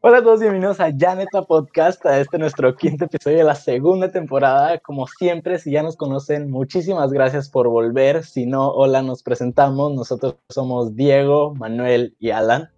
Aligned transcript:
Hola 0.00 0.18
a 0.18 0.22
todos, 0.22 0.38
bienvenidos 0.38 0.78
a 0.78 0.92
Janeta 0.96 1.42
Podcast, 1.42 2.06
a 2.06 2.20
este 2.20 2.38
nuestro 2.38 2.76
quinto 2.76 3.06
episodio 3.06 3.38
de 3.38 3.42
la 3.42 3.56
segunda 3.56 4.12
temporada. 4.12 4.78
Como 4.78 5.08
siempre, 5.08 5.58
si 5.58 5.72
ya 5.72 5.82
nos 5.82 5.96
conocen, 5.96 6.52
muchísimas 6.52 7.12
gracias 7.12 7.48
por 7.48 7.66
volver. 7.66 8.22
Si 8.22 8.46
no, 8.46 8.68
hola, 8.68 9.02
nos 9.02 9.24
presentamos. 9.24 9.92
Nosotros 9.94 10.36
somos 10.50 10.94
Diego, 10.94 11.52
Manuel 11.56 12.14
y 12.20 12.30
Alan. 12.30 12.70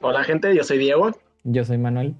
Hola 0.00 0.22
gente, 0.22 0.54
yo 0.54 0.62
soy 0.62 0.78
Diego. 0.78 1.10
Yo 1.42 1.64
soy 1.64 1.76
Manuel. 1.76 2.14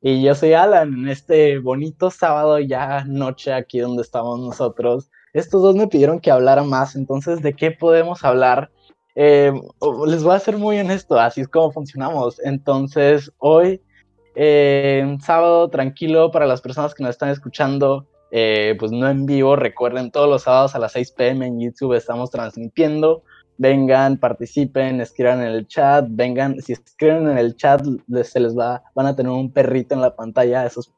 Y 0.00 0.22
yo 0.22 0.34
soy 0.34 0.54
Alan, 0.54 0.94
en 0.94 1.08
este 1.10 1.58
bonito 1.58 2.10
sábado 2.10 2.58
ya 2.60 3.04
noche 3.04 3.52
aquí 3.52 3.78
donde 3.80 4.00
estamos 4.00 4.40
nosotros. 4.40 5.10
Estos 5.34 5.60
dos 5.60 5.76
me 5.76 5.86
pidieron 5.86 6.18
que 6.18 6.30
hablara 6.30 6.62
más, 6.62 6.96
entonces, 6.96 7.42
¿de 7.42 7.52
qué 7.52 7.72
podemos 7.72 8.24
hablar? 8.24 8.70
Eh, 9.14 9.52
les 10.06 10.22
voy 10.22 10.34
a 10.34 10.38
ser 10.38 10.56
muy 10.56 10.78
honesto, 10.78 11.18
así 11.18 11.42
es 11.42 11.48
como 11.48 11.72
funcionamos. 11.72 12.40
Entonces, 12.44 13.30
hoy, 13.38 13.80
eh, 14.34 15.16
sábado 15.20 15.68
tranquilo 15.68 16.30
para 16.30 16.46
las 16.46 16.60
personas 16.60 16.94
que 16.94 17.02
nos 17.02 17.10
están 17.10 17.30
escuchando, 17.30 18.06
eh, 18.30 18.74
pues 18.78 18.90
no 18.92 19.08
en 19.08 19.26
vivo, 19.26 19.56
recuerden, 19.56 20.10
todos 20.10 20.28
los 20.28 20.42
sábados 20.44 20.74
a 20.74 20.78
las 20.78 20.92
6 20.92 21.12
pm 21.12 21.46
en 21.46 21.60
YouTube 21.60 21.94
estamos 21.94 22.30
transmitiendo. 22.30 23.22
Vengan, 23.58 24.16
participen, 24.16 25.00
escriban 25.02 25.42
en 25.42 25.48
el 25.48 25.68
chat, 25.68 26.06
vengan, 26.08 26.58
si 26.60 26.72
escriben 26.72 27.28
en 27.28 27.36
el 27.36 27.54
chat, 27.54 27.84
se 28.24 28.40
les 28.40 28.56
va, 28.56 28.82
van 28.94 29.06
a 29.06 29.14
tener 29.14 29.30
un 29.30 29.52
perrito 29.52 29.94
en 29.94 30.00
la 30.00 30.16
pantalla, 30.16 30.64
esos 30.64 30.90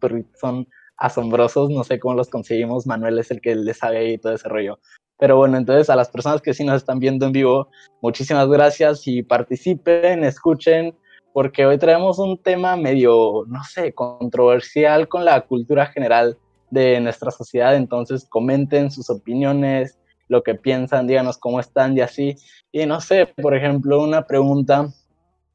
perritos 0.00 0.38
son 0.40 0.66
asombrosos, 0.96 1.70
no 1.70 1.84
sé 1.84 2.00
cómo 2.00 2.14
los 2.14 2.28
conseguimos, 2.28 2.86
Manuel 2.86 3.20
es 3.20 3.30
el 3.30 3.40
que 3.40 3.54
les 3.54 3.78
sabe 3.78 4.12
y 4.12 4.18
todo 4.18 4.34
ese 4.34 4.48
rollo. 4.48 4.80
Pero 5.18 5.36
bueno, 5.36 5.56
entonces 5.56 5.90
a 5.90 5.96
las 5.96 6.08
personas 6.08 6.42
que 6.42 6.54
sí 6.54 6.64
nos 6.64 6.76
están 6.76 6.98
viendo 6.98 7.26
en 7.26 7.32
vivo, 7.32 7.68
muchísimas 8.02 8.48
gracias 8.48 9.06
y 9.06 9.22
participen, 9.22 10.24
escuchen, 10.24 10.96
porque 11.32 11.66
hoy 11.66 11.78
traemos 11.78 12.18
un 12.18 12.40
tema 12.40 12.76
medio, 12.76 13.44
no 13.46 13.62
sé, 13.64 13.92
controversial 13.92 15.08
con 15.08 15.24
la 15.24 15.40
cultura 15.42 15.86
general 15.86 16.36
de 16.70 17.00
nuestra 17.00 17.30
sociedad. 17.30 17.76
Entonces 17.76 18.26
comenten 18.28 18.90
sus 18.90 19.08
opiniones, 19.10 19.98
lo 20.28 20.42
que 20.42 20.54
piensan, 20.54 21.06
díganos 21.06 21.38
cómo 21.38 21.60
están 21.60 21.96
y 21.96 22.00
así. 22.00 22.36
Y 22.72 22.86
no 22.86 23.00
sé, 23.00 23.26
por 23.26 23.54
ejemplo, 23.54 24.02
una 24.02 24.26
pregunta, 24.26 24.88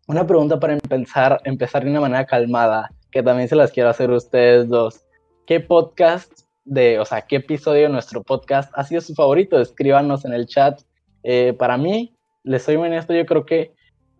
una 0.08 0.26
pregunta 0.26 0.60
para 0.60 0.74
empezar, 0.74 1.42
empezar 1.44 1.84
de 1.84 1.92
una 1.92 2.02
manera 2.02 2.26
calmada, 2.26 2.90
que 3.12 3.24
también 3.24 3.50
se 3.50 3.56
las 3.56 3.72
quiero 3.72 3.90
hacer 3.90 4.10
a 4.10 4.18
ustedes 4.18 4.70
dos. 4.70 5.06
¿Qué 5.46 5.60
podcast 5.60 6.49
de, 6.70 7.00
o 7.00 7.06
sea, 7.06 7.24
qué 7.24 7.38
episodio 7.38 7.84
de 7.84 7.90
nuestro 7.90 8.24
podcast 8.24 8.72
ha 8.76 8.84
sido 8.84 9.02
su 9.02 9.16
favorito. 9.16 9.60
Escríbanos 9.60 10.24
en 10.24 10.34
el 10.34 10.46
chat. 10.46 10.82
Eh, 11.24 11.54
para 11.58 11.78
mí, 11.78 12.16
les 12.44 12.64
soy 12.64 12.78
muy 12.78 12.88
honesto, 12.88 13.14
yo 13.14 13.26
creo 13.26 13.46
que 13.46 13.74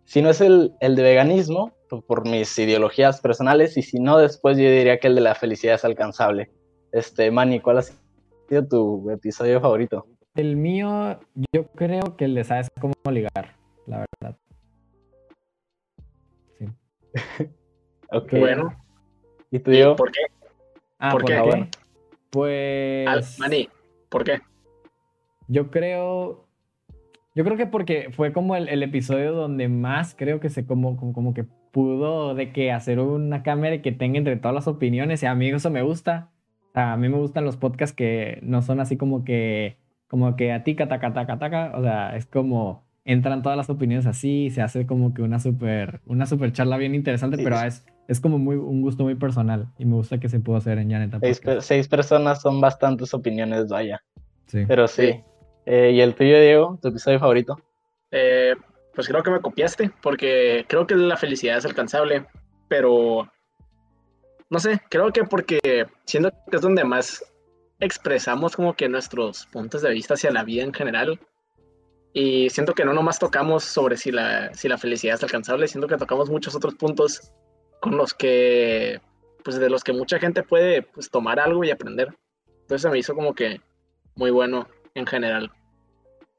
si 0.04 0.20
no 0.20 0.30
es 0.30 0.40
el, 0.40 0.74
el 0.80 0.96
de 0.96 1.02
veganismo, 1.02 1.72
por 2.06 2.28
mis 2.28 2.56
ideologías 2.58 3.20
personales, 3.20 3.76
y 3.76 3.82
si 3.82 4.00
no, 4.00 4.18
después 4.18 4.56
yo 4.56 4.64
diría 4.64 4.98
que 4.98 5.08
el 5.08 5.14
de 5.14 5.20
la 5.20 5.34
felicidad 5.34 5.76
es 5.76 5.84
alcanzable. 5.84 6.50
Este, 6.92 7.30
Manny, 7.30 7.60
¿cuál 7.60 7.78
ha 7.78 7.82
sido 7.82 8.66
tu 8.68 9.10
episodio 9.10 9.60
favorito? 9.60 10.06
El 10.34 10.56
mío, 10.56 11.18
yo 11.52 11.66
creo 11.68 12.16
que 12.16 12.24
el 12.24 12.34
de 12.34 12.44
sabes 12.44 12.68
cómo 12.80 12.94
ligar, 13.10 13.56
la 13.86 14.06
verdad. 14.20 14.36
Sí. 16.58 16.66
ok. 18.12 18.32
Bueno. 18.32 18.76
¿Y 19.50 19.58
tú, 19.58 19.72
yo? 19.72 19.96
¿Por 19.96 20.12
qué? 20.12 20.20
Ah, 20.98 21.10
¿Por, 21.12 21.24
qué? 21.24 21.68
Pues. 22.30 23.38
Mani, 23.38 23.68
¿por 24.08 24.24
qué? 24.24 24.40
Yo 25.48 25.70
creo. 25.70 26.46
Yo 27.34 27.44
creo 27.44 27.56
que 27.56 27.66
porque 27.66 28.10
fue 28.12 28.32
como 28.32 28.56
el, 28.56 28.82
episodio 28.82 29.32
donde 29.32 29.68
más 29.68 30.14
creo 30.16 30.40
que 30.40 30.48
se 30.48 30.66
como, 30.66 30.96
como, 30.96 31.32
que 31.32 31.44
pudo 31.44 32.34
de 32.34 32.52
que 32.52 32.72
hacer 32.72 32.98
una 32.98 33.42
cámara 33.42 33.82
que 33.82 33.92
tenga 33.92 34.18
entre 34.18 34.36
todas 34.36 34.54
las 34.54 34.68
opiniones. 34.68 35.22
Y 35.22 35.26
a 35.26 35.34
mí 35.34 35.48
eso 35.48 35.70
me 35.70 35.82
gusta. 35.82 36.30
a 36.74 36.96
mí 36.96 37.08
me 37.08 37.18
gustan 37.18 37.44
los 37.44 37.56
podcasts 37.56 37.94
que 37.94 38.38
no 38.42 38.62
son 38.62 38.80
así 38.80 38.96
como 38.96 39.24
que. 39.24 39.78
Como 40.08 40.34
que 40.34 40.52
a 40.52 40.64
ti, 40.64 40.74
taca, 40.74 41.12
taca, 41.12 41.38
taca. 41.38 41.72
O 41.76 41.82
sea, 41.82 42.16
es 42.16 42.26
como 42.26 42.84
entran 43.04 43.42
todas 43.42 43.56
las 43.56 43.70
opiniones 43.70 44.06
así, 44.06 44.50
se 44.50 44.62
hace 44.62 44.86
como 44.86 45.14
que 45.14 45.22
una 45.22 45.40
super, 45.40 46.00
una 46.06 46.26
super 46.26 46.52
charla 46.52 46.76
bien 46.76 46.94
interesante, 46.94 47.38
pero 47.42 47.60
es, 47.60 47.84
es 48.10 48.18
como 48.18 48.38
muy, 48.38 48.56
un 48.56 48.82
gusto 48.82 49.04
muy 49.04 49.14
personal 49.14 49.68
y 49.78 49.84
me 49.84 49.94
gusta 49.94 50.18
que 50.18 50.28
se 50.28 50.40
pueda 50.40 50.58
hacer 50.58 50.78
en 50.78 50.90
Janeta. 50.90 51.20
Seis, 51.60 51.86
personas 51.86 52.42
son 52.42 52.60
bastantes 52.60 53.14
opiniones, 53.14 53.68
vaya. 53.68 54.02
Sí. 54.46 54.64
Pero 54.66 54.88
sí. 54.88 55.22
Eh, 55.64 55.92
¿Y 55.94 56.00
el 56.00 56.16
tuyo, 56.16 56.40
Diego? 56.40 56.76
¿Tu 56.82 56.88
episodio 56.88 57.20
favorito? 57.20 57.56
Eh, 58.10 58.56
pues 58.96 59.06
creo 59.06 59.22
que 59.22 59.30
me 59.30 59.40
copiaste, 59.40 59.92
porque 60.02 60.64
creo 60.66 60.88
que 60.88 60.96
la 60.96 61.16
felicidad 61.16 61.58
es 61.58 61.64
alcanzable, 61.64 62.26
pero 62.66 63.30
no 64.48 64.58
sé, 64.58 64.80
creo 64.90 65.12
que 65.12 65.22
porque 65.22 65.86
siendo 66.04 66.32
que 66.50 66.56
es 66.56 66.62
donde 66.62 66.82
más 66.82 67.24
expresamos 67.78 68.56
como 68.56 68.74
que 68.74 68.88
nuestros 68.88 69.46
puntos 69.46 69.82
de 69.82 69.90
vista 69.90 70.14
hacia 70.14 70.32
la 70.32 70.42
vida 70.42 70.64
en 70.64 70.74
general, 70.74 71.20
y 72.12 72.50
siento 72.50 72.74
que 72.74 72.84
no 72.84 72.92
nomás 72.92 73.20
tocamos 73.20 73.62
sobre 73.62 73.96
si 73.96 74.10
la, 74.10 74.52
si 74.52 74.68
la 74.68 74.78
felicidad 74.78 75.14
es 75.14 75.22
alcanzable, 75.22 75.68
siento 75.68 75.86
que 75.86 75.96
tocamos 75.96 76.28
muchos 76.28 76.56
otros 76.56 76.74
puntos 76.74 77.32
con 77.80 77.96
los 77.96 78.14
que, 78.14 79.00
pues 79.42 79.58
de 79.58 79.70
los 79.70 79.82
que 79.82 79.92
mucha 79.92 80.18
gente 80.18 80.42
puede 80.42 80.82
pues, 80.82 81.10
tomar 81.10 81.40
algo 81.40 81.64
y 81.64 81.70
aprender. 81.70 82.14
Entonces 82.62 82.90
me 82.90 82.98
hizo 82.98 83.14
como 83.14 83.34
que 83.34 83.60
muy 84.14 84.30
bueno 84.30 84.68
en 84.94 85.06
general. 85.06 85.50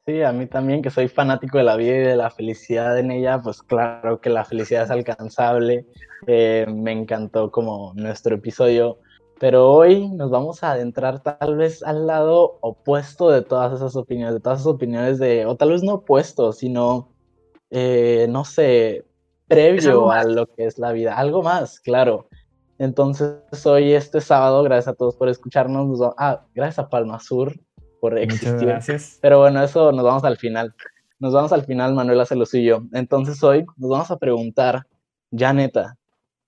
Sí, 0.06 0.24
a 0.24 0.32
mí 0.32 0.48
también, 0.48 0.82
que 0.82 0.90
soy 0.90 1.08
fanático 1.08 1.58
de 1.58 1.64
la 1.64 1.76
vida 1.76 1.96
y 1.96 2.00
de 2.00 2.16
la 2.16 2.32
felicidad 2.32 2.98
en 2.98 3.12
ella, 3.12 3.42
pues 3.42 3.62
claro 3.62 4.20
que 4.20 4.30
la 4.30 4.46
felicidad 4.46 4.84
es 4.84 4.92
alcanzable. 4.92 5.86
Eh, 6.28 6.66
me 6.68 6.92
encantó 6.92 7.52
como 7.52 7.94
nuestro 7.96 8.36
episodio. 8.36 9.00
Pero 9.40 9.72
hoy 9.72 10.08
nos 10.10 10.30
vamos 10.30 10.64
a 10.64 10.72
adentrar 10.72 11.22
tal 11.24 11.56
vez 11.56 11.82
al 11.82 12.06
lado 12.06 12.60
opuesto 12.62 13.32
de 13.32 13.42
todas 13.42 13.74
esas 13.74 13.96
opiniones, 13.96 14.36
de 14.36 14.40
todas 14.40 14.60
esas 14.60 14.74
opiniones 14.74 15.18
de, 15.18 15.46
o 15.48 15.56
tal 15.56 15.72
vez 15.72 15.82
no 15.82 15.96
opuesto, 15.96 16.54
sino, 16.54 17.10
eh, 17.72 18.28
no 18.30 18.46
sé, 18.46 19.06
previo 19.52 20.12
a 20.12 20.24
lo 20.24 20.48
que 20.48 20.66
es 20.66 20.80
la 20.80 20.92
vida, 20.92 21.18
algo 21.18 21.44
más, 21.44 21.80
claro. 21.80 22.28
Entonces, 22.78 23.66
hoy 23.66 23.94
este 23.94 24.22
sábado, 24.22 24.64
gracias 24.64 24.88
a 24.88 24.94
todos 24.96 25.16
por 25.16 25.30
escucharnos. 25.30 26.00
ah, 26.18 26.46
gracias 26.56 26.80
a 26.80 26.90
Palma 26.90 27.20
Sur 27.20 27.54
por 28.00 28.18
existir. 28.18 28.54
Muchas 28.54 28.66
gracias. 28.66 29.20
Pero 29.22 29.40
bueno, 29.40 29.64
eso 29.64 29.92
nos 29.92 30.04
vamos 30.04 30.24
al 30.24 30.38
final. 30.38 30.74
Nos 31.20 31.34
vamos 31.34 31.52
al 31.52 31.64
final, 31.64 31.94
Manuela 31.94 32.24
hace 32.24 32.36
lo 32.36 32.48
suyo. 32.48 32.84
Entonces, 32.94 33.44
hoy 33.44 33.66
nos 33.78 33.92
vamos 33.92 34.10
a 34.10 34.18
preguntar, 34.18 34.88
ya 35.30 35.54
neta, 35.54 35.98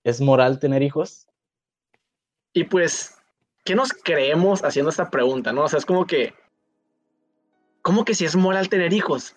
¿es 0.02 0.20
moral 0.20 0.58
tener 0.58 0.82
hijos? 0.82 1.28
Y 2.52 2.64
pues, 2.64 3.14
¿qué 3.64 3.76
nos 3.76 3.92
creemos 3.92 4.64
haciendo 4.64 4.90
esta 4.90 5.10
pregunta, 5.10 5.52
no? 5.52 5.62
O 5.62 5.68
sea, 5.68 5.78
es 5.78 5.86
como 5.86 6.06
que, 6.06 6.34
¿cómo 7.82 8.04
que 8.04 8.14
si 8.14 8.24
es 8.24 8.34
moral 8.34 8.68
tener 8.68 8.92
hijos? 8.92 9.36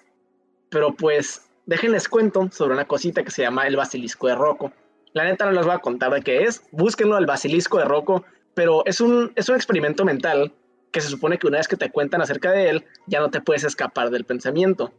Pero 0.70 0.96
pues, 0.96 1.47
déjenles 1.68 2.08
cuento 2.08 2.50
sobre 2.52 2.74
una 2.74 2.86
cosita 2.86 3.24
que 3.24 3.30
se 3.30 3.44
llama 3.44 3.68
el 3.68 3.76
basilisco 3.76 4.28
de 4.28 4.36
Rocco. 4.36 4.72
La 5.14 5.26
neta 5.26 5.46
no 5.46 5.52
les 5.52 5.66
voy 5.66 5.76
a 5.76 5.80
contar 5.80 6.12
de 6.12 6.22
qué 6.22 6.44
es, 6.44 6.64
búsquenlo, 6.72 7.18
el 7.18 7.26
basilisco 7.26 7.78
de 7.78 7.86
Rocco, 7.86 8.26
pero 8.56 8.84
es 8.86 9.00
un, 9.00 9.32
es 9.36 9.50
un 9.50 9.56
experimento 9.56 10.04
mental 10.04 10.54
que 10.92 11.02
se 11.02 11.10
supone 11.10 11.38
que 11.38 11.46
una 11.46 11.58
vez 11.58 11.68
que 11.68 11.76
te 11.76 11.92
cuentan 11.92 12.22
acerca 12.22 12.52
de 12.52 12.70
él, 12.70 12.86
ya 13.06 13.20
no 13.20 13.30
te 13.30 13.42
puedes 13.42 13.64
escapar 13.66 14.10
del 14.10 14.24
pensamiento. 14.24 14.94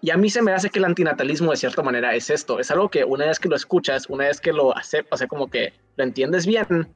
Y 0.00 0.10
a 0.10 0.16
mí 0.16 0.30
se 0.30 0.42
me 0.42 0.52
hace 0.52 0.70
que 0.70 0.78
el 0.78 0.84
antinatalismo 0.84 1.50
de 1.50 1.56
cierta 1.56 1.82
manera 1.82 2.14
es 2.14 2.30
esto, 2.30 2.60
es 2.60 2.70
algo 2.70 2.88
que 2.88 3.04
una 3.04 3.26
vez 3.26 3.40
que 3.40 3.48
lo 3.48 3.56
escuchas, 3.56 4.06
una 4.08 4.26
vez 4.26 4.40
que 4.40 4.52
lo 4.52 4.76
aceptas, 4.76 5.12
o 5.12 5.16
sea, 5.16 5.26
como 5.26 5.50
que 5.50 5.72
lo 5.96 6.04
entiendes 6.04 6.46
bien, 6.46 6.94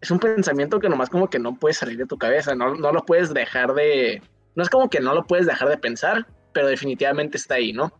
es 0.00 0.10
un 0.10 0.18
pensamiento 0.18 0.80
que 0.80 0.88
nomás 0.88 1.08
como 1.08 1.30
que 1.30 1.38
no 1.38 1.54
puedes 1.54 1.78
salir 1.78 1.96
de 1.96 2.06
tu 2.06 2.18
cabeza, 2.18 2.54
no, 2.54 2.74
no 2.74 2.92
lo 2.92 3.04
puedes 3.06 3.32
dejar 3.32 3.72
de... 3.72 4.20
No 4.54 4.64
es 4.64 4.68
como 4.68 4.90
que 4.90 5.00
no 5.00 5.14
lo 5.14 5.24
puedes 5.24 5.46
dejar 5.46 5.68
de 5.68 5.78
pensar, 5.78 6.26
pero 6.52 6.66
definitivamente 6.66 7.38
está 7.38 7.54
ahí, 7.54 7.72
¿no? 7.72 7.92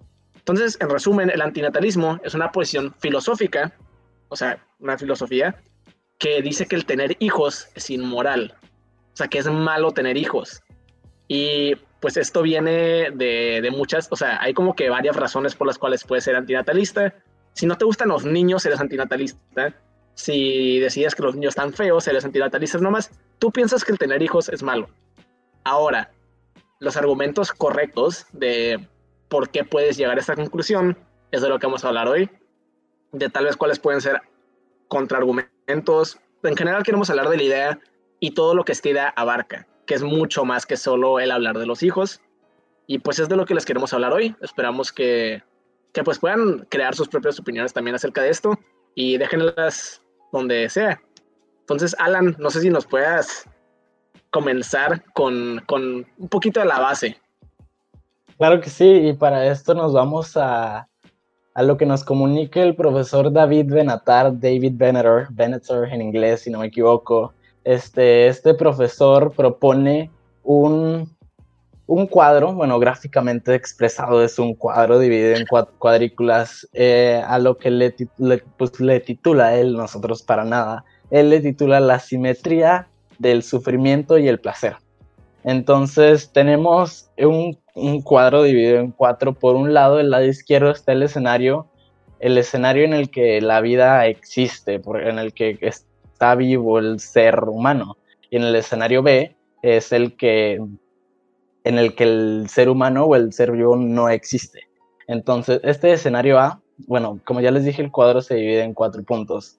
Entonces, 0.42 0.76
en 0.80 0.90
resumen, 0.90 1.30
el 1.30 1.40
antinatalismo 1.40 2.18
es 2.24 2.34
una 2.34 2.50
posición 2.50 2.92
filosófica, 2.98 3.72
o 4.28 4.34
sea, 4.34 4.58
una 4.80 4.98
filosofía 4.98 5.62
que 6.18 6.42
dice 6.42 6.66
que 6.66 6.74
el 6.74 6.84
tener 6.84 7.16
hijos 7.20 7.68
es 7.76 7.90
inmoral, 7.90 8.56
o 8.60 9.16
sea, 9.16 9.28
que 9.28 9.38
es 9.38 9.46
malo 9.46 9.92
tener 9.92 10.16
hijos. 10.16 10.60
Y 11.28 11.76
pues 12.00 12.16
esto 12.16 12.42
viene 12.42 13.12
de, 13.12 13.68
muchas, 13.70 14.08
o 14.10 14.16
sea, 14.16 14.42
hay 14.42 14.52
como 14.52 14.74
que 14.74 14.90
varias 14.90 15.14
razones 15.14 15.54
por 15.54 15.68
las 15.68 15.78
cuales 15.78 16.02
puedes 16.02 16.24
ser 16.24 16.34
antinatalista. 16.34 17.14
Si 17.52 17.64
no 17.64 17.78
te 17.78 17.84
gustan 17.84 18.08
los 18.08 18.24
niños, 18.24 18.66
eres 18.66 18.80
antinatalista. 18.80 19.72
Si 20.14 20.80
decides 20.80 21.14
que 21.14 21.22
los 21.22 21.36
niños 21.36 21.52
están 21.52 21.72
feos, 21.72 22.08
eres 22.08 22.24
antinatalista 22.24 22.78
nomás. 22.78 23.12
Tú 23.38 23.52
piensas 23.52 23.84
que 23.84 23.92
el 23.92 23.98
tener 23.98 24.22
hijos 24.22 24.48
es 24.48 24.64
malo. 24.64 24.88
Ahora, 25.62 26.10
los 26.80 26.96
argumentos 26.96 27.52
correctos 27.52 28.26
de 28.32 28.88
por 29.32 29.48
qué 29.48 29.64
puedes 29.64 29.96
llegar 29.96 30.18
a 30.18 30.20
esta 30.20 30.36
conclusión, 30.36 30.98
es 31.30 31.40
de 31.40 31.48
lo 31.48 31.58
que 31.58 31.66
vamos 31.66 31.82
a 31.82 31.88
hablar 31.88 32.06
hoy, 32.06 32.28
de 33.12 33.30
tal 33.30 33.46
vez 33.46 33.56
cuáles 33.56 33.78
pueden 33.78 34.02
ser 34.02 34.20
contraargumentos. 34.88 36.18
En 36.42 36.54
general 36.54 36.82
queremos 36.82 37.08
hablar 37.08 37.30
de 37.30 37.38
la 37.38 37.42
idea 37.42 37.80
y 38.20 38.32
todo 38.32 38.54
lo 38.54 38.62
que 38.66 38.72
esta 38.72 38.90
idea 38.90 39.08
abarca, 39.16 39.66
que 39.86 39.94
es 39.94 40.02
mucho 40.02 40.44
más 40.44 40.66
que 40.66 40.76
solo 40.76 41.18
el 41.18 41.30
hablar 41.30 41.58
de 41.58 41.64
los 41.64 41.82
hijos. 41.82 42.20
Y 42.86 42.98
pues 42.98 43.20
es 43.20 43.30
de 43.30 43.36
lo 43.36 43.46
que 43.46 43.54
les 43.54 43.64
queremos 43.64 43.94
hablar 43.94 44.12
hoy. 44.12 44.36
Esperamos 44.42 44.92
que 44.92 45.42
que 45.92 46.02
pues 46.02 46.18
puedan 46.18 46.66
crear 46.70 46.94
sus 46.94 47.08
propias 47.08 47.38
opiniones 47.38 47.72
también 47.72 47.94
acerca 47.94 48.22
de 48.22 48.30
esto 48.30 48.58
y 48.94 49.18
déjenlas 49.18 50.02
donde 50.30 50.68
sea. 50.68 51.00
Entonces, 51.60 51.94
Alan, 51.98 52.36
no 52.38 52.50
sé 52.50 52.60
si 52.60 52.70
nos 52.70 52.86
puedas 52.86 53.48
comenzar 54.30 55.02
con, 55.12 55.62
con 55.66 56.06
un 56.16 56.28
poquito 56.28 56.60
de 56.60 56.66
la 56.66 56.80
base. 56.80 57.18
Claro 58.38 58.60
que 58.60 58.70
sí, 58.70 59.08
y 59.08 59.12
para 59.12 59.46
esto 59.46 59.74
nos 59.74 59.92
vamos 59.92 60.36
a, 60.36 60.88
a 61.54 61.62
lo 61.62 61.76
que 61.76 61.86
nos 61.86 62.04
comunica 62.04 62.62
el 62.62 62.74
profesor 62.74 63.32
David 63.32 63.72
Benatar, 63.72 64.38
David 64.38 64.72
Benatar, 64.74 65.28
Benatar 65.30 65.92
en 65.92 66.02
inglés, 66.02 66.40
si 66.40 66.50
no 66.50 66.60
me 66.60 66.66
equivoco. 66.66 67.34
Este, 67.64 68.26
este 68.26 68.54
profesor 68.54 69.32
propone 69.32 70.10
un, 70.42 71.14
un 71.86 72.06
cuadro, 72.06 72.54
bueno, 72.54 72.78
gráficamente 72.78 73.54
expresado 73.54 74.24
es 74.24 74.38
un 74.38 74.54
cuadro 74.54 74.98
dividido 74.98 75.36
en 75.36 75.44
cuadrículas, 75.78 76.68
eh, 76.72 77.22
a 77.26 77.38
lo 77.38 77.58
que 77.58 77.70
le, 77.70 77.94
pues, 78.56 78.80
le 78.80 79.00
titula 79.00 79.54
él, 79.56 79.74
nosotros 79.74 80.22
para 80.22 80.44
nada, 80.44 80.84
él 81.10 81.30
le 81.30 81.40
titula 81.40 81.80
la 81.80 81.98
simetría 81.98 82.88
del 83.18 83.42
sufrimiento 83.42 84.18
y 84.18 84.26
el 84.26 84.40
placer. 84.40 84.76
Entonces 85.44 86.32
tenemos 86.32 87.10
un, 87.18 87.58
cuadro 88.02 88.42
dividido 88.42 88.78
en 88.78 88.90
cuatro. 88.90 89.32
Por 89.34 89.56
un 89.56 89.74
lado, 89.74 90.00
el 90.00 90.10
lado 90.10 90.24
izquierdo 90.24 90.70
está 90.70 90.92
el 90.92 91.02
escenario, 91.02 91.68
el 92.20 92.38
escenario 92.38 92.84
en 92.84 92.92
el 92.92 93.10
que 93.10 93.40
la 93.40 93.60
vida 93.60 94.06
existe, 94.06 94.80
en 94.84 95.18
el 95.18 95.32
que 95.32 95.58
está 95.60 96.34
vivo 96.34 96.78
el 96.78 97.00
ser 97.00 97.40
humano. 97.44 97.96
Y 98.30 98.36
en 98.36 98.44
el 98.44 98.56
escenario 98.56 99.02
B 99.02 99.36
es 99.62 99.92
el 99.92 100.16
que 100.16 100.60
en 101.64 101.78
el 101.78 101.94
que 101.94 102.04
el 102.04 102.46
ser 102.48 102.68
humano 102.68 103.04
o 103.04 103.16
el 103.16 103.32
ser 103.32 103.52
vivo 103.52 103.76
no 103.76 104.08
existe. 104.08 104.60
Entonces, 105.06 105.60
este 105.62 105.92
escenario 105.92 106.38
A, 106.38 106.60
bueno, 106.86 107.20
como 107.24 107.40
ya 107.40 107.50
les 107.50 107.64
dije, 107.64 107.82
el 107.82 107.90
cuadro 107.90 108.20
se 108.20 108.34
divide 108.34 108.62
en 108.62 108.74
cuatro 108.74 109.02
puntos. 109.04 109.58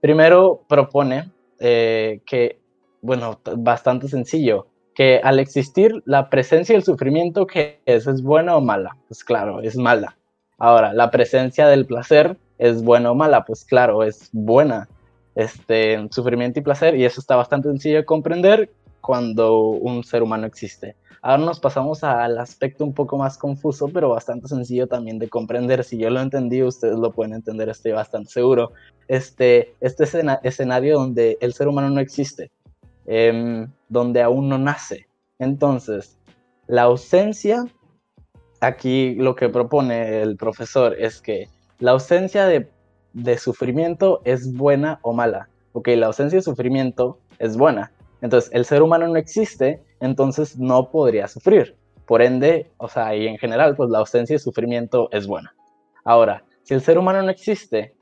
Primero 0.00 0.62
propone 0.68 1.30
eh, 1.58 2.20
que, 2.26 2.58
bueno, 3.00 3.40
bastante 3.56 4.08
sencillo, 4.08 4.66
que 4.94 5.20
al 5.22 5.38
existir 5.38 6.02
la 6.04 6.28
presencia 6.28 6.74
del 6.74 6.84
sufrimiento, 6.84 7.46
¿qué 7.46 7.80
es? 7.86 8.06
¿Es 8.06 8.22
buena 8.22 8.56
o 8.56 8.60
mala? 8.60 8.96
Pues 9.08 9.24
claro, 9.24 9.60
es 9.60 9.76
mala. 9.76 10.16
Ahora, 10.58 10.92
la 10.92 11.10
presencia 11.10 11.66
del 11.66 11.86
placer, 11.86 12.36
¿es 12.58 12.82
buena 12.82 13.10
o 13.10 13.14
mala? 13.14 13.44
Pues 13.44 13.64
claro, 13.64 14.02
es 14.02 14.28
buena. 14.32 14.88
Este, 15.34 16.06
sufrimiento 16.10 16.60
y 16.60 16.62
placer, 16.62 16.94
y 16.94 17.04
eso 17.04 17.20
está 17.20 17.36
bastante 17.36 17.68
sencillo 17.68 17.96
de 17.96 18.04
comprender 18.04 18.70
cuando 19.00 19.60
un 19.60 20.04
ser 20.04 20.22
humano 20.22 20.46
existe. 20.46 20.94
Ahora 21.24 21.44
nos 21.44 21.60
pasamos 21.60 22.02
al 22.02 22.36
aspecto 22.38 22.84
un 22.84 22.94
poco 22.94 23.16
más 23.16 23.38
confuso, 23.38 23.88
pero 23.88 24.08
bastante 24.08 24.48
sencillo 24.48 24.88
también 24.88 25.20
de 25.20 25.28
comprender. 25.28 25.84
Si 25.84 25.96
yo 25.96 26.10
lo 26.10 26.20
entendí, 26.20 26.64
ustedes 26.64 26.98
lo 26.98 27.12
pueden 27.12 27.32
entender, 27.32 27.68
estoy 27.68 27.92
bastante 27.92 28.30
seguro. 28.30 28.72
Este, 29.06 29.74
este 29.80 30.04
escenario 30.42 30.98
donde 30.98 31.38
el 31.40 31.54
ser 31.54 31.68
humano 31.68 31.90
no 31.90 32.00
existe, 32.00 32.50
Em, 33.06 33.70
donde 33.88 34.22
aún 34.22 34.48
no 34.48 34.58
nace. 34.58 35.08
Entonces, 35.38 36.18
la 36.66 36.82
ausencia, 36.82 37.64
aquí 38.60 39.14
lo 39.16 39.34
que 39.34 39.48
propone 39.48 40.22
el 40.22 40.36
profesor 40.36 40.94
es 40.98 41.20
que 41.20 41.48
la 41.80 41.92
ausencia 41.92 42.46
de, 42.46 42.70
de 43.12 43.38
sufrimiento 43.38 44.20
es 44.24 44.52
buena 44.52 45.00
o 45.02 45.12
mala. 45.12 45.48
Ok, 45.72 45.88
la 45.96 46.06
ausencia 46.06 46.38
de 46.38 46.42
sufrimiento 46.42 47.18
es 47.38 47.56
buena. 47.56 47.92
Entonces, 48.20 48.50
el 48.54 48.64
ser 48.64 48.82
humano 48.82 49.08
no 49.08 49.16
existe, 49.16 49.82
entonces 49.98 50.56
no 50.58 50.90
podría 50.90 51.26
sufrir. 51.26 51.76
Por 52.06 52.22
ende, 52.22 52.70
o 52.76 52.88
sea, 52.88 53.16
y 53.16 53.26
en 53.26 53.36
general, 53.36 53.74
pues 53.74 53.90
la 53.90 53.98
ausencia 53.98 54.34
de 54.34 54.38
sufrimiento 54.38 55.08
es 55.10 55.26
buena. 55.26 55.54
Ahora, 56.04 56.44
si 56.62 56.74
el 56.74 56.82
ser 56.82 56.98
humano 56.98 57.20
no 57.22 57.30
existe, 57.30 57.96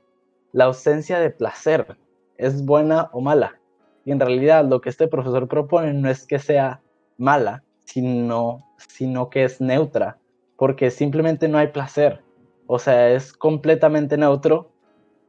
la 0.53 0.65
ausencia 0.65 1.19
de 1.19 1.31
placer 1.31 1.97
es 2.37 2.63
buena 2.63 3.09
o 3.13 3.21
mala. 3.21 3.60
Y 4.05 4.11
en 4.11 4.19
realidad 4.19 4.65
lo 4.65 4.81
que 4.81 4.89
este 4.89 5.07
profesor 5.07 5.47
propone 5.47 5.93
no 5.93 6.09
es 6.09 6.25
que 6.25 6.39
sea 6.39 6.81
mala, 7.17 7.63
sino, 7.85 8.65
sino 8.77 9.29
que 9.29 9.43
es 9.43 9.61
neutra, 9.61 10.17
porque 10.57 10.91
simplemente 10.91 11.47
no 11.47 11.57
hay 11.57 11.67
placer. 11.67 12.23
O 12.67 12.79
sea, 12.79 13.09
es 13.09 13.33
completamente 13.33 14.17
neutro 14.17 14.71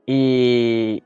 y, 0.06 1.02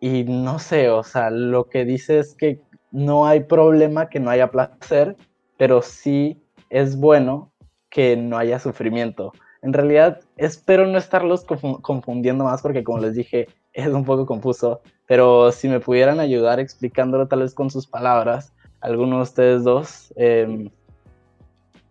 y 0.00 0.24
no 0.24 0.58
sé, 0.58 0.90
o 0.90 1.02
sea, 1.02 1.30
lo 1.30 1.68
que 1.68 1.84
dice 1.84 2.18
es 2.18 2.34
que 2.34 2.60
no 2.92 3.26
hay 3.26 3.40
problema 3.40 4.08
que 4.08 4.20
no 4.20 4.30
haya 4.30 4.50
placer, 4.50 5.16
pero 5.56 5.82
sí 5.82 6.40
es 6.70 6.96
bueno 6.96 7.52
que 7.90 8.16
no 8.16 8.38
haya 8.38 8.58
sufrimiento. 8.58 9.32
En 9.62 9.72
realidad, 9.72 10.20
espero 10.36 10.86
no 10.86 10.96
estarlos 10.96 11.44
confundiendo 11.44 12.44
más 12.44 12.62
porque 12.62 12.82
como 12.82 13.00
les 13.00 13.14
dije, 13.14 13.48
es 13.72 13.86
un 13.86 14.04
poco 14.04 14.26
confuso, 14.26 14.80
pero 15.06 15.52
si 15.52 15.68
me 15.68 15.80
pudieran 15.80 16.20
ayudar 16.20 16.60
explicándolo 16.60 17.28
tal 17.28 17.40
vez 17.40 17.54
con 17.54 17.70
sus 17.70 17.86
palabras, 17.86 18.52
alguno 18.80 19.16
de 19.16 19.22
ustedes 19.22 19.64
dos, 19.64 20.12
em, 20.16 20.70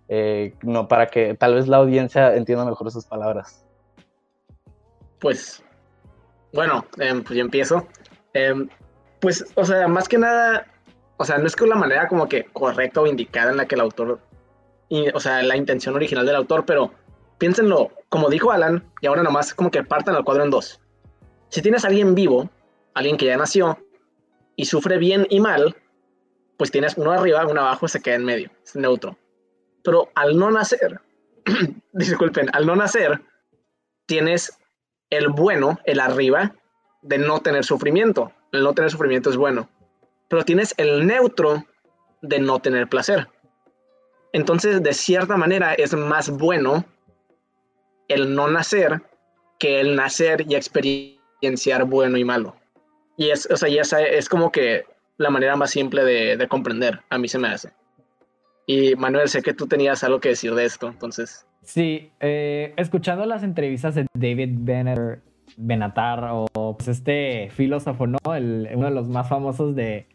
eh, 0.07 0.53
no, 0.63 0.87
para 0.87 1.07
que 1.07 1.35
tal 1.35 1.55
vez 1.55 1.67
la 1.67 1.77
audiencia 1.77 2.35
entienda 2.35 2.65
mejor 2.65 2.91
sus 2.91 3.05
palabras. 3.05 3.63
Pues, 5.19 5.63
bueno, 6.53 6.85
em, 6.97 7.23
pues 7.23 7.37
yo 7.37 7.41
empiezo. 7.41 7.87
Em, 8.33 8.67
pues, 9.19 9.45
o 9.55 9.65
sea, 9.65 9.87
más 9.87 10.07
que 10.07 10.17
nada, 10.17 10.65
o 11.17 11.25
sea, 11.25 11.37
no 11.37 11.47
es 11.47 11.55
que 11.55 11.63
una 11.63 11.75
manera 11.75 12.07
como 12.07 12.27
que 12.27 12.45
correcta 12.45 13.01
o 13.01 13.07
indicada 13.07 13.51
en 13.51 13.57
la 13.57 13.65
que 13.65 13.75
el 13.75 13.81
autor, 13.81 14.19
o 15.13 15.19
sea, 15.19 15.43
la 15.43 15.57
intención 15.57 15.95
original 15.95 16.25
del 16.25 16.35
autor, 16.35 16.65
pero 16.65 16.91
piénsenlo, 17.37 17.91
como 18.09 18.29
dijo 18.29 18.51
Alan, 18.51 18.83
y 19.01 19.07
ahora 19.07 19.23
nomás 19.23 19.53
como 19.53 19.69
que 19.69 19.83
partan 19.83 20.15
el 20.15 20.23
cuadro 20.23 20.43
en 20.43 20.49
dos 20.49 20.81
si 21.49 21.61
tienes 21.61 21.83
a 21.83 21.87
alguien 21.87 22.15
vivo, 22.15 22.49
alguien 22.93 23.17
que 23.17 23.25
ya 23.25 23.37
nació 23.37 23.77
y 24.55 24.65
sufre 24.65 24.97
bien 24.97 25.25
y 25.29 25.39
mal, 25.39 25.75
pues 26.57 26.71
tienes 26.71 26.97
uno 26.97 27.11
arriba, 27.11 27.45
uno 27.47 27.61
abajo, 27.61 27.87
se 27.87 28.01
queda 28.01 28.15
en 28.15 28.25
medio, 28.25 28.51
es 28.63 28.75
neutro. 28.75 29.17
Pero 29.83 30.09
al 30.15 30.37
no 30.37 30.51
nacer, 30.51 30.99
disculpen, 31.93 32.49
al 32.53 32.65
no 32.65 32.75
nacer, 32.75 33.21
tienes 34.05 34.57
el 35.09 35.29
bueno, 35.29 35.79
el 35.85 35.99
arriba, 35.99 36.53
de 37.01 37.17
no 37.17 37.39
tener 37.39 37.63
sufrimiento. 37.63 38.31
El 38.51 38.63
no 38.63 38.73
tener 38.73 38.91
sufrimiento 38.91 39.29
es 39.29 39.37
bueno. 39.37 39.69
Pero 40.27 40.43
tienes 40.43 40.73
el 40.77 41.07
neutro 41.07 41.65
de 42.21 42.39
no 42.39 42.59
tener 42.59 42.87
placer. 42.89 43.27
Entonces, 44.33 44.83
de 44.83 44.93
cierta 44.93 45.37
manera, 45.37 45.73
es 45.73 45.93
más 45.93 46.29
bueno 46.29 46.85
el 48.07 48.35
no 48.35 48.47
nacer 48.47 49.01
que 49.59 49.79
el 49.79 49.95
nacer 49.95 50.45
y 50.47 50.55
experienciar 50.55 51.18
diferenciar 51.39 51.85
bueno 51.85 52.17
y 52.17 52.23
malo. 52.23 52.55
Y 53.17 53.29
es, 53.29 53.47
o 53.51 53.57
sea, 53.57 53.69
esa 53.69 54.01
es 54.01 54.29
como 54.29 54.51
que 54.51 54.83
la 55.17 55.29
manera 55.29 55.55
más 55.55 55.71
simple 55.71 56.03
de, 56.03 56.47
comprender, 56.47 57.01
a 57.09 57.17
mí 57.17 57.27
se 57.27 57.39
me 57.39 57.49
hace. 57.49 57.71
Y 58.65 58.95
Manuel, 58.95 59.27
sé 59.27 59.41
que 59.41 59.53
tú 59.53 59.67
tenías 59.67 60.03
algo 60.03 60.19
que 60.19 60.29
decir 60.29 60.53
de 60.53 60.65
esto, 60.65 60.87
entonces. 60.87 61.45
Sí, 61.63 62.11
eh, 62.19 62.73
escuchando 62.77 63.25
las 63.25 63.43
entrevistas 63.43 63.95
de 63.95 64.05
David 64.13 64.51
Benner, 64.59 65.21
Benatar 65.57 66.29
o 66.31 66.77
pues 66.77 66.87
este 66.87 67.49
filósofo, 67.51 68.07
¿no? 68.07 68.17
El, 68.33 68.69
uno 68.73 68.85
de 68.85 68.93
los 68.93 69.09
más 69.09 69.27
famosos 69.27 69.75
de, 69.75 70.07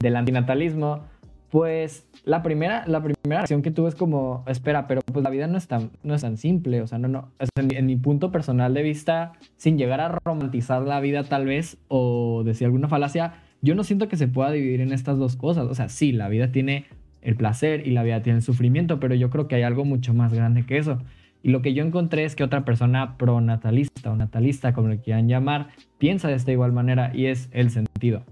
del 0.00 0.16
antinatalismo, 0.16 1.04
pues 1.50 2.06
la 2.24 2.42
primera, 2.42 2.86
la 2.86 3.02
primera 3.02 3.40
reacción 3.40 3.62
que 3.62 3.70
tuve 3.70 3.88
es 3.88 3.94
como, 3.94 4.44
espera, 4.46 4.86
pero 4.86 5.00
pues 5.00 5.22
la 5.22 5.30
vida 5.30 5.46
no 5.46 5.56
es 5.56 5.66
tan, 5.66 5.90
no 6.02 6.14
es 6.14 6.22
tan 6.22 6.36
simple, 6.36 6.82
o 6.82 6.86
sea, 6.86 6.98
no, 6.98 7.08
no, 7.08 7.30
en, 7.56 7.86
mi 7.86 7.96
punto 7.96 8.30
personal 8.30 8.74
de 8.74 8.82
vista, 8.82 9.32
sin 9.56 9.78
llegar 9.78 10.00
a 10.00 10.18
romantizar 10.24 10.82
la 10.82 11.00
vida 11.00 11.24
tal 11.24 11.46
vez 11.46 11.78
o 11.88 12.42
decir 12.44 12.66
alguna 12.66 12.88
falacia, 12.88 13.34
yo 13.62 13.74
no 13.74 13.82
siento 13.82 14.08
que 14.08 14.16
se 14.16 14.28
pueda 14.28 14.50
dividir 14.50 14.80
en 14.80 14.92
estas 14.92 15.18
dos 15.18 15.36
cosas, 15.36 15.66
o 15.66 15.74
sea, 15.74 15.88
sí, 15.88 16.12
la 16.12 16.28
vida 16.28 16.52
tiene 16.52 16.86
el 17.22 17.34
placer 17.34 17.86
y 17.86 17.90
la 17.90 18.02
vida 18.02 18.22
tiene 18.22 18.38
el 18.38 18.42
sufrimiento, 18.42 19.00
pero 19.00 19.14
yo 19.14 19.30
creo 19.30 19.48
que 19.48 19.56
hay 19.56 19.62
algo 19.62 19.84
mucho 19.84 20.14
más 20.14 20.32
grande 20.34 20.66
que 20.66 20.78
eso. 20.78 20.98
Y 21.42 21.50
lo 21.50 21.62
que 21.62 21.72
yo 21.72 21.84
encontré 21.84 22.24
es 22.24 22.34
que 22.34 22.44
otra 22.44 22.64
persona 22.64 23.16
pronatalista 23.16 24.10
o 24.10 24.16
natalista, 24.16 24.74
como 24.74 24.88
le 24.88 25.00
quieran 25.00 25.28
llamar, 25.28 25.68
piensa 25.98 26.28
de 26.28 26.34
esta 26.34 26.52
igual 26.52 26.72
manera 26.72 27.12
y 27.14 27.26
es 27.26 27.48
el 27.52 27.70
sentido. 27.70 28.22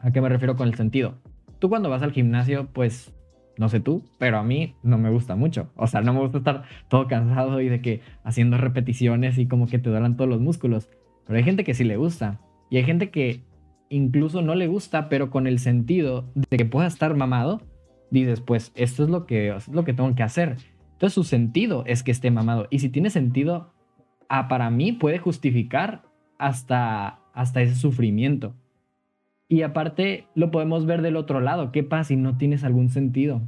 ¿A 0.00 0.12
qué 0.12 0.20
me 0.20 0.28
refiero 0.28 0.56
con 0.56 0.68
el 0.68 0.74
sentido? 0.74 1.16
Tú 1.64 1.70
cuando 1.70 1.88
vas 1.88 2.02
al 2.02 2.12
gimnasio, 2.12 2.68
pues, 2.74 3.10
no 3.56 3.70
sé 3.70 3.80
tú, 3.80 4.04
pero 4.18 4.36
a 4.36 4.42
mí 4.42 4.74
no 4.82 4.98
me 4.98 5.08
gusta 5.08 5.34
mucho. 5.34 5.70
O 5.76 5.86
sea, 5.86 6.02
no 6.02 6.12
me 6.12 6.20
gusta 6.20 6.36
estar 6.36 6.64
todo 6.88 7.08
cansado 7.08 7.58
y 7.62 7.70
de 7.70 7.80
que 7.80 8.02
haciendo 8.22 8.58
repeticiones 8.58 9.38
y 9.38 9.46
como 9.46 9.66
que 9.66 9.78
te 9.78 9.88
duelan 9.88 10.18
todos 10.18 10.28
los 10.28 10.42
músculos. 10.42 10.90
Pero 11.26 11.38
hay 11.38 11.42
gente 11.42 11.64
que 11.64 11.72
sí 11.72 11.84
le 11.84 11.96
gusta. 11.96 12.38
Y 12.68 12.76
hay 12.76 12.84
gente 12.84 13.08
que 13.08 13.44
incluso 13.88 14.42
no 14.42 14.54
le 14.54 14.66
gusta, 14.66 15.08
pero 15.08 15.30
con 15.30 15.46
el 15.46 15.58
sentido 15.58 16.30
de 16.34 16.58
que 16.58 16.66
pueda 16.66 16.86
estar 16.86 17.16
mamado, 17.16 17.62
dices, 18.10 18.42
pues 18.42 18.70
esto 18.74 19.02
es 19.02 19.08
lo 19.08 19.24
que, 19.24 19.56
es 19.56 19.66
lo 19.68 19.86
que 19.86 19.94
tengo 19.94 20.14
que 20.14 20.22
hacer. 20.22 20.58
Entonces 20.92 21.14
su 21.14 21.24
sentido 21.24 21.82
es 21.86 22.02
que 22.02 22.10
esté 22.10 22.30
mamado. 22.30 22.66
Y 22.68 22.80
si 22.80 22.90
tiene 22.90 23.08
sentido, 23.08 23.72
ah, 24.28 24.48
para 24.48 24.68
mí 24.68 24.92
puede 24.92 25.16
justificar 25.16 26.02
hasta, 26.36 27.20
hasta 27.32 27.62
ese 27.62 27.76
sufrimiento. 27.76 28.54
Y 29.48 29.62
aparte 29.62 30.26
lo 30.34 30.50
podemos 30.50 30.86
ver 30.86 31.02
del 31.02 31.16
otro 31.16 31.40
lado. 31.40 31.72
¿Qué 31.72 31.82
pasa 31.82 32.04
si 32.04 32.16
no 32.16 32.36
tienes 32.36 32.64
algún 32.64 32.88
sentido? 32.88 33.42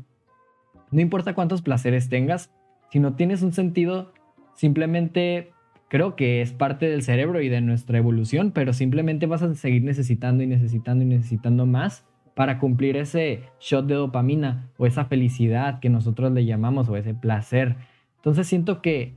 No 0.91 1.01
importa 1.01 1.35
cuántos 1.35 1.63
placeres 1.63 2.09
tengas, 2.09 2.53
si 2.91 3.01
no 3.01 3.15
tienes 3.15 3.43
un 3.43 3.53
sentido, 3.53 4.13
simplemente 4.55 5.53
creo 5.89 6.17
que 6.17 6.41
es 6.41 6.53
parte 6.53 6.89
del 6.89 7.03
cerebro 7.03 7.41
y 7.41 7.49
de 7.49 7.61
nuestra 7.61 7.99
evolución, 7.99 8.53
pero 8.53 8.73
simplemente 8.73 9.27
vas 9.27 9.43
a 9.43 9.55
seguir 9.55 9.83
necesitando 9.83 10.43
y 10.43 10.47
necesitando 10.47 11.05
y 11.05 11.09
necesitando 11.09 11.67
más 11.67 12.05
para 12.35 12.59
cumplir 12.59 12.97
ese 12.97 13.45
shot 13.61 13.87
de 13.87 13.95
dopamina 13.95 14.71
o 14.77 14.87
esa 14.87 15.07
felicidad 15.07 15.81
que 15.81 15.89
nosotros 15.89 16.33
le 16.33 16.45
llamamos 16.45 16.89
o 16.89 16.97
ese 16.97 17.15
placer. 17.15 17.77
Entonces 18.17 18.47
siento 18.47 18.83
que 18.83 19.15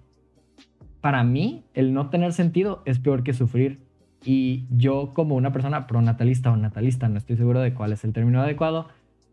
para 1.02 1.24
mí 1.24 1.66
el 1.74 1.94
no 1.94 2.10
tener 2.10 2.34
sentido 2.34 2.82
es 2.86 3.00
peor 3.00 3.24
que 3.24 3.34
sufrir. 3.34 3.80
Y 4.24 4.66
yo 4.70 5.12
como 5.14 5.36
una 5.36 5.54
persona 5.54 5.88
pronatalista 5.88 6.52
o 6.52 6.58
natalista, 6.58 7.08
no 7.08 7.18
estoy 7.18 7.38
seguro 7.38 7.62
de 7.62 7.74
cuál 7.74 7.94
es 7.94 8.04
el 8.04 8.14
término 8.14 8.42
adecuado, 8.42 8.88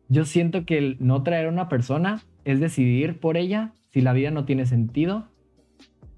yo 0.09 0.25
siento 0.25 0.65
que 0.65 0.79
el 0.79 0.97
no 1.01 1.23
traer 1.23 1.47
a 1.47 1.51
una 1.51 1.69
persona 1.69 2.23
es 2.45 2.61
decidir 2.61 3.19
por 3.19 3.37
ella 3.37 3.73
si 3.91 4.01
la 4.01 4.13
vida 4.13 4.31
no 4.31 4.45
tiene 4.45 4.67
sentido 4.67 5.27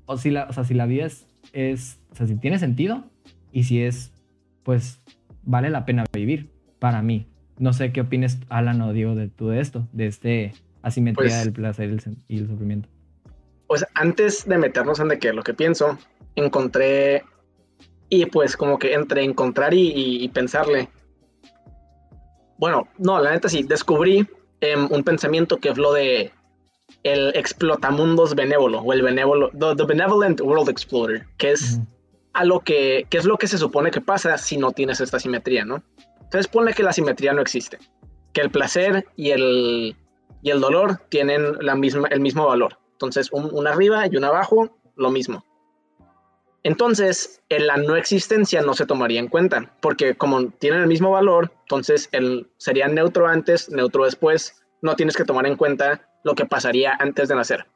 o 0.05 0.19
si 0.19 0.31
la, 0.31 0.45
o 0.45 0.53
sea, 0.53 0.65
si 0.65 0.75
la 0.75 0.87
vida 0.87 1.07
es, 1.07 1.27
es, 1.53 2.01
o 2.11 2.15
sea, 2.15 2.27
si 2.27 2.37
tiene 2.37 2.59
sentido 2.59 3.05
y 3.53 3.65
si 3.65 3.83
es, 3.83 4.13
pues, 4.63 5.01
vale 5.43 5.71
la 5.71 5.87
pena 5.87 6.05
vivir 6.13 6.51
para 6.79 7.03
mí. 7.03 7.27
No 7.59 7.73
sé 7.73 7.93
qué 7.93 8.03
opines, 8.03 8.39
Alan 8.49 8.81
o 8.83 8.93
Diego, 8.93 9.15
de 9.15 9.29
todo 9.29 9.53
esto, 9.53 9.89
de 9.93 10.07
este 10.07 10.53
asimetría 10.83 11.29
pues 11.29 11.45
del 11.45 11.53
placer 11.53 11.97
y 12.29 12.39
el 12.39 12.47
sufrimiento. 12.47 12.89
Pues 13.67 13.87
antes 13.95 14.47
de 14.47 14.59
meternos 14.59 15.01
en 15.01 15.09
de 15.09 15.19
qué 15.19 15.33
lo 15.33 15.43
que 15.43 15.55
pienso, 15.55 15.99
encontré 16.37 17.23
y 18.09 18.27
pues 18.27 18.57
como 18.57 18.79
que 18.79 18.95
entre 18.95 19.23
encontrar 19.23 19.75
y, 19.75 20.29
pensarle. 20.29 20.89
Bueno, 22.59 22.89
no, 22.99 23.21
la 23.21 23.33
neta 23.33 23.49
sí, 23.49 23.63
descubrí 23.63 24.27
em, 24.61 24.89
un 24.91 25.05
pensamiento 25.05 25.59
que 25.59 25.73
lo 25.75 25.93
de 25.93 26.33
el 27.03 27.37
explotamundos 27.37 28.35
benévolo 28.35 28.81
o 28.81 28.93
el 28.93 29.03
benévolo, 29.03 29.51
the, 29.51 29.85
benevolent 29.85 30.41
world 30.41 30.69
explorer, 30.69 31.27
que 31.37 31.53
es 31.53 31.81
a 32.33 32.45
lo 32.45 32.61
que, 32.61 33.07
es 33.11 33.25
lo 33.25 33.37
que 33.37 33.47
se 33.47 33.59
supone 33.59 33.91
que 33.91 34.01
pasa 34.01 34.39
si 34.39 34.57
no 34.57 34.73
tienes 34.73 35.01
esta 35.01 35.19
simetría, 35.19 35.65
¿no? 35.65 35.83
Entonces 36.23 36.49
pone 36.49 36.73
que 36.73 36.83
la 36.83 36.93
simetría 36.93 37.33
no 37.33 37.43
existe, 37.43 37.79
que 38.33 38.41
el 38.41 38.51
placer 38.51 39.07
y 39.17 39.31
el, 39.31 39.97
y 40.43 40.51
el 40.51 40.61
dolor 40.61 41.01
tienen 41.09 41.53
la 41.61 41.75
misma, 41.75 42.09
el 42.09 42.21
mismo 42.21 42.47
valor. 42.47 42.79
Entonces, 42.93 43.31
un, 43.33 43.67
arriba 43.67 44.07
y 44.11 44.17
un 44.17 44.25
abajo, 44.25 44.77
lo 44.97 45.11
mismo. 45.11 45.45
Entonces, 46.65 47.41
en 47.49 47.67
la 47.67 47.77
no 47.77 47.97
existencia 47.97 48.63
no 48.63 48.75
se 48.75 48.87
tomaría 48.87 49.21
en 49.21 49.29
cuenta, 49.29 49.73
porque 49.81 50.17
como 50.17 50.51
tienen 50.51 50.81
el 50.81 50.89
mismo 50.89 51.11
valor, 51.11 51.53
entonces 51.63 52.09
el, 52.13 52.51
sería 52.57 52.89
neutro 52.89 53.29
antes, 53.29 53.71
neutro 53.71 54.05
después, 54.05 54.63
no 54.83 54.97
tienes 54.97 55.17
que 55.17 55.25
tomar 55.25 55.47
en 55.47 55.57
cuenta 55.57 56.09
lo 56.25 56.35
que 56.35 56.47
pasaría 56.47 56.97
antes 56.99 57.29
de 57.29 57.37
nacer. 57.37 57.67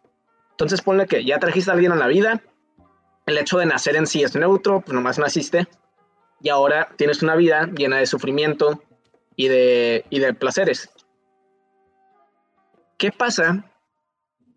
Entonces 0.51 0.83
ponle 0.83 1.07
que 1.07 1.25
ya 1.25 1.39
trajiste 1.39 1.71
a 1.71 1.75
alguien 1.75 1.93
a 1.93 1.97
la 1.97 2.09
vida, 2.09 2.43
el 3.27 3.39
hecho 3.39 3.59
de 3.59 3.67
nacer 3.67 3.97
en 3.97 4.07
sí 4.07 4.23
es 4.23 4.35
neutro, 4.35 4.81
pues 4.81 4.95
nomás 4.95 5.19
naciste, 5.19 5.69
y 6.41 6.49
ahora 6.49 6.89
tienes 6.97 7.23
una 7.23 7.37
vida 7.37 7.69
llena 7.75 7.99
de 7.99 8.07
sufrimiento 8.07 8.83
y 9.37 9.49
de, 9.49 10.05
y 10.11 10.19
de 10.19 10.35
placeres. 10.35 10.91
¿Qué 12.99 13.13
pasa 13.13 13.65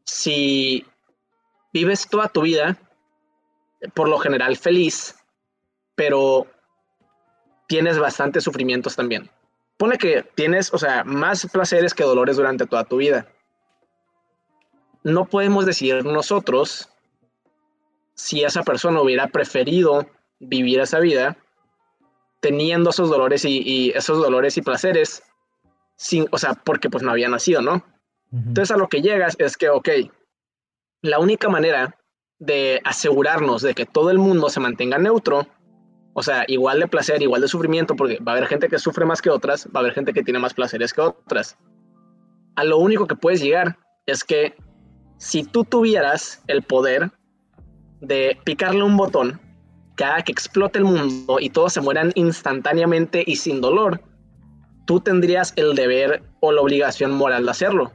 si 0.03 0.86
vives 1.74 2.08
toda 2.10 2.27
tu 2.29 2.41
vida, 2.41 2.77
por 3.94 4.10
lo 4.10 4.17
general 4.17 4.58
feliz, 4.58 5.15
pero 5.96 6.48
tienes 7.67 8.00
bastantes 8.00 8.44
sufrimientos 8.44 8.96
también? 8.96 9.29
Pone 9.77 9.98
que 9.98 10.24
tienes, 10.36 10.74
o 10.74 10.77
sea, 10.77 11.03
más 11.03 11.48
placeres 11.51 11.94
que 11.94 12.03
dolores 12.03 12.38
durante 12.38 12.65
toda 12.65 12.86
tu 12.86 12.98
vida 12.98 13.27
no 15.05 15.25
podemos 15.25 15.67
decidir 15.67 16.03
nosotros 16.03 16.89
si 18.15 18.44
esa 18.44 18.63
persona 18.63 19.01
hubiera 19.01 19.27
preferido 19.27 20.10
vivir 20.39 20.79
esa 20.79 21.00
vida 21.00 21.38
teniendo 22.39 22.89
esos 22.89 23.10
dolores 23.10 23.46
y, 23.46 23.91
esos 23.96 24.17
dolores 24.17 24.58
y 24.58 24.63
placeres 24.63 25.22
sin, 25.96 26.27
o 26.32 26.39
sea, 26.39 26.55
porque 26.55 26.89
pues 26.89 27.03
no 27.03 27.12
había 27.12 27.29
nacido, 27.29 27.62
¿no? 27.62 27.86
Entonces 28.32 28.72
a 28.72 28.77
lo 28.77 28.89
que 28.89 29.01
llegas 29.01 29.36
es 29.38 29.55
que, 29.55 29.70
ok, 29.70 29.89
la 31.01 31.20
única 31.20 31.50
manera 31.50 31.96
de 32.39 32.82
asegurarnos 32.84 33.62
de 33.62 33.74
que 33.74 33.86
todo 33.86 34.12
el 34.12 34.20
mundo 34.20 34.50
se 34.50 34.60
mantenga 34.60 34.98
neutro, 34.98 35.48
o 36.13 36.24
sea, 36.24 36.46
igual 36.48 36.80
de 36.80 36.88
placer, 36.88 37.22
igual 37.22 37.42
de 37.42 37.48
sufrimiento, 37.48 37.96
porque 37.96 38.20
va 38.20 38.34
a 38.34 38.36
haber 38.36 38.48
gente 38.48 38.70
que 38.70 38.80
sufre 38.80 39.06
más 39.06 39.22
que 39.22 39.30
otras, 39.30 39.68
va 39.68 39.80
a 39.80 39.80
haber 39.80 39.94
gente 39.94 40.13
que 40.13 40.24
tiene 40.24 40.39
más 40.39 40.54
placeres 40.54 40.94
que 40.94 41.01
otras. 41.01 41.58
A 42.56 42.63
lo 42.63 42.77
único 42.77 43.06
que 43.06 43.15
puedes 43.15 43.42
llegar 43.42 43.77
es 44.06 44.24
que 44.24 44.56
si 45.18 45.44
tú 45.44 45.63
tuvieras 45.63 46.42
el 46.48 46.63
poder 46.63 47.12
de 48.01 48.38
picarle 48.44 48.84
un 48.84 48.98
botón 48.98 49.42
cada 49.96 50.22
que 50.22 50.32
explote 50.32 50.80
el 50.80 50.86
mundo 50.86 51.38
y 51.39 51.50
todos 51.50 51.74
se 51.74 51.82
mueran 51.82 52.12
instantáneamente 52.15 53.24
y 53.25 53.38
sin 53.38 53.62
dolor, 53.62 54.01
tú 54.86 55.00
tendrías 55.00 55.54
el 55.56 55.75
deber 55.75 56.22
o 56.42 56.51
la 56.51 56.62
obligación 56.62 57.12
moral 57.12 57.46
de 57.46 57.51
hacerlo. 57.51 57.92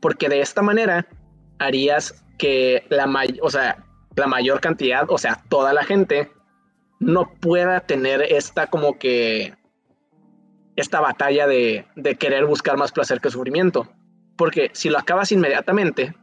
Porque 0.00 0.28
de 0.28 0.40
esta 0.40 0.62
manera 0.62 1.06
harías 1.58 2.24
que 2.38 2.84
la, 2.88 3.10
o 3.42 3.50
sea, 3.50 3.84
la 4.16 4.26
mayor 4.26 4.60
cantidad, 4.60 5.04
o 5.08 5.18
sea, 5.18 5.42
toda 5.48 5.72
la 5.72 5.84
gente, 5.84 6.30
no 7.00 7.30
pueda 7.40 7.80
tener 7.80 8.22
esta 8.22 8.66
como 8.66 8.98
que 8.98 9.54
esta 10.76 11.00
batalla 11.00 11.46
de, 11.46 11.86
de 11.96 12.16
querer 12.16 12.46
buscar 12.46 12.76
más 12.76 12.92
placer 12.92 13.20
que 13.20 13.30
sufrimiento. 13.30 13.88
Porque 14.36 14.70
si 14.72 14.88
lo 14.88 14.98
acabas 14.98 15.32
inmediatamente, 15.32 16.14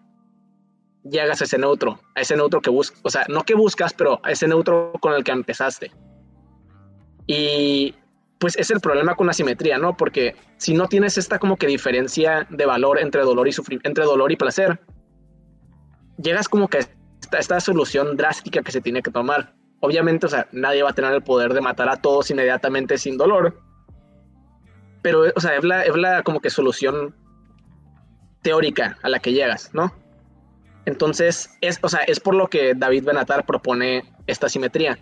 llegas 1.03 1.41
a 1.41 1.43
ese 1.43 1.57
neutro, 1.57 1.99
a 2.15 2.21
ese 2.21 2.35
neutro 2.35 2.61
que 2.61 2.69
buscas, 2.69 2.99
o 3.03 3.09
sea, 3.09 3.25
no 3.29 3.43
que 3.43 3.55
buscas, 3.55 3.93
pero 3.93 4.19
a 4.23 4.31
ese 4.31 4.47
neutro 4.47 4.93
con 5.01 5.13
el 5.13 5.23
que 5.23 5.31
empezaste. 5.31 5.91
Y 7.27 7.95
pues 8.39 8.55
es 8.57 8.71
el 8.71 8.79
problema 8.79 9.15
con 9.15 9.27
la 9.27 9.33
simetría, 9.33 9.77
¿no? 9.77 9.95
Porque 9.97 10.35
si 10.57 10.73
no 10.73 10.87
tienes 10.87 11.17
esta 11.17 11.39
como 11.39 11.57
que 11.57 11.67
diferencia 11.67 12.45
de 12.49 12.65
valor 12.65 12.99
entre 12.99 13.21
dolor 13.21 13.47
y 13.47 13.51
entre 13.83 14.03
dolor 14.05 14.31
y 14.31 14.35
placer, 14.35 14.79
llegas 16.17 16.47
como 16.49 16.67
que 16.67 16.79
a 16.79 17.37
esta, 17.37 17.59
solución 17.59 18.15
drástica 18.17 18.61
que 18.61 18.71
se 18.71 18.81
tiene 18.81 19.01
que 19.01 19.11
tomar. 19.11 19.53
Obviamente, 19.79 20.25
o 20.25 20.29
sea, 20.29 20.47
nadie 20.51 20.83
va 20.83 20.91
a 20.91 20.93
tener 20.93 21.13
el 21.13 21.21
poder 21.21 21.53
de 21.53 21.61
matar 21.61 21.89
a 21.89 21.97
todos 21.97 22.29
inmediatamente 22.31 22.97
sin 22.97 23.17
dolor. 23.17 23.59
Pero, 25.01 25.25
o 25.35 25.39
sea, 25.39 25.57
es 25.57 25.63
la, 25.63 25.83
es 25.83 25.95
la 25.95 26.23
como 26.23 26.39
que 26.39 26.49
solución 26.49 27.15
teórica 28.41 28.97
a 29.03 29.09
la 29.09 29.19
que 29.19 29.33
llegas, 29.33 29.71
¿no? 29.73 29.93
Entonces, 30.85 31.49
es, 31.61 31.79
o 31.81 31.89
sea, 31.89 32.01
es 32.01 32.19
por 32.19 32.35
lo 32.35 32.47
que 32.47 32.73
David 32.75 33.05
Benatar 33.05 33.45
propone 33.45 34.03
esta 34.27 34.49
simetría. 34.49 34.97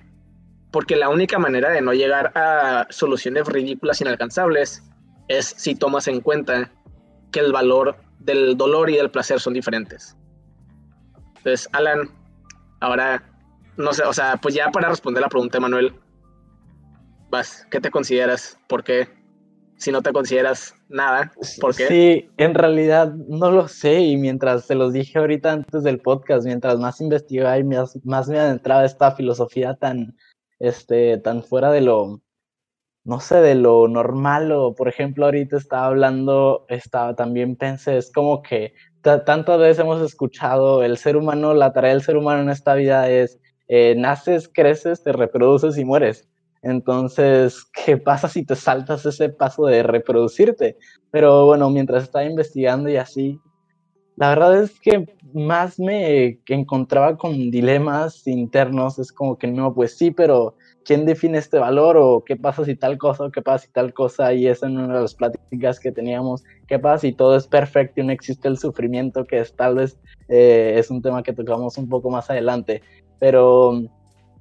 Porque 0.72 0.96
la 0.96 1.10
única 1.10 1.38
manera 1.38 1.70
de 1.70 1.82
no 1.82 1.94
llegar 1.94 2.32
a 2.36 2.88
soluciones 2.90 3.48
ridículas 3.48 4.02
inalcanzables 4.02 4.84
es 5.28 5.54
si 5.58 5.76
tomas 5.76 6.08
en 6.08 6.22
cuenta 6.22 6.72
que 7.32 7.42
el 7.42 7.52
valor 7.52 7.98
del 8.20 8.58
dolor 8.58 8.90
y 8.90 8.96
del 8.96 9.12
placer 9.12 9.40
son 9.40 9.54
diferentes. 9.54 10.18
Entonces, 11.44 11.68
Alan, 11.74 12.10
ahora, 12.80 13.24
no 13.78 13.94
sé, 13.94 14.04
o 14.04 14.14
sea, 14.14 14.38
pues 14.38 14.56
ya 14.56 14.72
para 14.72 14.90
responder 14.90 15.22
la 15.22 15.30
pregunta 15.30 15.60
Manuel, 15.60 15.94
vas, 17.30 17.68
¿qué 17.70 17.82
te 17.82 17.92
consideras? 17.92 18.58
¿Por 18.68 18.84
qué? 18.84 19.10
si 19.84 19.92
no 19.92 20.02
te 20.02 20.14
consideras 20.14 20.74
nada? 20.88 21.32
¿Por 21.60 21.76
qué? 21.76 21.88
Sí, 21.88 22.30
en 22.38 22.54
realidad 22.54 23.14
no 23.14 23.52
lo 23.52 23.68
sé 23.68 24.00
y 24.00 24.18
mientras 24.18 24.66
se 24.66 24.76
los 24.76 24.94
dije 24.94 25.20
ahorita 25.20 25.52
antes 25.52 25.84
del 25.84 26.00
podcast, 26.00 26.46
mientras 26.46 26.80
más 26.80 27.02
investigaba 27.02 27.58
y 27.58 27.64
más, 27.66 28.00
más 28.06 28.30
me 28.30 28.40
adentraba 28.40 28.86
esta 28.86 29.12
filosofía 29.12 29.76
tan, 29.76 30.16
este, 30.60 31.18
tan 31.18 31.44
fuera 31.44 31.70
de 31.72 31.82
lo, 31.82 32.22
no 33.04 33.20
sé, 33.20 33.42
de 33.42 33.56
lo 33.56 33.90
normal 33.90 34.54
o, 34.54 34.74
por 34.74 34.88
ejemplo, 34.88 35.26
ahorita 35.26 35.58
estaba 35.58 35.88
hablando, 35.88 36.66
estaba, 36.70 37.16
también 37.16 37.58
pensé, 37.58 37.98
es 37.98 38.10
como 38.10 38.42
que 38.42 38.74
tantas 39.04 39.60
veces 39.60 39.80
hemos 39.80 40.02
escuchado 40.02 40.84
el 40.84 40.98
ser 40.98 41.18
humano, 41.18 41.54
la 41.54 41.74
tarea 41.74 41.92
del 41.92 42.02
ser 42.02 42.18
humano 42.18 42.42
en 42.42 42.50
esta 42.50 42.74
vida 42.74 43.10
es, 43.10 43.40
eh, 43.68 43.96
naces, 43.98 44.50
creces, 44.52 45.04
te 45.04 45.12
reproduces 45.12 45.78
y 45.78 45.86
mueres. 45.86 46.28
Entonces, 46.62 47.66
¿qué 47.86 47.98
pasa 47.98 48.30
si 48.30 48.46
te 48.46 48.56
saltas 48.56 49.06
ese 49.06 49.30
paso 49.30 49.66
de 49.66 49.84
reproducirte? 49.84 50.78
Pero 51.12 51.46
bueno, 51.46 51.70
mientras 51.70 52.04
estaba 52.04 52.26
investigando 52.26 52.90
y 52.90 52.96
así, 52.96 53.40
la 54.16 54.30
verdad 54.30 54.64
es 54.64 54.80
que 54.80 55.06
más 55.34 55.80
me 55.80 56.40
encontraba 56.48 57.18
con 57.18 57.52
dilemas 57.52 58.26
internos. 58.28 59.00
Es 59.00 59.12
como 59.12 59.38
que 59.38 59.48
no, 59.48 59.74
pues 59.74 59.98
sí, 59.98 60.12
pero 60.12 60.56
¿quién 60.86 61.06
define 61.06 61.38
este 61.38 61.60
valor? 61.60 61.98
¿O 61.98 62.24
qué 62.24 62.36
pasa 62.36 62.66
si 62.66 62.76
tal 62.76 62.98
cosa? 62.98 63.26
¿O 63.26 63.32
qué 63.32 63.42
pasa 63.42 63.66
si 63.66 63.72
tal 63.72 63.94
cosa? 63.94 64.34
Y 64.34 64.48
eso 64.48 64.66
en 64.66 64.78
una 64.78 64.96
de 64.96 65.02
las 65.02 65.16
pláticas 65.16 65.80
que 65.80 65.92
teníamos. 65.92 66.44
¿Qué 66.68 66.80
pasa 66.80 67.00
si 67.00 67.14
todo 67.14 67.36
es 67.36 67.48
perfecto 67.48 68.02
y 68.02 68.06
no 68.06 68.12
existe 68.12 68.48
el 68.48 68.58
sufrimiento? 68.58 69.26
Que 69.26 69.40
es 69.40 69.56
tal 69.56 69.76
vez 69.76 69.98
eh, 70.30 70.76
es 70.78 70.90
un 70.90 71.02
tema 71.02 71.24
que 71.24 71.34
tocamos 71.34 71.78
un 71.78 71.90
poco 71.90 72.10
más 72.10 72.30
adelante. 72.30 72.82
Pero 73.20 73.82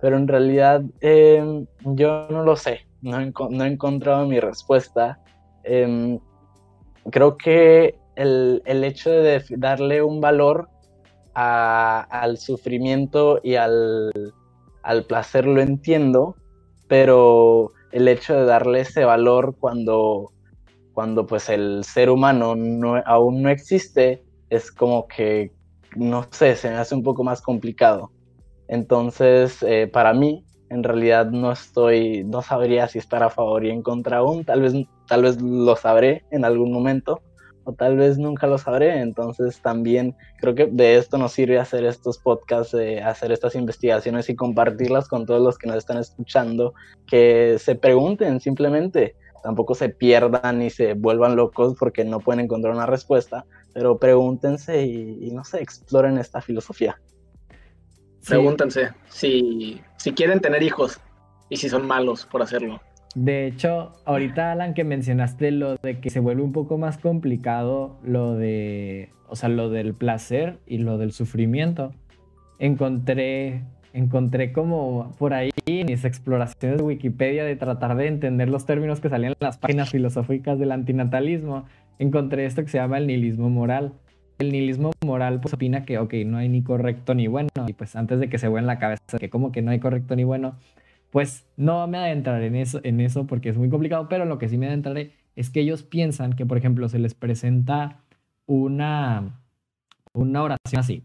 pero 0.01 0.17
en 0.17 0.27
realidad 0.27 0.83
em, 1.01 1.67
yo 1.85 2.27
no 2.29 2.43
lo 2.43 2.57
sé, 2.57 2.87
no 3.03 3.19
no 3.21 3.65
he 3.65 3.69
encontrado 3.69 4.27
mi 4.27 4.41
respuesta. 4.41 5.21
Em, 5.65 6.19
creo 7.11 7.37
que 7.37 7.95
el, 8.17 8.63
el, 8.65 8.85
hecho 8.85 9.11
de 9.11 9.43
darle 9.57 10.03
un 10.03 10.21
valor 10.21 10.69
al 11.35 12.37
sufrimiento 12.37 13.41
y 13.43 13.55
al, 13.55 14.11
al 14.83 15.05
placer 15.05 15.47
lo 15.47 15.61
entiendo, 15.61 16.37
pero 16.89 17.73
el 17.93 18.09
hecho 18.09 18.35
de 18.35 18.45
darle 18.45 18.81
ese 18.81 19.05
valor 19.05 19.57
cuando, 19.59 20.33
cuando 20.93 21.27
pues 21.27 21.49
el 21.49 21.85
ser 21.85 22.11
humano 22.11 22.55
aún 23.07 23.43
no 23.43 23.49
existe, 23.49 24.23
es 24.51 24.71
como 24.71 25.07
que, 25.09 25.53
no 25.97 26.27
sé, 26.31 26.57
se 26.57 26.71
me 26.71 26.77
hace 26.77 26.95
un 26.95 27.03
poco 27.03 27.25
más 27.25 27.41
complicado. 27.41 28.11
Entonces, 28.69 29.63
eh, 29.63 29.87
para 29.87 30.13
mí, 30.15 30.45
en 30.71 30.83
realidad 30.83 31.31
no 31.31 31.53
estoy, 31.53 32.25
no 32.25 32.41
sabría 32.41 32.89
si 32.89 32.99
estar 32.99 33.23
a 33.23 33.31
favor 33.31 33.65
y 33.65 33.71
en 33.71 33.83
contra 33.83 34.19
aún, 34.19 34.45
tal 34.45 34.63
vez, 34.63 34.73
tal 35.07 35.23
vez 35.23 35.41
lo 35.41 35.77
sabré 35.77 36.25
en 36.31 36.45
algún 36.45 36.73
momento, 36.73 37.21
o 37.65 37.73
tal 37.73 37.97
vez 37.97 38.19
nunca 38.19 38.47
lo 38.47 38.59
sabré. 38.59 39.01
Entonces 39.01 39.61
también 39.61 40.15
creo 40.39 40.55
que 40.55 40.67
de 40.67 40.97
esto 40.97 41.19
nos 41.19 41.33
sirve 41.33 41.59
hacer 41.59 41.85
estos 41.85 42.19
podcasts, 42.19 42.75
hacer 43.05 43.33
estas 43.33 43.55
investigaciones 43.55 44.29
y 44.29 44.37
compartirlas 44.37 45.09
con 45.09 45.27
todos 45.27 45.43
los 45.43 45.59
que 45.59 45.69
nos 45.69 45.77
están 45.77 45.99
escuchando, 45.99 46.75
que 47.07 47.57
se 47.59 47.75
pregunten 47.75 48.41
simplemente, 48.41 49.17
tampoco 49.43 49.75
se 49.75 49.89
pierdan 49.89 50.59
ni 50.59 50.71
se 50.71 50.95
vuelvan 50.95 51.37
locos 51.37 51.75
porque 51.79 52.05
no 52.05 52.21
pueden 52.21 52.45
encontrar 52.45 52.75
una 52.75 52.87
respuesta, 52.87 53.45
pero 53.75 53.99
pregúntense 53.99 54.83
y, 54.85 55.31
no 55.33 55.45
sé, 55.45 55.61
exploren 55.61 56.19
esta 56.19 56.41
filosofía. 56.41 57.01
Pregúntense 58.27 58.91
si, 59.09 59.81
si 59.97 60.13
quieren 60.13 60.41
tener 60.41 60.63
hijos 60.63 61.01
y 61.49 61.57
si 61.57 61.69
son 61.69 61.87
malos 61.87 62.25
por 62.27 62.43
hacerlo. 62.43 62.81
De 63.15 63.47
hecho, 63.47 63.93
ahorita 64.07 64.53
Alan 64.53 64.75
que 64.75 64.85
mencionaste 64.85 65.51
lo 65.51 65.77
de 65.77 66.01
que 66.01 66.11
se 66.11 66.21
vuelve 66.21 66.43
un 66.43 66.53
poco 66.53 66.79
más 66.79 66.97
complicado 66.97 67.99
lo 68.03 68.35
de, 68.35 69.11
o 69.29 69.37
sea, 69.37 69.49
lo 69.49 69.69
del 69.69 69.95
placer 69.95 70.59
y 70.67 70.79
lo 70.79 70.97
del 70.97 71.13
sufrimiento. 71.13 71.93
Encontré 72.59 73.63
encontré 73.93 74.53
como 74.53 75.15
por 75.19 75.35
ahí 75.35 75.51
en 75.67 75.87
mis 75.87 76.05
exploraciones 76.05 76.79
de 76.79 76.85
Wikipedia 76.85 77.45
de 77.45 77.57
tratar 77.57 77.97
de 77.97 78.07
entender 78.07 78.49
los 78.49 78.67
términos 78.67 79.01
que 79.01 79.09
salían 79.09 79.33
en 79.33 79.37
las 79.41 79.59
páginas 79.59 79.91
filosóficas 79.91 80.59
del 80.59 80.73
antinatalismo, 80.73 81.65
encontré 81.99 82.47
esto 82.47 82.63
que 82.63 82.69
se 82.69 82.79
llama 82.79 82.99
el 82.99 83.07
nihilismo 83.07 83.51
moral. 83.51 83.93
El 84.39 84.51
nihilismo 84.51 84.93
moral 85.05 85.41
pues 85.41 85.55
opina 85.55 85.85
que, 85.85 85.99
ok, 85.99 86.15
no 86.27 86.39
hay 86.39 86.49
ni 86.49 86.63
correcto 86.63 87.15
ni 87.15 87.27
bueno, 87.27 87.49
y 87.67 87.75
pues 87.75 87.95
antes 87.95 88.19
de 88.19 88.29
que 88.29 88.39
se 88.39 88.47
en 88.47 88.67
la 88.67 88.79
cabeza 88.79 89.19
que 89.19 89.31
como 89.31 89.53
que 89.53 89.63
no 89.63 89.71
hay 89.71 89.79
correcto 89.79 90.17
ni 90.17 90.25
bueno, 90.25 90.57
pues 91.13 91.47
no 91.59 91.87
me 91.87 91.99
adentraré 91.99 92.47
en 92.47 92.57
eso, 92.57 92.81
en 92.83 92.99
eso 93.01 93.27
porque 93.27 93.51
es 93.51 93.59
muy 93.59 93.69
complicado, 93.69 94.09
pero 94.09 94.25
lo 94.25 94.39
que 94.39 94.49
sí 94.49 94.57
me 94.57 94.67
adentraré 94.67 95.13
es 95.37 95.51
que 95.51 95.61
ellos 95.61 95.83
piensan 95.83 96.33
que, 96.33 96.47
por 96.47 96.57
ejemplo, 96.57 96.89
se 96.89 96.99
les 96.99 97.15
presenta 97.15 98.01
una, 98.47 99.43
una 100.15 100.43
oración 100.43 100.81
así. 100.81 101.05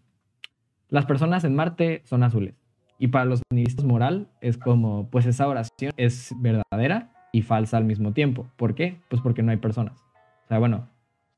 Las 0.88 1.06
personas 1.06 1.44
en 1.44 1.56
Marte 1.56 2.02
son 2.06 2.24
azules. 2.24 2.56
Y 2.98 3.08
para 3.10 3.26
los 3.26 3.42
nihilistas 3.52 3.84
moral 3.84 4.30
es 4.40 4.58
como, 4.58 5.10
pues 5.10 5.26
esa 5.26 5.46
oración 5.46 5.92
es 5.98 6.34
verdadera 6.38 7.12
y 7.34 7.42
falsa 7.42 7.76
al 7.76 7.84
mismo 7.84 8.14
tiempo. 8.14 8.48
¿Por 8.56 8.76
qué? 8.76 9.02
Pues 9.10 9.22
porque 9.22 9.44
no 9.44 9.52
hay 9.52 9.58
personas. 9.58 10.00
O 10.46 10.48
sea, 10.48 10.58
bueno, 10.58 10.88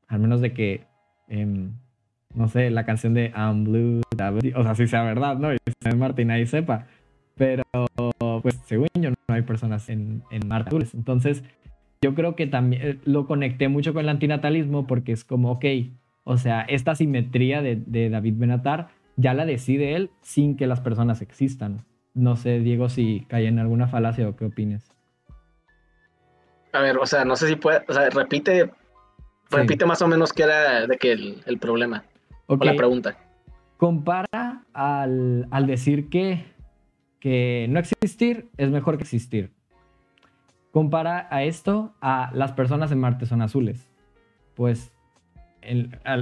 al 0.08 0.20
menos 0.20 0.42
de 0.42 0.54
que, 0.54 0.86
em, 1.28 1.74
no 2.36 2.48
sé, 2.48 2.70
la 2.70 2.86
canción 2.86 3.16
de 3.16 3.34
I'm 3.36 3.64
Blue, 3.64 4.02
o 4.56 4.64
sea, 4.64 4.76
si 4.76 4.86
sea 4.86 5.02
verdad, 5.02 5.38
¿no? 5.38 5.54
Y 5.56 5.58
en 5.84 5.98
Marte 5.98 6.22
y 6.22 6.26
nadie 6.26 6.46
sepa. 6.46 6.86
Pero 7.36 7.64
pues 8.41 8.60
según 8.65 8.88
yo 8.96 9.10
no 9.10 9.36
hay 9.36 9.41
personas 9.43 9.89
en, 9.89 10.24
en 10.31 10.48
Marte 10.48 10.75
Entonces 10.93 11.43
yo 12.01 12.15
creo 12.15 12.36
que 12.36 12.48
también 12.48 12.81
eh, 12.84 13.00
lo 13.05 13.27
conecté 13.27 13.67
mucho 13.67 13.93
con 13.93 14.03
el 14.03 14.10
antinatalismo 14.10 14.88
porque 14.88 15.12
es 15.12 15.24
como, 15.24 15.51
ok, 15.51 15.65
o 16.24 16.38
sea, 16.38 16.62
esta 16.62 16.96
simetría 16.96 17.62
de, 17.62 17.75
de 17.75 18.10
David 18.10 18.36
Benatar 18.38 18.89
ya 19.15 19.34
la 19.34 19.46
decide 19.46 19.96
él 19.96 20.10
sin 20.22 20.55
que 20.55 20.67
las 20.67 20.79
personas 20.79 21.22
existan. 21.22 21.86
No 22.13 22.36
sé, 22.36 22.60
Diego, 22.60 22.89
si 22.89 23.25
cae 23.27 23.48
en 23.48 23.60
alguna 23.60 23.88
falacia 23.88 24.27
o 24.27 24.36
qué 24.36 24.46
opinas. 24.46 24.91
A 26.72 26.81
ver, 26.81 26.98
o 26.98 27.05
sea, 27.05 27.25
no 27.25 27.36
sé 27.36 27.48
si 27.48 27.55
puede, 27.55 27.84
o 27.88 27.93
sea, 27.93 28.10
repite, 28.10 28.71
repite 29.49 29.86
más 29.86 30.02
o 30.02 30.08
menos 30.08 30.32
qué 30.34 30.43
era 30.43 30.88
de 30.88 30.97
que 30.97 31.12
el, 31.12 31.60
problema 31.60 32.04
o 32.45 32.56
la 32.58 32.75
pregunta. 32.75 33.17
Compara 33.78 34.63
al, 34.73 35.47
al 35.52 35.67
decir 35.67 36.10
que 36.10 36.45
que 37.19 37.67
no 37.69 37.79
existir 37.79 38.49
es 38.58 38.69
mejor 38.69 38.97
que 38.97 39.03
existir. 39.03 39.51
Compara 40.71 41.27
a 41.32 41.43
esto 41.43 41.93
a 42.01 42.32
las 42.34 42.53
personas 42.53 42.91
en 42.91 42.99
Marte 42.99 43.25
son 43.25 43.41
azules. 43.41 43.89
Pues 44.55 44.93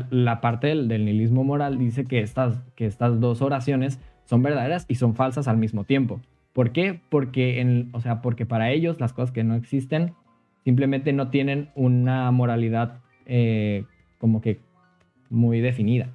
la 0.09 0.41
parte 0.41 0.67
del, 0.67 0.87
nihilismo 0.87 1.43
moral 1.43 1.77
dice 1.77 2.05
que 2.05 2.21
estas, 2.21 2.59
que 2.75 2.85
estas 2.85 3.19
dos 3.19 3.41
oraciones 3.41 3.99
son 4.25 4.41
verdaderas 4.41 4.85
y 4.87 4.95
son 4.95 5.15
falsas 5.15 5.47
al 5.47 5.57
mismo 5.57 5.83
tiempo. 5.83 6.19
¿Por 6.53 6.71
qué? 6.71 6.99
Porque, 7.09 7.87
o 7.91 8.01
sea, 8.01 8.21
porque 8.21 8.45
para 8.45 8.71
ellos 8.71 8.99
las 8.99 9.13
cosas 9.13 9.31
que 9.31 9.43
no 9.43 9.55
existen 9.55 10.13
simplemente 10.63 11.13
no 11.13 11.29
tienen 11.29 11.69
una 11.75 12.31
moralidad 12.31 12.99
eh, 13.25 13.85
como 14.17 14.41
que 14.41 14.59
muy 15.29 15.61
definida. 15.61 16.09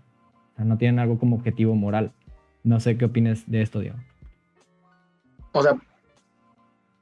No 0.59 0.79
tienen 0.79 0.99
algo 0.99 1.19
como 1.19 1.37
objetivo 1.37 1.75
moral. 1.75 2.13
No 2.65 2.81
sé 2.81 2.97
qué 2.97 3.07
opinas 3.07 3.51
de 3.51 3.63
esto, 3.63 3.81
Diego 3.81 3.97
o 5.53 5.63
sea, 5.63 5.75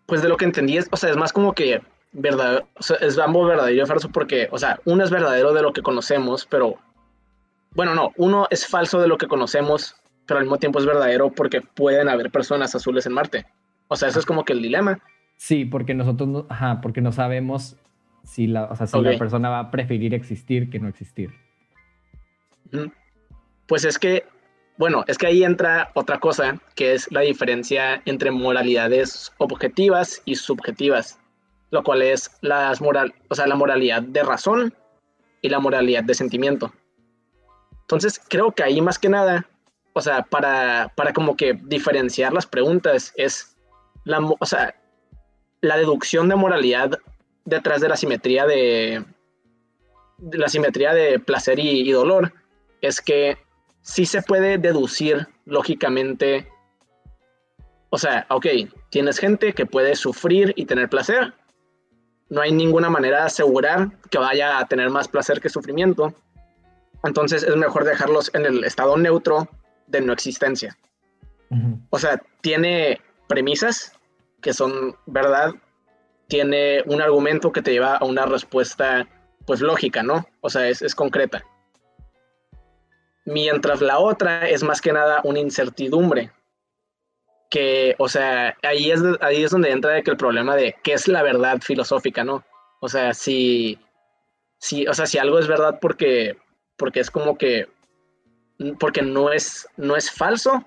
pues 0.07 0.23
de 0.23 0.29
lo 0.29 0.37
que 0.37 0.45
entendí 0.45 0.77
es, 0.77 0.89
o 0.91 0.97
sea, 0.97 1.11
es 1.11 1.17
más 1.17 1.33
como 1.33 1.53
que 1.53 1.81
verdad, 2.13 2.65
o 2.77 2.83
sea, 2.83 2.97
es 2.97 3.19
ambos 3.19 3.49
verdadero 3.49 3.85
y 3.85 3.87
falso 3.87 4.11
porque, 4.11 4.49
o 4.51 4.59
sea, 4.59 4.81
uno 4.85 5.05
es 5.05 5.11
verdadero 5.11 5.53
de 5.53 5.63
lo 5.63 5.73
que 5.73 5.83
conocemos, 5.83 6.47
pero, 6.47 6.77
bueno, 7.73 7.95
no, 7.95 8.13
uno 8.17 8.47
es 8.51 8.67
falso 8.67 9.01
de 9.01 9.09
lo 9.09 9.17
que 9.17 9.29
conocemos, 9.29 9.95
pero 10.27 10.39
al 10.39 10.45
mismo 10.45 10.59
tiempo 10.59 10.79
es 10.79 10.87
verdadero 10.87 11.31
porque 11.31 11.61
pueden 11.61 12.09
haber 12.09 12.31
personas 12.31 12.75
azules 12.75 13.07
en 13.07 13.13
Marte. 13.13 13.47
O 13.89 13.97
sea, 13.97 14.09
eso 14.09 14.19
es 14.19 14.27
como 14.27 14.45
que 14.45 14.53
el 14.53 14.63
dilema. 14.63 15.01
Sí, 15.37 15.65
porque 15.65 15.95
nosotros 15.95 16.29
no, 16.29 16.47
ajá, 16.49 16.81
porque 16.81 17.01
no 17.01 17.13
sabemos 17.13 17.77
si 18.25 18.47
la, 18.47 18.65
o 18.65 18.77
sea, 18.77 18.87
si 18.87 19.01
la 19.01 19.17
persona 19.19 19.49
va 19.49 19.59
a 19.61 19.71
preferir 19.71 20.15
existir 20.15 20.71
que 20.71 20.79
no 20.79 20.89
existir. 20.89 21.33
Pues 23.67 23.85
es 23.85 23.99
que 23.99 24.25
bueno, 24.81 25.05
es 25.09 25.19
que 25.19 25.27
ahí 25.27 25.45
entra 25.45 25.91
otra 25.93 26.21
cosa, 26.21 26.59
que 26.75 26.95
es 26.95 27.13
la 27.13 27.21
diferencia 27.21 28.01
entre 28.07 28.31
moralidades 28.31 29.31
objetivas 29.37 30.23
y 30.25 30.37
subjetivas, 30.37 31.19
lo 31.71 31.83
cual 31.83 32.01
es 32.01 32.31
las 32.41 32.81
moral, 32.81 33.13
o 33.29 33.35
sea, 33.35 33.47
la 33.47 33.57
moralidad 33.57 34.01
de 34.01 34.23
razón 34.23 34.73
y 35.43 35.51
la 35.51 35.59
moralidad 35.59 36.05
de 36.05 36.15
sentimiento. 36.15 36.73
Entonces, 37.83 38.19
creo 38.27 38.53
que 38.53 38.63
ahí 38.63 38.81
más 38.81 38.99
que 38.99 39.11
nada, 39.11 39.47
o 39.93 40.01
sea, 40.01 40.23
para, 40.23 40.91
para 40.97 41.13
como 41.13 41.37
que 41.37 41.53
diferenciar 41.53 42.33
las 42.33 42.47
preguntas 42.47 43.13
es 43.17 43.59
la, 44.05 44.19
o 44.21 44.47
sea, 44.47 44.75
la 45.61 45.77
deducción 45.77 46.27
de 46.31 46.37
moralidad 46.37 46.99
detrás 47.45 47.83
de 47.83 47.89
la 47.91 47.99
simetría 47.99 48.47
de, 48.47 49.05
la 50.33 50.49
simetría 50.49 50.95
de 50.95 51.19
placer 51.19 51.59
y 51.59 51.93
dolor 51.93 52.33
es 52.81 53.03
que 53.03 53.37
sí 53.91 54.07
se 54.07 54.23
puede 54.23 54.57
deducir 54.57 55.27
lógicamente, 55.47 56.47
o 57.91 57.99
sea, 57.99 58.25
ok, 58.31 58.47
tienes 58.89 59.19
gente 59.19 59.53
que 59.53 59.67
puede 59.67 59.97
sufrir 59.97 60.53
y 60.55 60.67
tener 60.67 60.89
placer, 60.89 61.35
no 62.29 62.41
hay 62.41 62.53
ninguna 62.53 62.89
manera 62.89 63.19
de 63.19 63.25
asegurar 63.25 63.91
que 64.09 64.19
vaya 64.19 64.61
a 64.61 64.67
tener 64.67 64.91
más 64.91 65.09
placer 65.09 65.41
que 65.41 65.49
sufrimiento, 65.49 66.15
entonces 67.03 67.43
es 67.43 67.57
mejor 67.57 67.83
dejarlos 67.83 68.31
en 68.33 68.47
el 68.47 68.63
estado 68.63 68.97
neutro 68.97 69.49
de 69.89 70.01
no 70.01 70.13
existencia. 70.13 70.77
O 71.91 71.99
sea, 71.99 72.23
tiene 72.43 73.01
premisas 73.27 73.99
que 74.41 74.55
son 74.55 74.95
verdad, 75.07 75.53
tiene 76.29 76.85
un 76.87 77.03
argumento 77.03 77.51
que 77.51 77.61
te 77.61 77.73
lleva 77.73 77.97
a 77.97 78.05
una 78.05 78.25
respuesta 78.25 79.09
pues 79.47 79.61
lógica, 79.61 80.05
¿no? 80.05 80.29
O 80.43 80.49
sea, 80.49 80.69
es, 80.69 80.81
es 80.81 80.95
concreta 80.95 81.45
mientras 83.31 83.81
la 83.81 83.99
otra 83.99 84.49
es 84.49 84.63
más 84.63 84.81
que 84.81 84.93
nada 84.93 85.21
una 85.25 85.39
incertidumbre. 85.39 86.31
Que, 87.49 87.97
o 87.99 88.09
sea, 88.09 88.57
ahí 88.63 88.91
es, 88.91 89.01
ahí 89.21 89.43
es 89.43 89.51
donde 89.51 89.71
entra 89.71 90.03
que 90.03 90.11
el 90.11 90.17
problema 90.17 90.55
de 90.55 90.77
qué 90.83 90.93
es 90.93 91.09
la 91.09 91.23
verdad 91.23 91.61
filosófica, 91.61 92.23
¿no? 92.23 92.45
O 92.81 92.89
sea, 92.89 93.13
si, 93.13 93.79
si, 94.59 94.87
o 94.87 94.95
sea, 94.95 95.07
si 95.07 95.19
algo 95.19 95.39
es 95.39 95.49
verdad 95.49 95.79
porque, 95.81 96.37
porque 96.77 97.01
es 97.01 97.11
como 97.11 97.37
que, 97.37 97.69
porque 98.79 99.03
no 99.03 99.33
es, 99.33 99.67
no 99.77 99.97
es 99.97 100.11
falso, 100.11 100.65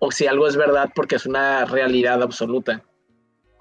o 0.00 0.10
si 0.10 0.26
algo 0.26 0.48
es 0.48 0.56
verdad 0.56 0.90
porque 0.94 1.16
es 1.16 1.26
una 1.26 1.64
realidad 1.64 2.22
absoluta. 2.22 2.82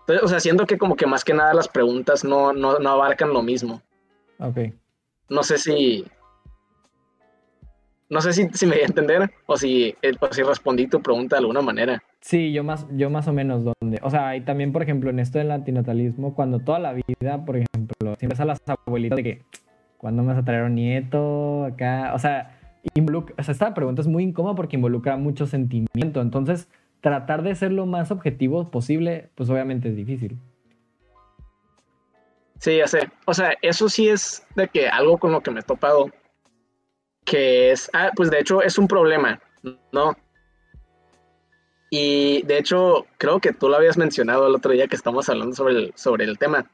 Entonces, 0.01 0.23
o 0.23 0.27
sea, 0.27 0.39
siento 0.39 0.65
que 0.65 0.77
como 0.77 0.95
que 0.95 1.05
más 1.05 1.23
que 1.23 1.33
nada 1.33 1.53
las 1.53 1.67
preguntas 1.67 2.23
no, 2.23 2.51
no, 2.53 2.79
no 2.79 2.89
abarcan 2.89 3.31
lo 3.31 3.43
mismo. 3.43 3.83
Ok. 4.39 4.73
No 5.29 5.43
sé 5.43 5.59
si, 5.59 6.05
no 8.09 8.21
sé 8.21 8.33
si, 8.33 8.65
me 8.65 8.73
voy 8.73 8.81
a 8.81 8.87
entender 8.87 9.31
o 9.45 9.55
si, 9.55 9.95
eh, 10.01 10.13
si 10.31 10.41
respondí 10.41 10.87
tu 10.87 11.01
pregunta 11.01 11.35
de 11.35 11.41
alguna 11.41 11.61
manera. 11.61 12.01
Sí, 12.21 12.51
yo 12.51 12.63
más, 12.63 12.87
yo 12.91 13.09
más 13.09 13.27
o 13.27 13.33
menos 13.33 13.63
donde. 13.63 13.99
O 14.01 14.09
sea, 14.09 14.35
y 14.35 14.41
también, 14.41 14.71
por 14.71 14.81
ejemplo, 14.81 15.11
en 15.11 15.19
esto 15.19 15.37
del 15.37 15.51
antinatalismo, 15.51 16.33
cuando 16.33 16.59
toda 16.59 16.79
la 16.79 16.93
vida, 16.93 17.45
por 17.45 17.57
ejemplo, 17.57 18.15
siempre 18.17 18.41
a 18.41 18.45
las 18.45 18.61
abuelitas 18.65 19.17
de 19.17 19.23
que, 19.23 19.41
¿cuándo 19.97 20.23
me 20.23 20.29
vas 20.29 20.39
a 20.39 20.45
traer 20.45 20.63
un 20.63 20.75
nieto? 20.75 21.65
Acá. 21.65 22.13
O 22.15 22.19
sea, 22.19 22.59
involucra, 22.95 23.35
o 23.37 23.43
sea, 23.43 23.51
esta 23.51 23.73
pregunta 23.75 24.01
es 24.01 24.07
muy 24.07 24.23
incómoda 24.23 24.55
porque 24.55 24.75
involucra 24.75 25.15
mucho 25.15 25.45
sentimiento. 25.45 26.21
Entonces, 26.21 26.67
tratar 27.01 27.43
de 27.43 27.53
ser 27.53 27.71
lo 27.71 27.85
más 27.85 28.09
objetivo 28.09 28.71
posible, 28.71 29.29
pues 29.35 29.49
obviamente 29.51 29.89
es 29.89 29.95
difícil. 29.95 30.37
Sí, 32.57 32.77
ya 32.77 32.87
sé. 32.87 33.09
O 33.25 33.33
sea, 33.33 33.53
eso 33.61 33.87
sí 33.87 34.09
es 34.09 34.45
de 34.55 34.67
que 34.67 34.89
algo 34.89 35.17
con 35.17 35.31
lo 35.31 35.41
que 35.41 35.51
me 35.51 35.61
he 35.61 35.63
topado, 35.63 36.09
que 37.29 37.71
es, 37.71 37.89
ah, 37.93 38.11
pues 38.15 38.31
de 38.31 38.39
hecho 38.39 38.63
es 38.63 38.79
un 38.79 38.87
problema, 38.87 39.39
¿no? 39.91 40.17
Y 41.91 42.41
de 42.43 42.57
hecho, 42.57 43.05
creo 43.17 43.39
que 43.39 43.53
tú 43.53 43.69
lo 43.69 43.75
habías 43.75 43.97
mencionado 43.97 44.47
el 44.47 44.55
otro 44.55 44.71
día 44.71 44.87
que 44.87 44.95
estamos 44.95 45.29
hablando 45.29 45.55
sobre 45.55 45.75
el, 45.75 45.93
sobre 45.95 46.25
el 46.25 46.39
tema. 46.39 46.69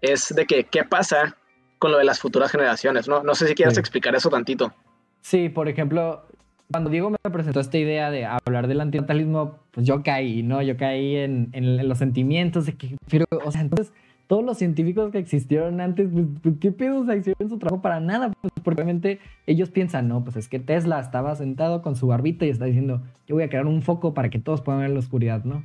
Es 0.00 0.34
de 0.34 0.44
que, 0.46 0.64
¿qué 0.64 0.82
pasa 0.84 1.36
con 1.78 1.92
lo 1.92 1.98
de 1.98 2.04
las 2.04 2.18
futuras 2.18 2.50
generaciones? 2.50 3.06
No, 3.06 3.22
no 3.22 3.34
sé 3.34 3.46
si 3.46 3.54
quieres 3.54 3.78
explicar 3.78 4.14
eso 4.14 4.28
tantito. 4.28 4.72
Sí, 5.20 5.48
por 5.48 5.68
ejemplo, 5.68 6.26
cuando 6.70 6.90
Diego 6.90 7.10
me 7.10 7.30
presentó 7.30 7.60
esta 7.60 7.78
idea 7.78 8.10
de 8.10 8.24
hablar 8.24 8.66
del 8.66 8.80
antinatalismo, 8.80 9.60
pues 9.70 9.86
yo 9.86 10.02
caí, 10.02 10.42
¿no? 10.42 10.62
Yo 10.62 10.76
caí 10.76 11.16
en, 11.16 11.50
en 11.52 11.88
los 11.88 11.98
sentimientos 11.98 12.66
de 12.66 12.76
que, 12.76 12.96
pero, 13.08 13.26
o 13.44 13.52
sea, 13.52 13.60
entonces 13.60 13.92
todos 14.30 14.44
los 14.44 14.58
científicos 14.58 15.10
que 15.10 15.18
existieron 15.18 15.80
antes, 15.80 16.08
pues, 16.12 16.24
pues 16.40 16.54
¿qué 16.60 16.70
pedo? 16.70 17.00
O 17.00 17.12
hicieron 17.12 17.48
su 17.48 17.58
trabajo 17.58 17.82
para 17.82 17.98
nada, 17.98 18.30
pues 18.40 18.52
porque 18.62 18.80
obviamente 18.80 19.18
ellos 19.44 19.70
piensan, 19.70 20.06
no, 20.06 20.22
pues 20.22 20.36
es 20.36 20.46
que 20.46 20.60
Tesla 20.60 21.00
estaba 21.00 21.34
sentado 21.34 21.82
con 21.82 21.96
su 21.96 22.06
barbita 22.06 22.46
y 22.46 22.50
está 22.50 22.66
diciendo, 22.66 23.02
yo 23.26 23.34
voy 23.34 23.42
a 23.42 23.48
crear 23.48 23.66
un 23.66 23.82
foco 23.82 24.14
para 24.14 24.30
que 24.30 24.38
todos 24.38 24.60
puedan 24.60 24.82
ver 24.82 24.90
la 24.90 25.00
oscuridad, 25.00 25.42
¿no? 25.42 25.64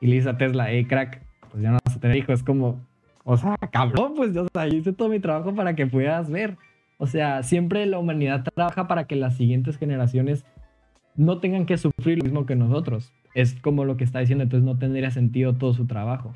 Y 0.00 0.06
le 0.06 0.14
dice 0.14 0.30
a 0.30 0.38
Tesla, 0.38 0.70
hey, 0.70 0.86
crack, 0.86 1.20
pues 1.50 1.62
ya 1.62 1.70
no 1.70 1.76
vas 1.84 1.96
a 1.96 2.00
tener 2.00 2.16
hijos, 2.16 2.38
es 2.38 2.42
como, 2.42 2.80
o 3.24 3.36
sea, 3.36 3.58
cabrón, 3.70 4.14
pues 4.16 4.32
yo, 4.32 4.44
o 4.44 4.48
sea, 4.54 4.66
hice 4.66 4.94
todo 4.94 5.10
mi 5.10 5.20
trabajo 5.20 5.54
para 5.54 5.76
que 5.76 5.86
puedas 5.86 6.30
ver. 6.30 6.56
O 6.96 7.06
sea, 7.06 7.42
siempre 7.42 7.84
la 7.84 7.98
humanidad 7.98 8.42
trabaja 8.54 8.88
para 8.88 9.06
que 9.06 9.16
las 9.16 9.36
siguientes 9.36 9.76
generaciones 9.76 10.46
no 11.14 11.40
tengan 11.40 11.66
que 11.66 11.76
sufrir 11.76 12.16
lo 12.16 12.24
mismo 12.24 12.46
que 12.46 12.56
nosotros. 12.56 13.12
Es 13.34 13.60
como 13.60 13.84
lo 13.84 13.98
que 13.98 14.04
está 14.04 14.20
diciendo, 14.20 14.44
entonces 14.44 14.64
no 14.64 14.78
tendría 14.78 15.10
sentido 15.10 15.56
todo 15.56 15.74
su 15.74 15.86
trabajo. 15.86 16.32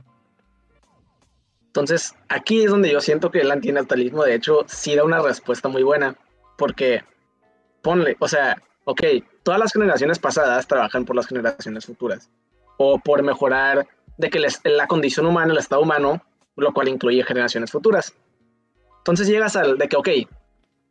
Entonces, 1.73 2.15
aquí 2.29 2.65
es 2.65 2.71
donde 2.71 2.93
yo 2.93 3.01
siento 3.01 3.31
que 3.31 3.41
el 3.41 3.51
antinatalismo, 3.51 4.25
de 4.25 4.35
hecho, 4.35 4.67
sí 4.67 4.95
da 4.95 5.05
una 5.05 5.23
respuesta 5.23 5.71
muy 5.71 5.83
buena, 5.83 6.15
porque 6.59 7.03
ponle, 7.81 8.15
o 8.21 8.29
sea, 8.29 8.61
ok, 8.85 9.03
todas 9.43 9.59
las 9.59 9.73
generaciones 9.73 10.19
pasadas 10.19 10.67
trabajan 10.67 11.07
por 11.07 11.17
las 11.17 11.27
generaciones 11.27 11.87
futuras, 11.87 12.29
o 12.77 12.99
por 12.99 13.23
mejorar 13.23 13.89
de 14.19 14.29
que 14.29 14.47
la 14.65 14.87
condición 14.87 15.25
humana, 15.25 15.55
el 15.55 15.59
estado 15.59 15.81
humano, 15.81 16.23
lo 16.57 16.75
cual 16.75 16.89
incluye 16.89 17.25
generaciones 17.25 17.71
futuras. 17.71 18.15
Entonces 18.99 19.27
llegas 19.27 19.57
al 19.57 19.79
de 19.79 19.89
que, 19.89 19.97
ok, 19.97 20.09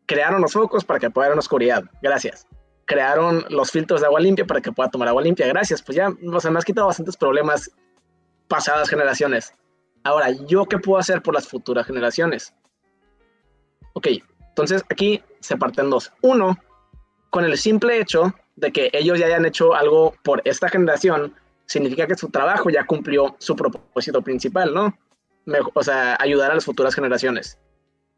crearon 0.07 0.41
los 0.41 0.53
focos 0.53 0.83
para 0.83 0.99
que 0.99 1.11
haber 1.15 1.37
oscuridad, 1.37 1.83
gracias. 2.01 2.47
Crearon 2.85 3.45
los 3.49 3.69
filtros 3.69 4.01
de 4.01 4.07
agua 4.07 4.19
limpia 4.19 4.47
para 4.47 4.61
que 4.61 4.71
pueda 4.71 4.89
tomar 4.89 5.09
agua 5.09 5.21
limpia, 5.21 5.45
gracias. 5.45 5.83
Pues 5.83 5.95
ya, 5.95 6.09
o 6.09 6.39
sea, 6.39 6.49
me 6.49 6.57
has 6.57 6.65
quitado 6.65 6.87
bastantes 6.87 7.15
problemas 7.15 7.69
pasadas 8.47 8.89
generaciones. 8.89 9.53
Ahora, 10.03 10.31
¿yo 10.31 10.65
qué 10.65 10.77
puedo 10.77 10.99
hacer 10.99 11.21
por 11.21 11.33
las 11.33 11.47
futuras 11.47 11.85
generaciones? 11.85 12.53
Ok, 13.93 14.07
entonces 14.49 14.83
aquí 14.89 15.23
se 15.39 15.57
parten 15.57 15.89
dos. 15.89 16.11
Uno, 16.21 16.57
con 17.29 17.45
el 17.45 17.57
simple 17.57 17.99
hecho 17.99 18.33
de 18.55 18.71
que 18.71 18.89
ellos 18.93 19.19
ya 19.19 19.27
hayan 19.27 19.45
hecho 19.45 19.73
algo 19.73 20.15
por 20.23 20.41
esta 20.45 20.69
generación, 20.69 21.35
significa 21.65 22.07
que 22.07 22.15
su 22.15 22.29
trabajo 22.29 22.69
ya 22.69 22.85
cumplió 22.85 23.35
su 23.39 23.55
propósito 23.55 24.21
principal, 24.21 24.73
¿no? 24.73 24.97
o 25.73 25.83
sea, 25.83 26.17
ayudar 26.19 26.51
a 26.51 26.55
las 26.55 26.65
futuras 26.65 26.93
generaciones. 26.93 27.57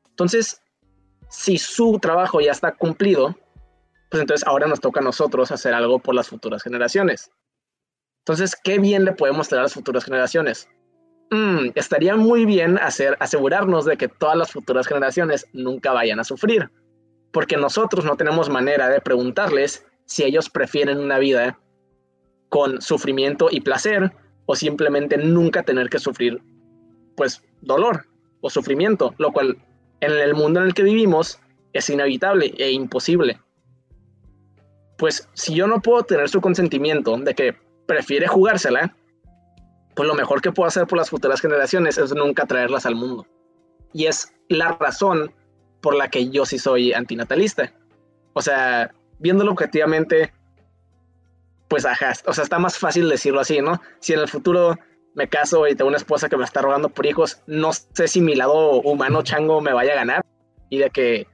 Entonces, 0.10 0.62
si 1.30 1.58
su 1.58 2.00
trabajo 2.00 2.42
ya 2.42 2.52
está 2.52 2.74
cumplido, 2.74 3.36
pues 4.10 4.22
entonces 4.22 4.46
ahora 4.48 4.68
nos 4.68 4.80
toca 4.80 5.00
a 5.00 5.04
nosotros 5.04 5.52
hacer 5.52 5.74
algo 5.74 6.00
por 6.00 6.16
las 6.16 6.28
futuras 6.28 6.62
generaciones. 6.62 7.32
Entonces, 8.20 8.56
¿qué 8.62 8.80
bien 8.80 9.06
le 9.06 9.14
podemos 9.14 9.48
traer 9.48 9.62
a 9.62 9.64
las 9.64 9.74
futuras 9.74 10.04
generaciones? 10.06 10.70
Mm, 11.32 11.70
estaría 11.76 12.16
muy 12.16 12.46
bien 12.46 12.78
hacer, 12.78 13.18
asegurarnos 13.20 13.86
de 13.86 13.98
que 13.98 14.08
todas 14.08 14.38
las 14.38 14.52
futuras 14.52 14.88
generaciones 14.88 15.48
nunca 15.54 15.92
vayan 15.92 16.20
a 16.20 16.24
sufrir, 16.24 16.70
porque 17.32 17.58
nosotros 17.58 18.06
no 18.06 18.16
tenemos 18.16 18.50
manera 18.50 18.90
de 18.90 19.02
preguntarles 19.02 19.86
si 20.06 20.24
ellos 20.24 20.50
prefieren 20.50 21.00
una 21.00 21.18
vida 21.18 21.60
con 22.50 22.82
sufrimiento 22.82 23.48
y 23.50 23.62
placer 23.62 24.12
o 24.46 24.56
simplemente 24.56 25.18
nunca 25.18 25.64
tener 25.64 25.90
que 25.90 26.00
sufrir 26.00 26.42
pues 27.16 27.42
dolor 27.62 28.06
o 28.42 28.50
sufrimiento, 28.50 29.16
lo 29.18 29.32
cual 29.32 29.58
en 30.02 30.12
el 30.12 30.34
mundo 30.36 30.60
en 30.60 30.68
el 30.68 30.74
que 30.74 30.84
vivimos 30.84 31.40
es 31.72 31.90
inevitable 31.90 32.54
e 32.58 32.72
imposible. 32.72 33.40
Pues 34.98 35.28
si 35.34 35.56
yo 35.56 35.66
no 35.68 35.82
puedo 35.82 36.04
tener 36.04 36.30
su 36.30 36.42
consentimiento 36.42 37.18
de 37.18 37.34
que 37.34 37.56
prefiere 37.88 38.28
jugársela, 38.28 38.96
pues 39.96 40.08
lo 40.08 40.16
mejor 40.16 40.42
que 40.42 40.52
puedo 40.52 40.68
hacer 40.68 40.88
por 40.88 40.98
las 40.98 41.10
futuras 41.10 41.42
generaciones 41.42 41.98
es 41.98 42.14
nunca 42.14 42.46
traerlas 42.46 42.86
al 42.86 42.96
mundo. 42.96 43.28
Y 43.94 44.06
es 44.08 44.34
la 44.50 44.72
razón 44.80 45.32
por 45.82 45.96
la 45.96 46.10
que 46.10 46.30
yo 46.30 46.46
sí 46.46 46.58
soy 46.58 46.94
antinatalista. 46.94 47.72
O 48.34 48.42
sea, 48.42 48.92
viéndolo 49.20 49.52
objetivamente, 49.52 50.34
pues 51.68 51.86
ajá, 51.86 52.14
o 52.26 52.34
sea, 52.34 52.44
está 52.44 52.60
más 52.60 52.78
fácil 52.78 53.10
decirlo 53.10 53.42
así, 53.42 53.62
¿no? 53.62 53.82
Si 54.00 54.14
en 54.14 54.20
el 54.20 54.28
futuro 54.28 54.78
me 55.16 55.28
caso 55.28 55.68
y 55.68 55.76
tengo 55.76 55.90
una 55.90 55.98
esposa 55.98 56.30
que 56.30 56.38
me 56.38 56.44
está 56.44 56.62
rogando 56.62 56.90
por 56.90 57.06
hijos, 57.06 57.42
no 57.46 57.72
sé 57.74 58.08
si 58.08 58.22
mi 58.22 58.36
lado 58.36 58.82
humano 58.82 59.22
chango 59.22 59.62
me 59.62 59.74
vaya 59.74 59.94
a 59.94 59.98
ganar 59.98 60.26
y 60.70 60.80
de 60.80 60.90
que, 60.90 61.28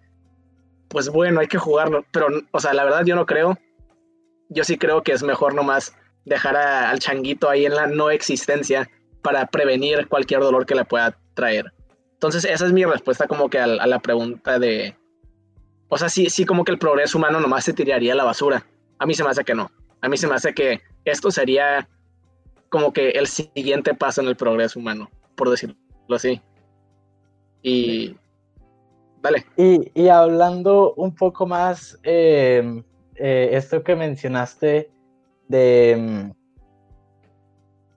pues 0.89 1.09
bueno, 1.09 1.39
hay 1.39 1.47
que 1.47 1.57
jugarlo, 1.57 2.03
pero, 2.11 2.27
o 2.51 2.59
sea, 2.59 2.73
la 2.73 2.83
verdad 2.83 3.05
yo 3.05 3.15
no 3.15 3.25
creo, 3.25 3.57
yo 4.49 4.63
sí 4.63 4.77
creo 4.77 5.03
que 5.03 5.13
es 5.13 5.23
mejor 5.23 5.53
nomás 5.53 5.95
dejar 6.29 6.55
al 6.55 6.99
changuito 6.99 7.49
ahí 7.49 7.65
en 7.65 7.75
la 7.75 7.87
no 7.87 8.09
existencia 8.11 8.89
para 9.21 9.47
prevenir 9.47 10.07
cualquier 10.07 10.39
dolor 10.39 10.65
que 10.65 10.75
le 10.75 10.85
pueda 10.85 11.17
traer. 11.33 11.73
Entonces, 12.13 12.45
esa 12.45 12.65
es 12.65 12.71
mi 12.71 12.85
respuesta 12.85 13.27
como 13.27 13.49
que 13.49 13.59
a, 13.59 13.67
la 13.67 13.99
pregunta 13.99 14.59
de... 14.59 14.95
O 15.89 15.97
sea, 15.97 16.07
sí, 16.07 16.29
sí 16.29 16.45
como 16.45 16.63
que 16.63 16.71
el 16.71 16.77
progreso 16.77 17.17
humano 17.17 17.39
nomás 17.39 17.65
se 17.65 17.73
tiraría 17.73 18.13
a 18.13 18.15
la 18.15 18.23
basura. 18.23 18.65
A 18.99 19.05
mí 19.05 19.13
se 19.13 19.23
me 19.23 19.29
hace 19.29 19.43
que 19.43 19.55
no. 19.55 19.71
A 20.01 20.07
mí 20.07 20.17
se 20.17 20.27
me 20.27 20.35
hace 20.35 20.53
que 20.53 20.81
esto 21.03 21.31
sería 21.31 21.89
como 22.69 22.93
que 22.93 23.09
el 23.09 23.27
siguiente 23.27 23.95
paso 23.95 24.21
en 24.21 24.27
el 24.27 24.35
progreso 24.35 24.79
humano, 24.79 25.09
por 25.35 25.49
decirlo 25.49 25.75
así. 26.09 26.41
Y... 27.63 28.15
Vale. 29.21 29.45
Y, 29.57 30.07
hablando 30.07 30.93
un 30.93 31.13
poco 31.13 31.45
más, 31.45 31.99
eh, 32.03 32.83
eh, 33.15 33.49
esto 33.51 33.83
que 33.83 33.95
mencionaste 33.95 34.89
de... 35.49 35.97
Mm, 35.99 36.31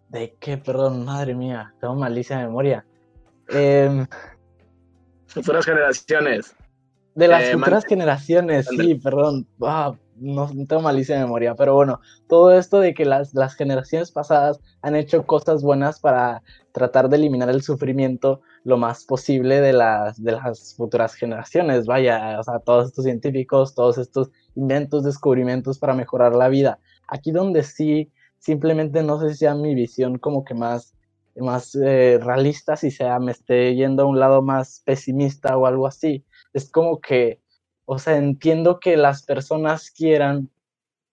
¿De 0.09 0.37
qué? 0.41 0.59
Perdón, 0.59 1.05
madre 1.05 1.35
mía, 1.35 1.73
tengo 1.81 1.95
malicia 1.95 2.38
de 2.38 2.47
memoria. 2.47 2.85
Eh, 3.49 4.05
futuras 5.27 5.65
generaciones. 5.65 6.55
De 7.15 7.29
las 7.29 7.45
eh, 7.45 7.53
futuras 7.53 7.85
generaciones, 7.87 8.67
sí, 8.69 8.95
perdón. 8.97 9.47
Ah, 9.62 9.95
no, 10.17 10.51
tengo 10.69 10.83
malicia 10.83 11.17
de 11.17 11.23
memoria, 11.23 11.55
pero 11.55 11.75
bueno, 11.75 12.01
todo 12.29 12.53
esto 12.53 12.81
de 12.81 12.95
que 12.95 13.05
las, 13.05 13.35
las 13.35 13.55
generaciones 13.55 14.11
pasadas 14.11 14.61
han 14.83 14.97
hecho 14.97 15.25
cosas 15.27 15.62
buenas 15.62 15.99
para 15.99 16.43
tratar 16.73 17.09
de 17.09 17.17
eliminar 17.17 17.49
el 17.49 17.62
sufrimiento 17.62 18.43
lo 18.65 18.77
más 18.77 19.05
posible 19.05 19.61
de 19.61 19.73
las, 19.73 20.23
de 20.23 20.33
las 20.33 20.75
futuras 20.77 21.15
generaciones. 21.15 21.87
Vaya, 21.87 22.38
o 22.38 22.43
sea, 22.43 22.59
todos 22.61 22.88
estos 22.88 23.05
científicos, 23.05 23.75
todos 23.75 23.99
estos 23.99 24.31
inventos, 24.55 25.05
descubrimientos 25.05 25.79
para 25.79 25.95
mejorar 25.95 26.37
la 26.37 26.49
vida. 26.49 26.79
Aquí 27.12 27.31
donde 27.31 27.62
sí, 27.62 28.11
simplemente 28.38 29.03
no 29.03 29.20
sé 29.20 29.31
si 29.31 29.37
sea 29.37 29.55
mi 29.55 29.75
visión 29.75 30.18
como 30.18 30.44
que 30.44 30.55
más, 30.55 30.94
más 31.37 31.75
eh, 31.75 32.18
realista, 32.18 32.75
si 32.75 32.90
sea 32.90 33.18
me 33.18 33.33
esté 33.33 33.75
yendo 33.75 34.05
a 34.05 34.07
un 34.07 34.18
lado 34.18 34.40
más 34.40 34.81
pesimista 34.87 35.59
o 35.59 35.66
algo 35.66 35.87
así. 35.87 36.25
Es 36.55 36.70
como 36.70 37.03
que, 37.03 37.42
o 37.85 37.98
sea, 37.98 38.16
entiendo 38.16 38.81
que 38.81 38.96
las 38.96 39.25
personas 39.25 39.90
quieran, 39.90 40.48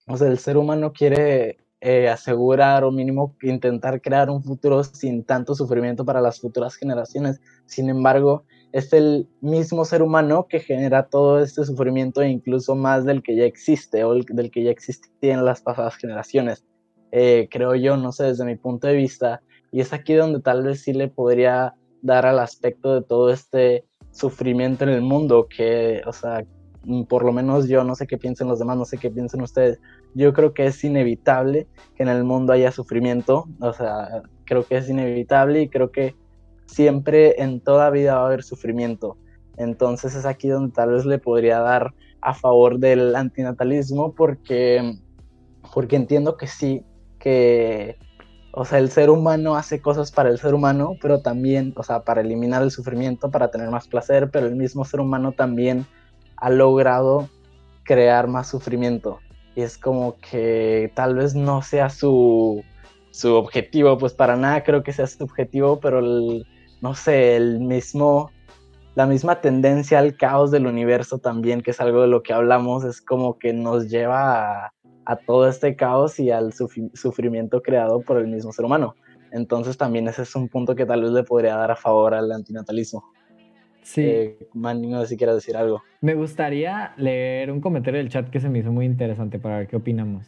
o 0.08 0.16
sea, 0.16 0.30
el 0.30 0.40
ser 0.40 0.56
humano 0.56 0.94
quiere 0.94 1.58
eh, 1.82 2.08
asegurar 2.08 2.86
o 2.86 2.92
mínimo 2.92 3.36
intentar 3.42 4.02
crear 4.02 4.30
un 4.30 4.42
futuro 4.42 4.86
sin 4.86 5.26
tanto 5.26 5.54
sufrimiento 5.54 6.06
para 6.06 6.22
las 6.22 6.40
futuras 6.40 6.76
generaciones. 6.76 7.42
Sin 7.66 7.90
embargo, 7.90 8.46
es 8.72 8.94
el 8.94 9.28
mismo 9.42 9.86
ser 9.86 10.02
humano 10.02 10.48
que 10.48 10.60
genera 10.60 11.08
todo 11.08 11.40
este 11.40 11.64
sufrimiento 11.64 12.24
incluso 12.24 12.76
más 12.76 13.06
del 13.06 13.24
que 13.24 13.36
ya 13.36 13.46
existe 13.46 14.04
o 14.04 14.14
del 14.14 14.52
que 14.52 14.64
ya 14.64 14.72
existía 14.72 15.34
en 15.34 15.46
las 15.46 15.62
pasadas 15.62 15.96
generaciones. 15.96 16.66
Eh, 17.12 17.48
creo 17.50 17.76
yo, 17.76 17.98
no 17.98 18.12
sé, 18.12 18.26
desde 18.26 18.46
mi 18.46 18.56
punto 18.56 18.88
de 18.88 18.94
vista, 18.96 19.42
y 19.72 19.82
es 19.82 19.94
aquí 19.94 20.14
donde 20.14 20.42
tal 20.42 20.64
vez 20.64 20.82
sí 20.82 20.94
le 20.94 21.08
podría 21.08 21.76
dar 22.02 22.26
al 22.26 22.40
aspecto 22.40 22.94
de 22.94 23.02
todo 23.02 23.32
este 23.32 23.86
sufrimiento 24.12 24.84
en 24.84 24.92
el 24.92 25.02
mundo, 25.02 25.48
que, 25.50 26.02
o 26.06 26.14
sea, 26.14 26.46
mm, 26.84 27.04
por 27.04 27.24
lo 27.26 27.34
menos 27.34 27.68
yo 27.68 27.84
no 27.84 27.96
sé 27.96 28.06
qué 28.06 28.18
piensen 28.18 28.48
los 28.48 28.60
demás, 28.60 28.78
no 28.78 28.86
sé 28.86 28.98
qué 28.98 29.10
piensen 29.10 29.42
ustedes, 29.42 29.80
yo 30.14 30.34
creo 30.34 30.54
que 30.54 30.68
es 30.68 30.84
inevitable 30.84 31.68
que 31.96 32.04
en 32.04 32.10
el 32.10 32.24
mundo 32.24 32.54
haya 32.54 32.72
sufrimiento, 32.72 33.46
o 33.60 33.74
sea, 33.74 34.24
creo 34.46 34.64
que 34.66 34.78
es 34.78 34.90
inevitable 34.90 35.64
y 35.64 35.70
creo 35.70 35.92
que 35.92 36.16
siempre 36.70 37.42
en 37.42 37.60
toda 37.62 37.90
vida 37.90 38.16
va 38.16 38.22
a 38.22 38.26
haber 38.28 38.44
sufrimiento. 38.44 39.18
Entonces 39.58 40.16
es 40.16 40.26
aquí 40.26 40.48
donde 40.48 40.74
tal 40.74 40.92
vez 40.92 41.06
le 41.06 41.18
podría 41.18 41.60
dar 41.60 41.94
a 42.22 42.34
favor 42.34 42.80
del 42.80 43.16
antinatalismo 43.16 44.14
porque, 44.14 44.98
porque 45.74 45.96
entiendo 45.96 46.38
que 46.38 46.48
sí, 46.48 46.84
que, 47.20 47.98
o 48.54 48.66
sea, 48.66 48.80
el 48.80 48.90
ser 48.90 49.10
humano 49.10 49.56
hace 49.56 49.82
cosas 49.82 50.12
para 50.12 50.30
el 50.30 50.38
ser 50.38 50.54
humano, 50.54 50.96
pero 51.02 51.22
también, 51.22 51.74
o 51.76 51.84
sea, 51.84 52.04
para 52.04 52.22
eliminar 52.22 52.62
el 52.62 52.72
sufrimiento, 52.72 53.32
para 53.32 53.52
tener 53.52 53.70
más 53.70 53.88
placer, 53.88 54.30
pero 54.32 54.48
el 54.48 54.56
mismo 54.56 54.86
ser 54.86 55.00
humano 55.00 55.32
también 55.32 55.86
ha 56.38 56.50
logrado 56.50 57.30
crear 57.84 58.28
más 58.28 58.48
sufrimiento. 58.48 59.20
Y 59.56 59.62
es 59.62 59.78
como 59.78 60.18
que 60.20 60.92
tal 60.96 61.16
vez 61.16 61.36
no 61.36 61.62
sea 61.62 61.90
su, 61.90 62.64
su 63.12 63.34
objetivo, 63.36 63.98
pues 63.98 64.14
para 64.14 64.38
nada 64.38 64.64
creo 64.64 64.84
que 64.84 64.94
sea 64.94 65.08
su 65.08 65.24
objetivo, 65.24 65.80
pero 65.80 66.00
no 66.82 66.96
sé, 66.96 67.36
el 67.36 67.60
mismo, 67.60 68.32
la 68.96 69.06
misma 69.06 69.42
tendencia 69.42 70.00
al 70.00 70.16
caos 70.16 70.52
del 70.52 70.68
universo 70.68 71.18
también, 71.18 71.62
que 71.62 71.72
es 71.72 71.82
algo 71.82 72.02
de 72.02 72.08
lo 72.08 72.24
que 72.24 72.34
hablamos, 72.34 72.84
es 72.84 73.02
como 73.02 73.38
que 73.38 73.54
nos 73.54 73.90
lleva 73.90 74.66
a, 74.66 74.74
a 75.06 75.16
todo 75.16 75.48
este 75.48 75.76
caos 75.76 76.20
y 76.20 76.32
al 76.32 76.54
sufrimiento 76.54 77.62
creado 77.62 78.02
por 78.02 78.18
el 78.18 78.28
mismo 78.28 78.52
ser 78.52 78.66
humano. 78.66 78.96
Entonces 79.32 79.78
también 79.78 80.08
ese 80.08 80.24
es 80.24 80.36
un 80.36 80.48
punto 80.48 80.76
que 80.76 80.86
tal 80.86 81.02
vez 81.02 81.12
le 81.12 81.24
podría 81.24 81.56
dar 81.56 81.72
a 81.72 81.76
favor 81.76 82.14
al 82.14 82.32
antinatalismo. 82.32 83.04
Sí. 83.82 84.02
Eh, 84.06 84.50
no 84.54 85.02
sé 85.02 85.08
si 85.08 85.18
quieres 85.18 85.36
decir 85.36 85.58
algo. 85.58 85.82
Me 86.02 86.14
gustaría 86.14 86.94
leer 86.98 87.52
un 87.52 87.60
comentario 87.60 88.00
del 88.00 88.10
chat 88.10 88.30
que 88.30 88.40
se 88.40 88.50
me 88.50 88.60
hizo 88.60 88.72
muy 88.72 88.86
interesante 88.86 89.40
para 89.40 89.58
ver 89.58 89.68
qué 89.68 89.78
opinamos. 89.78 90.28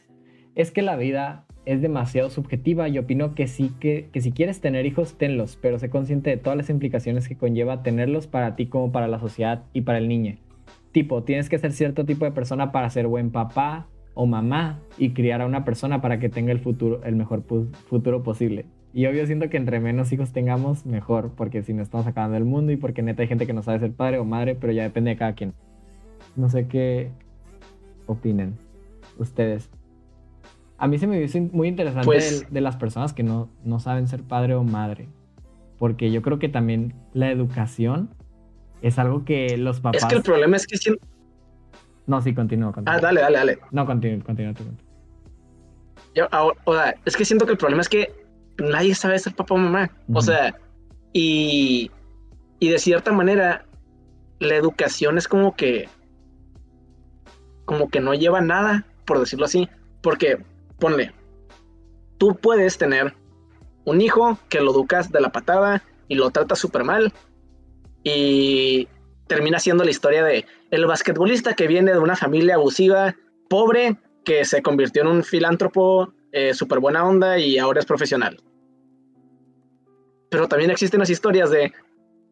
Es 0.56 0.72
que 0.72 0.82
la 0.82 0.96
vida 0.96 1.46
es 1.66 1.82
demasiado 1.82 2.30
subjetiva 2.30 2.90
y 2.90 2.98
opino 2.98 3.36
que 3.36 3.48
sí 3.48 3.72
que, 3.80 4.10
que 4.12 4.22
si 4.22 4.32
quieres 4.32 4.62
tener 4.62 4.86
hijos, 4.86 5.18
tenlos, 5.18 5.58
pero 5.62 5.78
sé 5.80 5.90
consciente 5.90 6.30
de 6.30 6.38
todas 6.38 6.58
las 6.58 6.70
implicaciones 6.70 7.28
que 7.28 7.38
conlleva 7.38 7.84
tenerlos 7.84 8.28
para 8.28 8.56
ti 8.56 8.66
como 8.66 8.92
para 8.92 9.08
la 9.08 9.20
sociedad 9.20 9.64
y 9.74 9.82
para 9.82 10.00
el 10.00 10.08
niño. 10.08 10.38
Tipo, 10.92 11.24
tienes 11.24 11.50
que 11.50 11.60
ser 11.60 11.72
cierto 11.72 12.06
tipo 12.06 12.26
de 12.26 12.32
persona 12.32 12.72
para 12.72 12.90
ser 12.90 13.08
buen 13.08 13.32
papá 13.32 13.88
o 14.14 14.26
mamá 14.26 14.80
y 14.98 15.12
criar 15.12 15.42
a 15.42 15.46
una 15.46 15.64
persona 15.64 16.02
para 16.02 16.20
que 16.20 16.30
tenga 16.30 16.52
el 16.52 16.60
futuro, 16.60 17.02
el 17.04 17.16
mejor 17.16 17.44
futuro 17.88 18.24
posible. 18.24 18.66
Y 18.94 19.06
obvio 19.06 19.26
siento 19.26 19.50
que 19.50 19.56
entre 19.56 19.80
menos 19.80 20.12
hijos 20.12 20.34
tengamos, 20.34 20.86
mejor, 20.86 21.32
porque 21.38 21.64
si 21.64 21.74
no 21.74 21.82
estamos 21.82 22.08
acabando 22.08 22.36
el 22.36 22.44
mundo 22.44 22.74
y 22.74 22.78
porque 22.78 23.02
neta 23.02 23.22
hay 23.22 23.30
gente 23.30 23.48
que 23.48 23.54
no 23.54 23.64
sabe 23.64 23.80
ser 23.80 23.94
padre 23.94 24.20
o 24.20 24.26
madre, 24.26 24.56
pero 24.56 24.74
ya 24.74 24.84
depende 24.84 25.12
de 25.12 25.18
cada 25.18 25.34
quien. 25.34 25.54
No 26.36 26.50
sé 26.50 26.68
qué 26.68 27.10
opinen 28.06 28.56
ustedes. 29.18 29.70
A 30.82 30.88
mí 30.88 30.98
se 30.98 31.06
me 31.06 31.20
dice 31.20 31.40
muy 31.40 31.68
interesante 31.68 32.08
pues 32.08 32.52
de, 32.52 32.60
las 32.60 32.76
personas 32.76 33.14
que 33.14 33.22
no, 33.22 33.52
no 33.64 33.80
saben 33.80 34.08
ser 34.08 34.24
padre 34.24 34.56
o 34.56 34.64
madre, 34.64 35.10
porque 35.78 36.12
yo 36.12 36.24
creo 36.24 36.40
que 36.40 36.50
también 36.50 36.96
la 37.14 37.30
educación 37.30 38.10
es 38.82 38.98
algo 38.98 39.24
que 39.24 39.58
los 39.60 39.80
papás... 39.80 40.02
Es 40.02 40.08
que 40.08 40.16
el 40.16 40.24
problema 40.24 40.56
es 40.56 40.66
que 40.66 40.78
si... 40.78 40.90
No, 42.08 42.20
sí, 42.20 42.34
continúo, 42.34 42.74
Ah, 42.88 43.00
dale, 43.00 43.22
dale, 43.22 43.38
dale. 43.38 43.60
No, 43.70 43.86
continúo, 43.86 44.26
continúo. 44.26 44.56
Yo, 46.16 46.28
o 46.66 46.74
sea, 46.74 46.96
es 47.06 47.16
que 47.16 47.26
siento 47.26 47.46
que 47.46 47.52
el 47.52 47.60
problema 47.60 47.84
es 47.84 47.90
que 47.90 48.12
nadie 48.58 48.96
sabe 48.96 49.20
ser 49.20 49.36
papá 49.36 49.54
o 49.54 49.60
mamá. 49.60 49.92
O 50.12 50.22
sea, 50.24 50.56
y, 51.14 51.92
y 52.60 52.70
de 52.70 52.80
cierta 52.80 53.12
manera, 53.12 53.68
la 54.40 54.56
educación 54.56 55.20
es 55.20 55.28
como 55.28 55.56
que, 55.56 55.88
como 57.66 57.88
que 57.88 58.00
no 58.00 58.16
lleva 58.16 58.42
nada, 58.42 58.88
por 59.06 59.20
decirlo 59.20 59.46
así. 59.46 59.70
Porque, 60.02 60.40
ponle, 60.82 61.14
tú 62.18 62.36
puedes 62.36 62.78
tener 62.78 63.14
un 63.86 64.02
hijo 64.02 64.38
que 64.50 64.60
lo 64.60 64.72
educas 64.72 65.12
de 65.12 65.22
la 65.22 65.32
patada 65.32 65.84
y 66.08 66.16
lo 66.16 66.30
tratas 66.32 66.60
súper 66.60 66.84
mal. 66.84 67.14
Y 68.04 68.88
termina 69.28 69.60
siendo 69.60 69.84
la 69.84 69.92
historia 69.92 70.24
de 70.24 70.46
el 70.72 70.86
basquetbolista 70.86 71.54
que 71.54 71.68
viene 71.68 71.94
de 71.94 72.00
una 72.00 72.16
familia 72.16 72.56
abusiva, 72.56 73.16
pobre, 73.50 73.96
que 74.26 74.44
se 74.44 74.62
convirtió 74.62 75.04
en 75.04 75.08
un 75.08 75.24
filántropo 75.24 76.14
eh, 76.32 76.54
súper 76.54 76.80
buena 76.80 77.08
onda 77.08 77.38
y 77.38 77.58
ahora 77.58 77.80
es 77.80 77.86
profesional. 77.86 78.42
Pero 80.30 80.48
también 80.48 80.72
existen 80.72 81.00
las 81.00 81.10
historias 81.10 81.52
de 81.52 81.74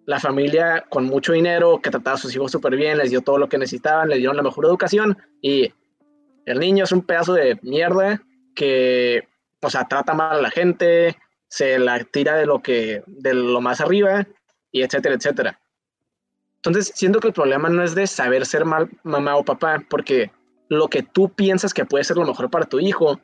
la 0.06 0.20
familia 0.20 0.86
con 0.90 1.06
mucho 1.06 1.34
dinero 1.34 1.80
que 1.82 1.92
trataba 1.92 2.16
a 2.16 2.20
sus 2.20 2.36
hijos 2.36 2.52
súper 2.52 2.76
bien, 2.76 2.98
les 2.98 3.12
dio 3.12 3.22
todo 3.22 3.38
lo 3.38 3.48
que 3.48 3.58
necesitaban, 3.58 4.10
les 4.10 4.18
dieron 4.18 4.38
la 4.38 4.44
mejor 4.44 4.66
educación 4.66 5.18
y 5.42 5.72
el 6.46 6.60
niño 6.60 6.86
es 6.86 6.92
un 6.92 7.04
pedazo 7.04 7.34
de 7.34 7.60
mierda 7.62 8.22
que, 8.60 9.26
o 9.62 9.70
sea, 9.70 9.88
trata 9.88 10.14
mal 10.14 10.36
a 10.36 10.42
la 10.42 10.52
gente, 10.52 11.16
se 11.48 11.80
la 11.80 12.04
tira 12.04 12.36
de 12.36 12.46
lo 12.46 12.62
que, 12.62 13.04
de 13.08 13.34
lo 13.34 13.62
más 13.62 13.80
arriba 13.80 14.28
y 14.70 14.82
etcétera, 14.82 15.16
etcétera. 15.16 15.62
Entonces, 16.58 16.92
siento 16.94 17.22
que 17.22 17.30
el 17.30 17.34
problema 17.34 17.70
no 17.70 17.82
es 17.84 17.96
de 17.96 18.06
saber 18.06 18.46
ser 18.46 18.66
mal 18.66 18.90
mamá 19.04 19.38
o 19.38 19.46
papá, 19.46 19.82
porque 19.90 20.30
lo 20.68 20.90
que 20.90 21.04
tú 21.04 21.30
piensas 21.30 21.74
que 21.74 21.86
puede 21.86 22.04
ser 22.04 22.18
lo 22.18 22.26
mejor 22.26 22.50
para 22.50 22.66
tu 22.66 22.82
hijo 22.82 23.22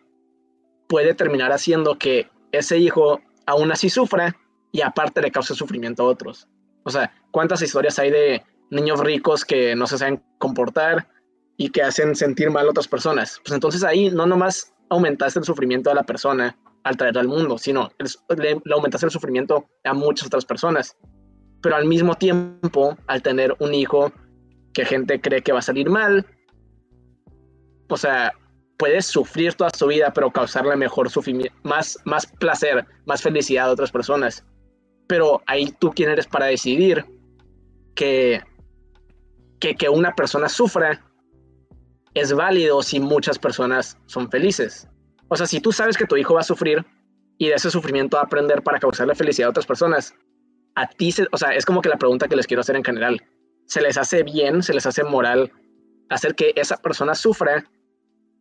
puede 0.87 1.13
terminar 1.13 1.51
haciendo 1.51 1.97
que 1.97 2.29
ese 2.53 2.77
hijo 2.77 3.19
aún 3.45 3.73
así 3.73 3.89
sufra 3.89 4.37
y 4.71 4.83
aparte 4.83 5.21
le 5.21 5.31
causa 5.31 5.53
sufrimiento 5.53 6.03
a 6.03 6.07
otros. 6.07 6.47
O 6.85 6.91
sea, 6.91 7.11
¿cuántas 7.31 7.61
historias 7.61 7.99
hay 7.99 8.09
de 8.09 8.41
niños 8.71 9.01
ricos 9.01 9.43
que 9.43 9.75
no 9.75 9.85
se 9.85 9.97
saben 9.97 10.23
comportar 10.37 11.09
y 11.57 11.71
que 11.71 11.81
hacen 11.81 12.15
sentir 12.15 12.49
mal 12.51 12.67
a 12.67 12.69
otras 12.69 12.87
personas? 12.87 13.41
Pues 13.43 13.53
entonces 13.53 13.83
ahí 13.83 14.09
no 14.11 14.25
nomás 14.25 14.74
aumentaste 14.89 15.39
el 15.39 15.45
sufrimiento 15.45 15.89
de 15.89 15.95
la 15.95 16.03
persona 16.03 16.57
al 16.83 16.97
traerla 16.97 17.21
al 17.21 17.27
mundo, 17.27 17.57
sino 17.57 17.89
le, 18.37 18.61
aumentaste 18.71 19.07
el 19.07 19.11
sufrimiento 19.11 19.65
a 19.83 19.93
muchas 19.93 20.27
otras 20.27 20.45
personas. 20.45 20.95
Pero 21.61 21.75
al 21.75 21.85
mismo 21.85 22.15
tiempo, 22.15 22.95
al 23.07 23.21
tener 23.21 23.55
un 23.59 23.73
hijo 23.73 24.11
que 24.73 24.85
gente 24.85 25.19
cree 25.19 25.41
que 25.41 25.51
va 25.51 25.59
a 25.59 25.63
salir 25.63 25.89
mal, 25.89 26.25
o 27.89 27.97
sea, 27.97 28.33
puedes 28.77 29.05
sufrir 29.07 29.53
toda 29.53 29.71
su 29.75 29.87
vida, 29.87 30.11
pero 30.13 30.31
causarle 30.31 30.75
mejor 30.75 31.09
sufrimiento, 31.09 31.55
más, 31.63 31.97
más 32.05 32.27
placer, 32.27 32.85
más 33.05 33.21
felicidad 33.21 33.69
a 33.69 33.71
otras 33.71 33.91
personas 33.91 34.45
pero 35.07 35.41
ahí 35.47 35.73
tú 35.79 35.91
quién 35.91 36.09
eres 36.09 36.27
para 36.27 36.47
decidir 36.47 37.05
que, 37.95 38.41
que, 39.59 39.89
una 39.89 40.13
persona 40.13 40.49
sufra 40.49 41.03
es 42.15 42.33
válido 42.33 42.81
si 42.81 42.99
muchas 42.99 43.37
personas 43.37 43.97
son 44.07 44.31
felices. 44.31 44.87
O 45.27 45.35
sea, 45.35 45.45
si 45.45 45.59
tú 45.59 45.71
sabes 45.71 45.97
que 45.97 46.05
tu 46.05 46.15
hijo 46.15 46.33
va 46.33 46.39
a 46.39 46.43
sufrir 46.43 46.83
y 47.37 47.49
de 47.49 47.55
ese 47.55 47.69
sufrimiento 47.69 48.15
va 48.17 48.21
a 48.21 48.25
aprender 48.25 48.63
para 48.63 48.79
causarle 48.79 49.15
felicidad 49.15 49.47
a 49.47 49.49
otras 49.51 49.65
personas, 49.65 50.15
a 50.75 50.87
ti, 50.87 51.11
se, 51.11 51.27
o 51.31 51.37
sea, 51.37 51.53
es 51.53 51.65
como 51.65 51.81
que 51.81 51.89
la 51.89 51.97
pregunta 51.97 52.27
que 52.27 52.37
les 52.37 52.47
quiero 52.47 52.61
hacer 52.61 52.77
en 52.77 52.83
general, 52.83 53.21
¿se 53.65 53.81
les 53.81 53.97
hace 53.97 54.23
bien, 54.23 54.63
se 54.63 54.73
les 54.73 54.85
hace 54.85 55.03
moral 55.03 55.51
hacer 56.09 56.35
que 56.35 56.53
esa 56.55 56.77
persona 56.77 57.15
sufra 57.15 57.65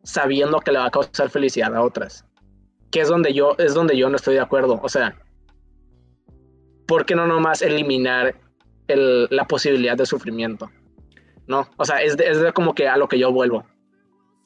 sabiendo 0.03 0.59
que 0.59 0.71
le 0.71 0.79
va 0.79 0.85
a 0.85 0.91
causar 0.91 1.29
felicidad 1.29 1.75
a 1.75 1.81
otras? 1.81 2.25
Que 2.91 3.01
es 3.01 3.09
donde 3.09 3.33
yo, 3.33 3.55
es 3.57 3.73
donde 3.73 3.97
yo 3.97 4.09
no 4.09 4.15
estoy 4.15 4.35
de 4.35 4.41
acuerdo. 4.41 4.79
O 4.81 4.87
sea, 4.87 5.17
¿por 6.87 7.05
qué 7.05 7.15
no 7.15 7.27
nomás 7.27 7.61
eliminar 7.61 8.35
la 8.87 9.45
posibilidad 9.45 9.97
de 9.97 10.05
sufrimiento? 10.05 10.69
¿No? 11.47 11.67
O 11.77 11.85
sea, 11.85 12.01
es, 12.01 12.17
de, 12.17 12.51
como 12.53 12.73
que 12.73 12.87
a 12.87 12.97
lo 12.97 13.07
que 13.07 13.19
yo 13.19 13.31
vuelvo. 13.31 13.63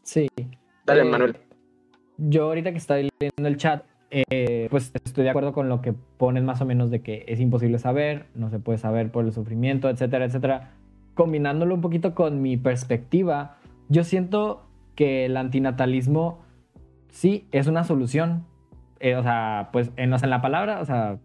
Sí. 0.04 0.28
Dale, 0.86 1.02
eh, 1.02 1.06
Manuel. 1.06 1.38
Yo 2.18 2.46
ahorita 2.46 2.72
que 2.72 2.78
estoy 2.78 3.10
leyendo 3.20 3.48
el 3.48 3.58
chat, 3.58 3.86
eh, 4.12 4.68
pues 4.70 4.92
estoy 5.06 5.24
de 5.24 5.30
acuerdo 5.30 5.54
con 5.54 5.70
lo 5.70 5.82
que 5.82 5.94
ponen 5.94 6.46
más 6.46 6.62
o 6.62 6.66
menos 6.66 6.90
de 6.92 7.02
que 7.02 7.26
es 7.28 7.40
imposible 7.40 7.78
saber, 7.78 8.26
no 8.36 8.50
se 8.50 8.60
puede 8.60 8.78
saber 8.78 9.12
por 9.12 9.26
el 9.26 9.32
sufrimiento, 9.32 9.90
etcétera, 9.90 10.26
etcétera. 10.26 10.72
Combinándolo 11.14 11.76
un 11.76 11.82
poquito 11.82 12.16
con 12.16 12.42
mi 12.42 12.58
perspectiva, 12.58 13.58
yo 13.88 14.04
siento 14.04 14.66
que 14.96 15.26
el 15.26 15.38
antinatalismo 15.38 16.40
sí 17.10 17.48
es 17.52 17.68
una 17.68 17.84
solución. 17.84 18.46
Eh, 19.00 19.16
o 19.16 19.24
sea, 19.24 19.70
pues 19.72 19.92
en, 19.96 20.14
en 20.14 20.30
la 20.30 20.42
palabra, 20.42 20.82
o 20.82 20.86
sea, 20.86 21.20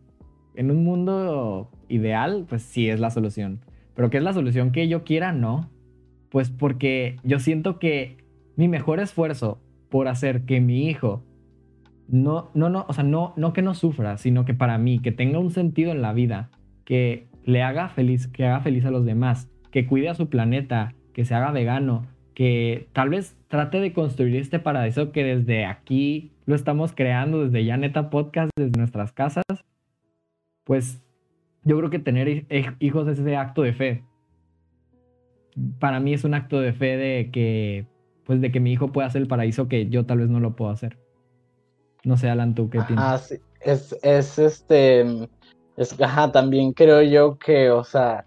en 0.55 0.71
un 0.71 0.85
mundo 0.85 1.71
ideal, 1.89 2.47
pues 2.49 2.63
sí 2.63 2.89
es 2.89 3.01
la 3.01 3.11
solución. 3.11 3.61
Pero 3.95 4.11
¿qué 4.11 4.19
es 4.19 4.23
la 4.23 4.33
solución 4.33 4.73
que 4.73 4.89
yo 4.89 5.05
quiera? 5.05 5.33
No. 5.33 5.71
Pues 6.31 6.51
porque 6.51 7.17
yo 7.23 7.39
siento 7.39 7.79
que 7.79 8.19
mi 8.57 8.69
mejor 8.69 9.01
esfuerzo 9.01 9.61
por 9.89 10.09
hacer 10.09 10.43
que 10.43 10.61
mi 10.61 10.89
hijo 10.89 11.23
no, 12.09 12.51
no, 12.55 12.69
no, 12.69 12.85
o 12.89 12.93
sea, 12.93 13.05
no, 13.05 13.33
no 13.37 13.53
que 13.53 13.63
no 13.63 13.75
sufra, 13.75 14.19
sino 14.19 14.45
que 14.45 14.55
para 14.55 14.79
mí, 14.79 14.99
que 14.99 15.13
tenga 15.13 15.39
un 15.39 15.51
sentido 15.51 15.93
en 15.93 16.03
la 16.03 16.13
vida, 16.13 16.51
que 16.85 17.29
le 17.45 17.63
haga 17.63 17.89
feliz, 17.89 18.27
que 18.27 18.45
haga 18.45 18.61
feliz 18.61 18.85
a 18.85 18.91
los 18.91 19.05
demás, 19.05 19.49
que 19.71 19.87
cuide 19.87 20.09
a 20.09 20.15
su 20.15 20.29
planeta, 20.29 20.95
que 21.13 21.25
se 21.25 21.35
haga 21.35 21.53
vegano, 21.53 22.07
que 22.35 22.89
tal 22.93 23.11
vez 23.11 23.37
trate 23.49 23.81
de 23.81 23.93
construir 23.93 24.37
este 24.37 24.59
paraíso 24.59 25.13
que 25.13 25.25
desde 25.25 25.65
aquí 25.65 26.33
lo 26.47 26.55
estamos 26.55 26.93
creando, 26.93 27.45
desde 27.45 27.65
ya 27.65 27.77
neta 27.77 28.11
podcast, 28.11 28.51
desde 28.57 28.77
nuestras 28.77 29.13
casas, 29.13 29.45
pues 30.65 31.04
yo 31.65 31.79
creo 31.79 31.91
que 31.91 31.99
tener 31.99 32.47
hijos 32.79 33.09
es 33.09 33.19
ese 33.19 33.37
acto 33.37 33.63
de 33.63 33.73
fe. 33.73 34.05
Para 35.79 36.01
mí 36.01 36.13
es 36.13 36.25
un 36.25 36.35
acto 36.35 36.61
de 36.61 36.73
fe 36.73 36.97
de 36.97 37.31
que, 37.33 37.87
pues 38.25 38.41
de 38.41 38.53
que 38.53 38.61
mi 38.61 38.73
hijo 38.73 38.93
pueda 38.93 39.09
hacer 39.09 39.23
el 39.23 39.29
paraíso 39.29 39.69
que 39.69 39.89
yo 39.89 40.05
tal 40.05 40.19
vez 40.19 40.29
no 40.29 40.41
lo 40.41 40.57
puedo 40.57 40.71
hacer. 40.71 40.99
No 42.05 42.17
sé, 42.17 42.29
Alan, 42.29 42.55
¿tú 42.55 42.69
qué 42.69 42.81
piensas? 42.83 42.99
Ah, 42.99 43.19
sí. 43.19 43.37
Es, 43.61 43.97
es 44.03 44.39
este, 44.39 45.29
es, 45.79 45.99
ajá, 46.01 46.31
también 46.33 46.75
creo 46.75 47.01
yo 47.01 47.39
que, 47.39 47.71
o 47.71 47.83
sea, 47.83 48.27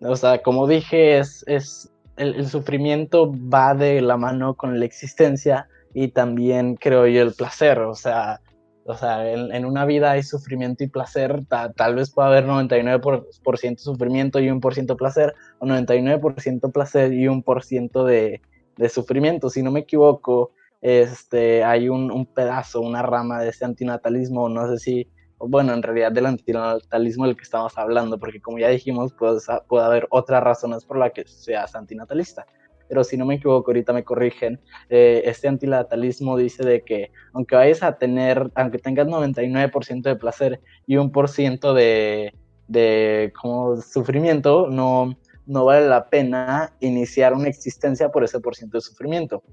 o 0.00 0.14
sea, 0.14 0.42
como 0.42 0.68
dije, 0.68 1.18
es, 1.18 1.44
es 1.48 1.92
el, 2.16 2.36
el, 2.36 2.46
sufrimiento 2.46 3.32
va 3.52 3.74
de 3.74 4.00
la 4.00 4.16
mano 4.16 4.54
con 4.54 4.78
la 4.78 4.84
existencia 4.84 5.66
y 5.92 6.08
también 6.08 6.76
creo 6.76 7.08
yo 7.08 7.22
el 7.22 7.32
placer, 7.32 7.80
o 7.80 7.96
sea, 7.96 8.40
o 8.84 8.96
sea, 8.96 9.30
en, 9.30 9.64
una 9.64 9.84
vida 9.84 10.12
hay 10.12 10.22
sufrimiento 10.22 10.84
y 10.84 10.88
placer, 10.88 11.44
tal 11.76 11.94
vez 11.94 12.10
pueda 12.10 12.28
haber 12.28 12.46
99% 12.46 13.78
sufrimiento 13.78 14.40
y 14.40 14.48
1% 14.48 14.96
placer, 14.96 15.34
o 15.58 15.66
99% 15.66 16.72
placer 16.72 17.12
y 17.12 17.26
1% 17.26 18.04
de, 18.04 18.40
de 18.76 18.88
sufrimiento. 18.88 19.50
Si 19.50 19.62
no 19.62 19.70
me 19.70 19.80
equivoco, 19.80 20.52
este, 20.80 21.62
hay 21.62 21.88
un, 21.88 22.10
un, 22.10 22.26
pedazo, 22.26 22.80
una 22.80 23.02
rama 23.02 23.40
de 23.40 23.50
ese 23.50 23.64
antinatalismo, 23.64 24.48
no 24.48 24.66
sé 24.68 24.78
si, 24.78 25.08
bueno, 25.38 25.74
en 25.74 25.82
realidad 25.82 26.12
del 26.12 26.26
antinatalismo 26.26 27.26
del 27.26 27.36
que 27.36 27.42
estamos 27.42 27.76
hablando, 27.76 28.18
porque 28.18 28.40
como 28.40 28.58
ya 28.58 28.68
dijimos, 28.68 29.12
pues, 29.18 29.46
puede 29.68 29.84
haber 29.84 30.06
otras 30.10 30.42
razones 30.42 30.84
por 30.84 30.98
las 30.98 31.12
que 31.12 31.26
seas 31.26 31.74
antinatalista 31.74 32.46
pero 32.90 33.04
si 33.04 33.16
no 33.16 33.24
me 33.24 33.36
equivoco, 33.36 33.70
ahorita 33.70 33.92
me 33.92 34.02
corrigen, 34.02 34.60
eh, 34.88 35.22
este 35.24 35.46
antinatalismo 35.46 36.36
dice 36.36 36.64
de 36.64 36.82
que 36.82 37.12
aunque 37.32 37.54
vayas 37.54 37.84
a 37.84 37.96
tener, 37.96 38.50
aunque 38.56 38.78
tengas 38.78 39.06
99% 39.06 40.02
de 40.02 40.16
placer 40.16 40.60
y 40.88 40.96
un 40.96 41.12
por 41.12 41.28
ciento 41.28 41.72
de, 41.72 42.34
de 42.66 43.32
como 43.40 43.76
sufrimiento, 43.76 44.66
no, 44.68 45.16
no 45.46 45.64
vale 45.64 45.86
la 45.86 46.10
pena 46.10 46.72
iniciar 46.80 47.32
una 47.32 47.48
existencia 47.48 48.10
por 48.10 48.24
ese 48.24 48.40
por 48.40 48.56
ciento 48.56 48.78
de 48.78 48.82
sufrimiento. 48.82 49.44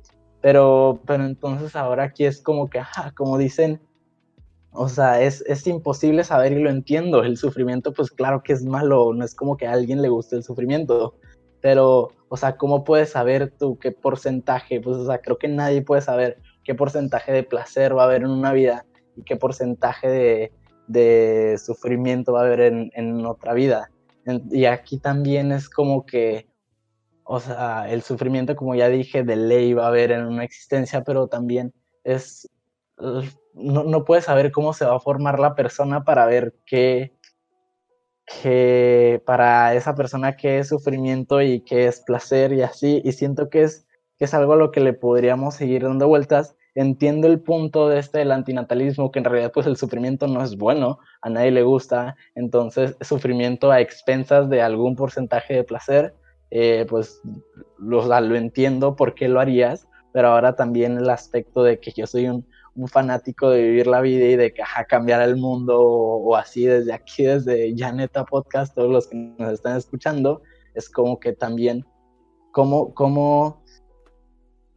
Pero, 0.41 0.99
pero 1.05 1.23
entonces 1.23 1.75
ahora 1.75 2.05
aquí 2.05 2.25
es 2.25 2.41
como 2.41 2.71
que, 2.71 2.81
como 3.15 3.37
dicen, 3.37 3.79
o 4.71 4.89
sea, 4.89 5.21
es, 5.21 5.43
es, 5.47 5.67
imposible 5.67 6.23
saber 6.23 6.53
y 6.53 6.63
lo 6.63 6.71
entiendo. 6.71 7.23
El 7.23 7.37
sufrimiento, 7.37 7.93
pues 7.93 8.09
claro 8.09 8.41
que 8.41 8.53
es 8.53 8.65
malo, 8.65 9.13
no 9.13 9.23
es 9.23 9.35
como 9.35 9.57
que 9.57 9.67
a 9.67 9.73
alguien 9.73 10.01
le 10.01 10.09
guste 10.09 10.35
el 10.35 10.43
sufrimiento, 10.43 11.15
pero, 11.61 12.09
o 12.29 12.37
sea, 12.37 12.57
¿cómo 12.57 12.83
puedes 12.83 13.11
saber 13.11 13.53
tú 13.57 13.77
qué 13.79 13.91
porcentaje? 13.91 14.81
Pues, 14.81 14.97
o 14.97 15.05
sea, 15.05 15.19
creo 15.19 15.37
que 15.37 15.47
nadie 15.47 15.81
puede 15.81 16.01
saber 16.01 16.39
qué 16.63 16.75
porcentaje 16.75 17.31
de 17.31 17.43
placer 17.43 17.97
va 17.97 18.03
a 18.03 18.05
haber 18.05 18.23
en 18.23 18.29
una 18.29 18.51
vida 18.53 18.85
y 19.15 19.23
qué 19.23 19.35
porcentaje 19.35 20.09
de, 20.09 20.51
de 20.87 21.57
sufrimiento 21.57 22.33
va 22.33 22.41
a 22.41 22.45
haber 22.45 22.61
en, 22.61 22.91
en 22.93 23.25
otra 23.25 23.53
vida. 23.53 23.89
y 24.51 24.65
aquí 24.65 24.97
también 24.97 25.51
es 25.51 25.69
como 25.69 26.05
que, 26.05 26.47
o 27.23 27.39
sea, 27.39 27.89
el 27.89 28.01
sufrimiento, 28.01 28.55
como 28.55 28.75
ya 28.75 28.89
dije, 28.89 29.23
de 29.23 29.35
ley 29.35 29.73
va 29.73 29.85
a 29.85 29.89
haber 29.89 30.11
en 30.11 30.25
una 30.25 30.43
existencia, 30.43 31.03
pero 31.03 31.27
también 31.27 31.73
es, 32.03 32.49
no, 33.53 33.83
no 33.83 34.05
puedes 34.05 34.25
saber 34.25 34.51
cómo 34.51 34.73
se 34.73 34.85
va 34.85 34.95
a 34.95 34.99
formar 34.99 35.39
la 35.39 35.55
persona 35.55 36.03
para 36.03 36.25
ver 36.25 36.55
qué, 36.65 37.16
que 38.27 39.21
para 39.25 39.73
esa 39.73 39.95
persona 39.95 40.35
que 40.35 40.59
es 40.59 40.67
sufrimiento 40.67 41.41
y 41.41 41.61
que 41.61 41.87
es 41.87 42.01
placer 42.01 42.51
y 42.51 42.61
así, 42.61 43.01
y 43.05 43.13
siento 43.13 43.49
que 43.49 43.63
es, 43.63 43.87
que 44.19 44.25
es 44.25 44.33
algo 44.33 44.53
a 44.53 44.57
lo 44.57 44.71
que 44.71 44.81
le 44.81 44.93
podríamos 44.93 45.55
seguir 45.55 45.83
dando 45.83 46.07
vueltas. 46.09 46.55
Entiendo 46.75 47.27
el 47.27 47.39
punto 47.39 47.87
de 47.87 47.99
este 47.99 48.19
del 48.19 48.33
antinatalismo, 48.33 49.11
que 49.11 49.19
en 49.19 49.25
realidad 49.25 49.51
pues 49.53 49.65
el 49.65 49.77
sufrimiento 49.77 50.27
no 50.27 50.43
es 50.43 50.57
bueno, 50.57 50.99
a 51.21 51.29
nadie 51.29 51.51
le 51.51 51.63
gusta, 51.63 52.15
entonces 52.35 52.95
sufrimiento 53.01 53.71
a 53.71 53.79
expensas 53.79 54.49
de 54.49 54.61
algún 54.61 54.95
porcentaje 54.95 55.55
de 55.55 55.63
placer, 55.63 56.13
eh, 56.51 56.85
pues 56.87 57.21
lo, 57.79 58.05
lo 58.05 58.35
entiendo 58.35 58.95
por 58.95 59.15
qué 59.15 59.27
lo 59.27 59.39
harías, 59.39 59.87
pero 60.11 60.27
ahora 60.27 60.55
también 60.55 60.97
el 60.97 61.09
aspecto 61.09 61.63
de 61.63 61.79
que 61.79 61.93
yo 61.95 62.05
soy 62.05 62.27
un, 62.27 62.45
un 62.77 62.87
fanático 62.87 63.49
de 63.49 63.63
vivir 63.63 63.87
la 63.87 64.01
vida 64.01 64.25
y 64.25 64.35
de 64.35 64.53
que, 64.53 64.61
cambiar 64.87 65.21
el 65.21 65.35
mundo 65.35 65.81
o, 65.81 66.35
así 66.35 66.65
desde 66.65 66.93
aquí, 66.93 67.23
desde 67.23 67.73
Janeta 67.75 68.23
Podcast, 68.23 68.73
todos 68.75 68.89
los 68.89 69.07
que 69.07 69.17
nos 69.37 69.53
están 69.53 69.75
escuchando, 69.75 70.43
es 70.75 70.89
como 70.89 71.19
que 71.19 71.33
también, 71.33 71.85
como, 72.51 72.93
como, 72.93 73.63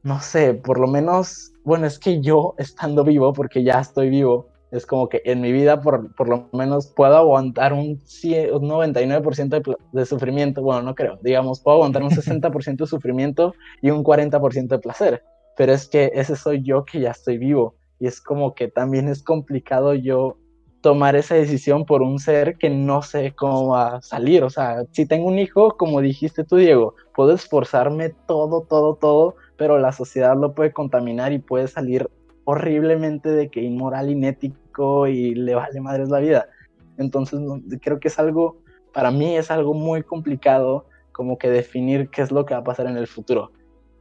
no 0.03 0.21
sé, 0.21 0.55
por 0.55 0.81
lo 0.81 0.87
menos, 0.87 1.53
bueno, 1.63 1.87
es 1.87 1.99
que 1.99 2.23
yo 2.23 2.55
estando 2.57 3.05
vivo, 3.05 3.35
porque 3.35 3.63
ya 3.63 3.81
estoy 3.81 4.09
vivo, 4.09 4.49
es 4.71 4.87
como 4.87 5.09
que 5.11 5.21
en 5.27 5.43
mi 5.43 5.53
vida 5.53 5.83
por, 5.83 6.15
por 6.15 6.29
lo 6.29 6.49
menos 6.53 6.87
puedo 6.87 7.17
aguantar 7.17 7.75
un, 7.75 7.99
99% 7.99 9.49
de, 9.49 9.77
de, 9.93 10.07
sufrimiento, 10.07 10.63
bueno, 10.63 10.83
no 10.83 10.95
creo, 10.95 11.19
digamos, 11.23 11.61
puedo 11.61 11.77
aguantar 11.77 12.03
un 12.03 12.11
60% 12.11 12.77
de 12.77 12.87
sufrimiento 12.87 13.55
y 13.83 13.91
un 13.91 14.03
40% 14.03 14.69
de 14.69 14.79
placer, 14.79 15.23
pero 15.55 15.75
es 15.75 15.87
que 15.87 16.13
ese 16.15 16.35
soy 16.35 16.63
yo 16.63 16.87
que 16.87 17.01
ya 17.01 17.11
estoy 17.11 17.37
vivo 17.37 17.80
y 18.01 18.07
es 18.07 18.21
como 18.21 18.55
que 18.55 18.69
también 18.69 19.09
es 19.09 19.23
complicado 19.23 19.95
yo 19.95 20.39
tomar 20.81 21.15
esa 21.15 21.35
decisión 21.35 21.85
por 21.85 22.01
un 22.03 22.19
ser 22.19 22.57
que 22.57 22.71
no 22.71 23.03
sé 23.03 23.35
cómo 23.37 23.69
va 23.69 23.97
a 23.97 24.03
salir. 24.03 24.43
O 24.43 24.51
sea, 24.51 24.85
si 24.93 25.07
tengo 25.07 25.29
un 25.29 25.39
hijo, 25.39 25.77
como 25.77 26.01
dijiste 26.01 26.43
tú, 26.45 26.57
Diego, 26.57 26.95
puedo 27.15 27.33
esforzarme 27.33 28.15
todo, 28.27 28.63
todo, 28.63 28.95
todo, 28.95 29.37
pero 29.57 29.79
la 29.79 29.93
sociedad 29.93 30.37
lo 30.37 30.55
puede 30.55 30.73
contaminar 30.73 31.33
y 31.33 31.39
puede 31.39 31.69
salir 31.69 32.09
horriblemente 32.45 33.29
de 33.29 33.51
que 33.51 33.61
inmoral, 33.63 34.11
inético 34.11 35.07
y 35.07 35.35
le 35.35 35.55
vale 35.55 35.81
madres 35.83 36.09
la 36.09 36.21
vida. 36.21 36.49
Entonces, 36.97 37.39
creo 37.83 38.01
que 38.01 38.09
es 38.09 38.19
algo, 38.19 38.63
para 38.95 39.11
mí 39.11 39.37
es 39.37 39.51
algo 39.51 39.75
muy 39.75 40.03
complicado 40.03 40.87
como 41.13 41.37
que 41.37 41.51
definir 41.51 42.09
qué 42.09 42.23
es 42.23 42.33
lo 42.33 42.47
que 42.47 42.55
va 42.55 42.61
a 42.61 42.65
pasar 42.65 42.87
en 42.87 42.97
el 42.97 43.07
futuro. 43.07 43.53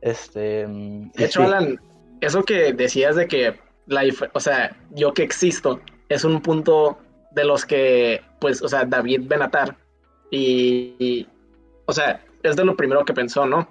Este, 0.01 0.65
de 0.65 1.25
hecho, 1.25 1.43
Alan, 1.43 1.77
eso 2.21 2.43
que 2.43 2.71
decías 2.71 3.17
de 3.17 3.27
que 3.27 3.59
o 4.33 4.39
sea, 4.39 4.75
yo 4.91 5.13
que 5.13 5.23
existo, 5.23 5.81
es 6.09 6.23
un 6.23 6.41
punto 6.41 6.97
de 7.31 7.43
los 7.45 7.65
que, 7.65 8.21
pues, 8.39 8.61
o 8.61 8.67
sea, 8.67 8.85
David 8.85 9.21
Benatar, 9.25 9.75
y, 10.31 11.27
o 11.85 11.93
sea, 11.93 12.23
es 12.43 12.55
de 12.55 12.65
lo 12.65 12.75
primero 12.75 13.03
que 13.05 13.13
pensó, 13.13 13.45
¿no? 13.45 13.67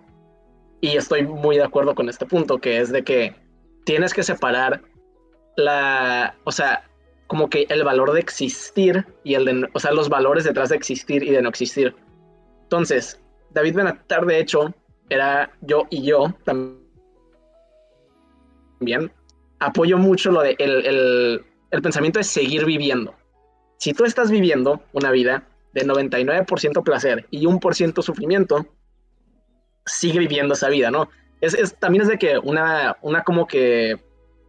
Y 0.81 0.97
estoy 0.97 1.25
muy 1.25 1.57
de 1.57 1.65
acuerdo 1.65 1.95
con 1.95 2.09
este 2.09 2.27
punto, 2.27 2.59
que 2.59 2.79
es 2.79 2.91
de 2.91 3.03
que 3.03 3.35
tienes 3.85 4.13
que 4.15 4.23
separar 4.23 4.83
la, 5.57 6.37
o 6.45 6.53
sea, 6.53 6.85
como 7.27 7.51
que 7.51 7.67
el 7.69 7.85
valor 7.85 8.13
de 8.13 8.21
existir 8.21 9.07
y 9.25 9.35
el 9.35 9.45
de, 9.45 9.69
o 9.73 9.81
sea, 9.81 9.93
los 9.93 10.09
valores 10.09 10.45
detrás 10.45 10.69
de 10.71 10.77
existir 10.77 11.23
y 11.23 11.31
de 11.31 11.43
no 11.43 11.49
existir. 11.49 11.95
Entonces, 12.63 13.21
David 13.51 13.75
Benatar, 13.77 14.27
de 14.27 14.41
hecho, 14.41 14.75
era 15.11 15.51
yo 15.63 15.87
y 15.91 16.03
yo 16.03 16.35
también 16.45 16.79
apoyo 19.61 19.99
mucho 19.99 20.31
lo 20.31 20.43
de 20.43 20.57
el, 20.59 21.45
pensamiento 21.83 22.19
de 22.19 22.25
seguir 22.25 22.65
viviendo. 22.65 23.15
Si 23.79 23.93
tú 23.93 24.05
estás 24.05 24.31
viviendo 24.31 24.83
una 24.93 25.11
vida 25.11 25.45
de 25.73 25.87
99% 25.87 26.83
placer 26.83 27.27
y 27.31 27.45
1% 27.45 28.03
sufrimiento, 28.03 28.67
sigue 29.87 30.19
viviendo 30.19 30.55
esa 30.55 30.69
vida, 30.69 30.91
¿no? 30.91 31.09
Es, 31.41 31.77
también 31.79 32.03
es 32.03 32.09
de 32.09 32.19
que 32.19 32.39
una, 32.39 32.97
una 33.03 33.23
como 33.23 33.47
que 33.47 33.97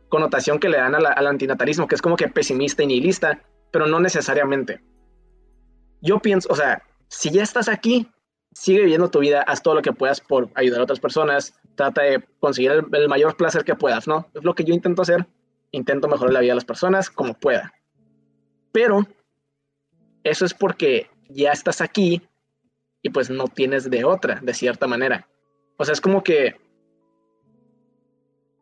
connotación 0.10 0.60
que 0.60 0.70
le 0.70 0.78
dan 0.78 0.96
al 0.96 1.28
antinatalismo, 1.28 1.88
que 1.88 1.96
es 1.96 2.02
como 2.02 2.16
que 2.16 2.28
pesimista 2.28 2.82
y 2.82 2.88
nihilista, 2.88 3.44
pero 3.72 3.86
no 3.86 4.00
necesariamente. 4.00 4.82
Yo 6.02 6.20
pienso, 6.20 6.50
o 6.52 6.56
sea, 6.56 6.82
si 7.10 7.30
ya 7.30 7.44
estás 7.44 7.70
aquí, 7.70 8.10
sigue 8.54 8.80
viviendo 8.80 9.12
tu 9.12 9.20
vida, 9.20 9.42
haz 9.44 9.62
todo 9.62 9.76
lo 9.76 9.82
que 9.82 9.94
puedas 9.94 10.20
por 10.20 10.50
ayudar 10.56 10.80
a 10.80 10.84
otras 10.84 11.00
personas, 11.00 11.54
trata 11.80 12.02
de 12.02 12.22
conseguir 12.42 12.72
el, 12.92 13.08
mayor 13.08 13.38
placer 13.38 13.64
que 13.64 13.74
puedas, 13.74 14.06
¿no? 14.06 14.28
Es 14.34 14.44
lo 14.44 14.54
que 14.54 14.66
yo 14.66 14.74
intento 14.74 15.02
hacer, 15.02 15.26
intento 15.72 16.10
mejorar 16.10 16.34
la 16.34 16.42
vida 16.42 16.52
de 16.52 16.56
las 16.56 16.66
personas 16.66 17.10
como 17.10 17.36
pueda. 17.36 17.74
Pero 18.74 19.08
eso 20.26 20.44
es 20.44 20.54
porque 20.54 21.10
ya 21.30 21.54
estás 21.54 21.80
aquí 21.80 22.22
y 23.02 23.12
pues 23.12 23.30
no 23.30 23.48
tienes 23.48 23.90
de 23.90 24.04
otra, 24.04 24.42
de 24.42 24.54
cierta 24.54 24.88
manera. 24.88 25.26
O 25.78 25.86
sea, 25.86 25.94
es 25.94 26.02
como 26.02 26.22
que 26.22 26.58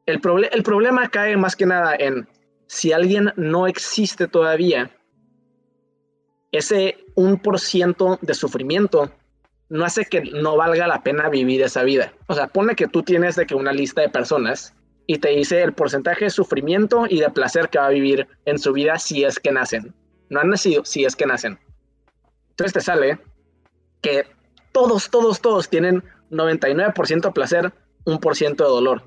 el, 0.05 0.21
el 0.51 0.63
problema 0.63 1.09
cae 1.09 1.35
más 1.37 1.55
que 1.55 1.65
nada 1.65 1.95
en 1.97 2.29
si 2.67 2.91
alguien 2.91 3.33
no 3.35 3.65
existe 3.65 4.27
todavía, 4.27 4.91
ese 6.51 7.03
un 7.15 7.39
por 7.39 7.59
ciento 7.59 8.19
de 8.21 8.35
sufrimiento 8.35 9.11
no 9.69 9.85
hace 9.85 10.05
que 10.05 10.21
no 10.21 10.55
valga 10.55 10.87
la 10.87 11.03
pena 11.03 11.29
vivir 11.29 11.61
esa 11.61 11.83
vida. 11.83 12.13
O 12.27 12.33
sea, 12.33 12.47
pone 12.47 12.75
que 12.75 12.87
tú 12.87 13.03
tienes 13.03 13.35
de 13.35 13.45
que 13.45 13.55
una 13.55 13.73
lista 13.73 14.01
de 14.01 14.09
personas 14.09 14.73
y 15.05 15.17
te 15.17 15.29
dice 15.29 15.61
el 15.61 15.73
porcentaje 15.73 16.25
de 16.25 16.31
sufrimiento 16.31 17.05
y 17.09 17.19
de 17.19 17.29
placer 17.29 17.69
que 17.69 17.79
va 17.79 17.87
a 17.87 17.91
vivir 17.91 18.27
en 18.45 18.59
su 18.59 18.73
vida 18.73 18.97
si 18.99 19.23
es 19.23 19.39
que 19.39 19.51
nacen. 19.51 19.93
No 20.29 20.39
han 20.39 20.49
nacido, 20.49 20.83
si 20.85 21.05
es 21.05 21.15
que 21.15 21.25
nacen. 21.25 21.59
Entonces 22.49 22.73
te 22.73 22.81
sale 22.81 23.19
que 24.01 24.25
todos, 24.71 25.09
todos, 25.09 25.41
todos 25.41 25.69
tienen 25.69 26.03
99% 26.31 27.33
placer, 27.33 27.71
1% 28.05 28.55
de 28.55 28.63
dolor. 28.63 29.03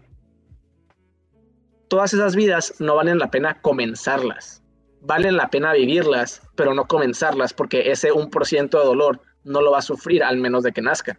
Todas 1.89 2.15
esas 2.15 2.37
vidas 2.37 2.75
no 2.79 2.97
valen 2.97 3.19
la 3.19 3.31
pena 3.31 3.61
comenzarlas. 3.61 4.63
Valen 5.03 5.37
la 5.37 5.49
pena 5.49 5.73
vivirlas, 5.73 6.43
pero 6.55 6.75
no 6.75 6.87
comenzarlas 6.87 7.53
porque 7.53 7.91
ese 7.91 8.13
1% 8.13 8.71
de 8.71 8.85
dolor 8.85 9.21
no 9.45 9.61
lo 9.61 9.73
va 9.73 9.79
a 9.79 9.83
sufrir 9.83 10.23
al 10.23 10.37
menos 10.37 10.63
de 10.63 10.73
que 10.73 10.83
nazca. 10.83 11.19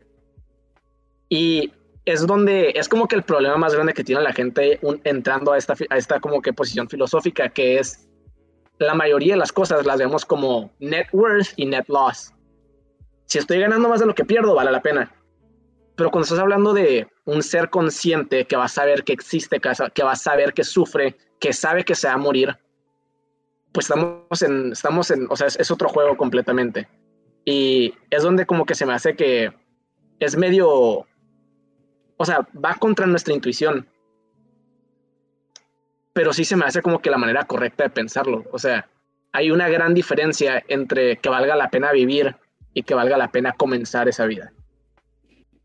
Y 1.29 1.71
es 2.05 2.25
donde 2.25 2.73
es 2.75 2.89
como 2.89 3.07
que 3.07 3.15
el 3.15 3.23
problema 3.23 3.57
más 3.57 3.73
grande 3.73 3.93
que 3.93 4.03
tiene 4.03 4.21
la 4.21 4.33
gente 4.33 4.79
entrando 5.03 5.53
a 5.53 5.57
esta, 5.57 5.75
a 5.89 5.97
esta 5.97 6.19
como 6.19 6.41
que 6.41 6.53
posición 6.53 6.89
filosófica, 6.89 7.49
que 7.49 7.79
es 7.79 8.07
la 8.79 8.95
mayoría 8.95 9.33
de 9.33 9.39
las 9.39 9.51
cosas 9.51 9.85
las 9.85 9.99
vemos 9.99 10.25
como 10.25 10.71
net 10.79 11.07
worth 11.13 11.53
y 11.55 11.65
net 11.65 11.85
loss. 11.87 12.33
Si 13.25 13.37
estoy 13.37 13.59
ganando 13.59 13.87
más 13.87 13.99
de 13.99 14.07
lo 14.07 14.15
que 14.15 14.25
pierdo, 14.25 14.55
vale 14.55 14.71
la 14.71 14.81
pena. 14.81 15.13
Pero 15.95 16.09
cuando 16.09 16.23
estás 16.23 16.39
hablando 16.39 16.73
de 16.73 17.07
un 17.25 17.43
ser 17.43 17.69
consciente 17.69 18.45
que 18.45 18.55
va 18.55 18.65
a 18.65 18.69
saber 18.69 19.03
que 19.03 19.13
existe, 19.13 19.59
que 19.59 20.03
va 20.03 20.11
a 20.11 20.15
saber 20.15 20.53
que 20.53 20.63
sufre, 20.63 21.15
que 21.39 21.53
sabe 21.53 21.85
que 21.85 21.95
se 21.95 22.07
va 22.07 22.13
a 22.13 22.17
morir, 22.17 22.57
pues 23.71 23.89
estamos 23.89 24.41
en, 24.41 24.71
estamos 24.71 25.11
en, 25.11 25.27
o 25.29 25.35
sea, 25.35 25.47
es, 25.47 25.71
otro 25.71 25.89
juego 25.89 26.17
completamente. 26.17 26.87
Y 27.45 27.93
es 28.09 28.23
donde 28.23 28.45
como 28.45 28.65
que 28.65 28.75
se 28.75 28.85
me 28.85 28.93
hace 28.93 29.15
que 29.15 29.51
es 30.19 30.37
medio, 30.37 30.69
o 30.69 32.25
sea, 32.25 32.47
va 32.53 32.75
contra 32.75 33.07
nuestra 33.07 33.33
intuición. 33.33 33.87
Pero 36.13 36.33
sí 36.33 36.45
se 36.45 36.55
me 36.55 36.65
hace 36.65 36.81
como 36.81 36.99
que 36.99 37.09
la 37.09 37.17
manera 37.17 37.45
correcta 37.45 37.83
de 37.83 37.89
pensarlo. 37.89 38.43
O 38.51 38.59
sea, 38.59 38.87
hay 39.31 39.49
una 39.49 39.69
gran 39.69 39.93
diferencia 39.93 40.63
entre 40.67 41.17
que 41.17 41.29
valga 41.29 41.55
la 41.55 41.69
pena 41.69 41.91
vivir 41.91 42.35
y 42.73 42.83
que 42.83 42.93
valga 42.93 43.17
la 43.17 43.31
pena 43.31 43.53
comenzar 43.53 44.07
esa 44.07 44.25
vida. 44.25 44.53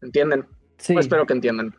¿Entienden? 0.00 0.46
Sí. 0.78 0.94
Pues 0.94 1.06
espero 1.06 1.26
que 1.26 1.34
entiendan. 1.34 1.74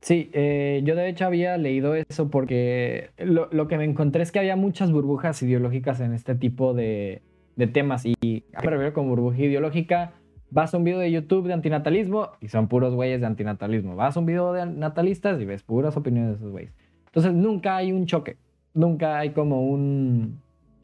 Sí, 0.00 0.30
eh, 0.32 0.80
yo 0.84 0.94
de 0.94 1.08
hecho 1.08 1.26
había 1.26 1.56
leído 1.58 1.94
eso 1.94 2.30
porque 2.30 3.10
lo, 3.18 3.48
lo, 3.50 3.66
que 3.66 3.76
me 3.76 3.84
encontré 3.84 4.22
es 4.22 4.30
que 4.30 4.38
había 4.38 4.54
muchas 4.54 4.92
burbujas 4.92 5.42
ideológicas 5.42 6.00
en 6.00 6.14
este 6.14 6.36
tipo 6.36 6.72
de, 6.72 7.20
de 7.58 7.66
temas. 7.66 8.06
Y 8.06 8.14
me 8.22 8.70
refiero 8.70 8.94
con 8.94 9.08
burbuja 9.08 9.36
ideológica. 9.36 10.12
Vas 10.50 10.72
a 10.72 10.78
un 10.78 10.84
video 10.84 11.00
de 11.00 11.10
YouTube 11.10 11.46
de 11.46 11.52
antinatalismo 11.52 12.30
y 12.40 12.48
son 12.48 12.68
puros 12.68 12.94
güeyes 12.94 13.20
de 13.20 13.26
antinatalismo. 13.26 13.96
Vas 13.96 14.16
a 14.16 14.20
un 14.20 14.26
video 14.26 14.54
de 14.54 14.64
natalistas 14.64 15.38
y 15.40 15.44
ves 15.44 15.62
puras 15.62 15.96
opiniones 15.96 16.30
de 16.30 16.36
esos 16.36 16.52
güeyes. 16.52 16.72
Entonces 17.06 17.34
nunca 17.34 17.76
hay 17.76 17.92
un 17.92 18.06
choque. 18.06 18.38
Nunca 18.72 19.18
hay 19.18 19.30
como 19.30 19.66
un. 19.66 20.40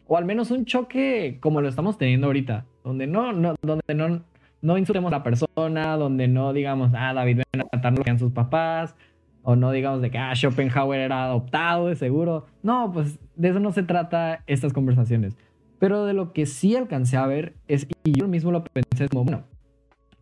O 0.06 0.18
al 0.18 0.26
menos 0.26 0.50
un 0.50 0.66
choque 0.66 1.38
como 1.40 1.62
lo 1.62 1.68
estamos 1.68 1.96
teniendo 1.96 2.26
ahorita. 2.26 2.66
Donde 2.82 3.06
no, 3.06 3.32
no, 3.32 3.54
donde 3.62 3.94
no, 3.94 4.20
no 4.60 4.76
insultemos 4.76 5.12
a 5.12 5.18
la 5.18 5.22
persona, 5.22 5.96
donde 5.96 6.26
no 6.26 6.52
digamos, 6.52 6.90
ah, 6.94 7.14
David 7.14 7.40
a 7.40 7.64
matar 7.72 7.96
lo 7.96 8.02
que 8.02 8.18
sus 8.18 8.32
papás, 8.32 8.96
o 9.42 9.56
no 9.56 9.70
digamos 9.70 10.02
de 10.02 10.10
que, 10.10 10.18
ah, 10.18 10.34
Schopenhauer 10.34 11.00
era 11.00 11.24
adoptado, 11.24 11.86
de 11.86 11.94
seguro. 11.94 12.46
No, 12.62 12.90
pues 12.92 13.18
de 13.36 13.48
eso 13.48 13.60
no 13.60 13.72
se 13.72 13.84
trata 13.84 14.42
estas 14.46 14.74
conversaciones. 14.74 15.38
Pero 15.78 16.04
de 16.04 16.14
lo 16.14 16.32
que 16.32 16.46
sí 16.46 16.76
alcancé 16.76 17.16
a 17.16 17.26
ver 17.26 17.54
es, 17.68 17.86
y 18.04 18.12
yo 18.12 18.28
mismo 18.28 18.52
lo 18.52 18.64
pensé 18.64 19.08
como, 19.08 19.24
bueno, 19.24 19.44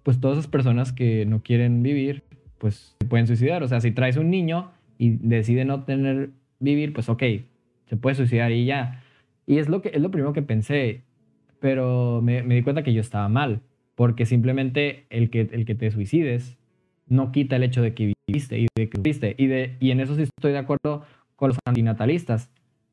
pues 0.02 0.20
todas 0.20 0.38
esas 0.38 0.50
personas 0.50 0.92
que 0.92 1.26
no 1.26 1.42
quieren 1.42 1.82
vivir, 1.82 2.24
pues 2.58 2.96
se 3.00 3.06
pueden 3.06 3.26
suicidar. 3.26 3.62
O 3.62 3.68
sea, 3.68 3.80
si 3.80 3.92
traes 3.92 4.16
un 4.16 4.30
niño 4.30 4.70
y 4.98 5.10
decide 5.10 5.64
no 5.64 5.84
tener 5.84 6.30
vivir, 6.58 6.92
pues 6.92 7.08
ok, 7.08 7.22
se 7.86 7.96
puede 7.96 8.16
suicidar 8.16 8.52
y 8.52 8.64
ya. 8.64 9.02
Y 9.46 9.58
es 9.58 9.68
lo, 9.68 9.82
que, 9.82 9.90
es 9.94 10.00
lo 10.00 10.10
primero 10.10 10.32
que 10.32 10.42
pensé, 10.42 11.02
pero 11.60 12.20
me, 12.22 12.42
me 12.42 12.54
di 12.54 12.62
cuenta 12.62 12.82
que 12.82 12.92
yo 12.92 13.00
estaba 13.00 13.28
mal, 13.28 13.60
porque 13.94 14.26
simplemente 14.26 15.06
el 15.10 15.30
que, 15.30 15.48
el 15.52 15.64
que 15.64 15.74
te 15.74 15.90
suicides 15.90 16.56
no 17.06 17.32
quita 17.32 17.56
el 17.56 17.62
hecho 17.62 17.82
de 17.82 17.94
que 17.94 18.14
viviste 18.26 18.58
y 18.58 18.66
de 18.74 18.88
que 18.88 18.98
viviste. 18.98 19.34
Y, 19.36 19.46
de, 19.46 19.76
y 19.80 19.90
en 19.90 20.00
eso 20.00 20.14
sí 20.16 20.22
estoy 20.22 20.52
de 20.52 20.58
acuerdo 20.58 21.04
con 21.36 21.48
los 21.48 21.58
antinatalistas. 21.64 22.50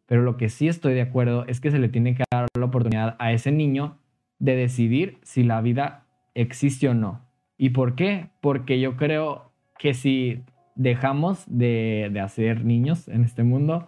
Pero 0.09 0.23
lo 0.23 0.37
que 0.37 0.49
sí 0.49 0.67
estoy 0.67 0.95
de 0.95 1.03
acuerdo 1.03 1.45
es 1.45 1.61
que 1.61 1.69
se 1.69 1.77
le 1.77 1.87
tiene 1.87 2.15
que 2.15 2.23
dar 2.31 2.47
la 2.57 2.65
oportunidad 2.65 3.15
a 3.19 3.31
ese 3.31 3.51
niño 3.51 3.99
de 4.39 4.55
decidir 4.55 5.19
si 5.21 5.43
la 5.43 5.61
vida 5.61 6.07
existe 6.33 6.89
o 6.89 6.95
no. 6.95 7.21
¿Y 7.59 7.69
por 7.69 7.93
qué? 7.93 8.31
Porque 8.41 8.79
yo 8.79 8.97
creo 8.97 9.51
que 9.77 9.93
si 9.93 10.41
dejamos 10.75 11.43
de, 11.45 12.11
hacer 12.23 12.65
niños 12.65 13.07
en 13.07 13.23
este 13.23 13.43
mundo, 13.43 13.87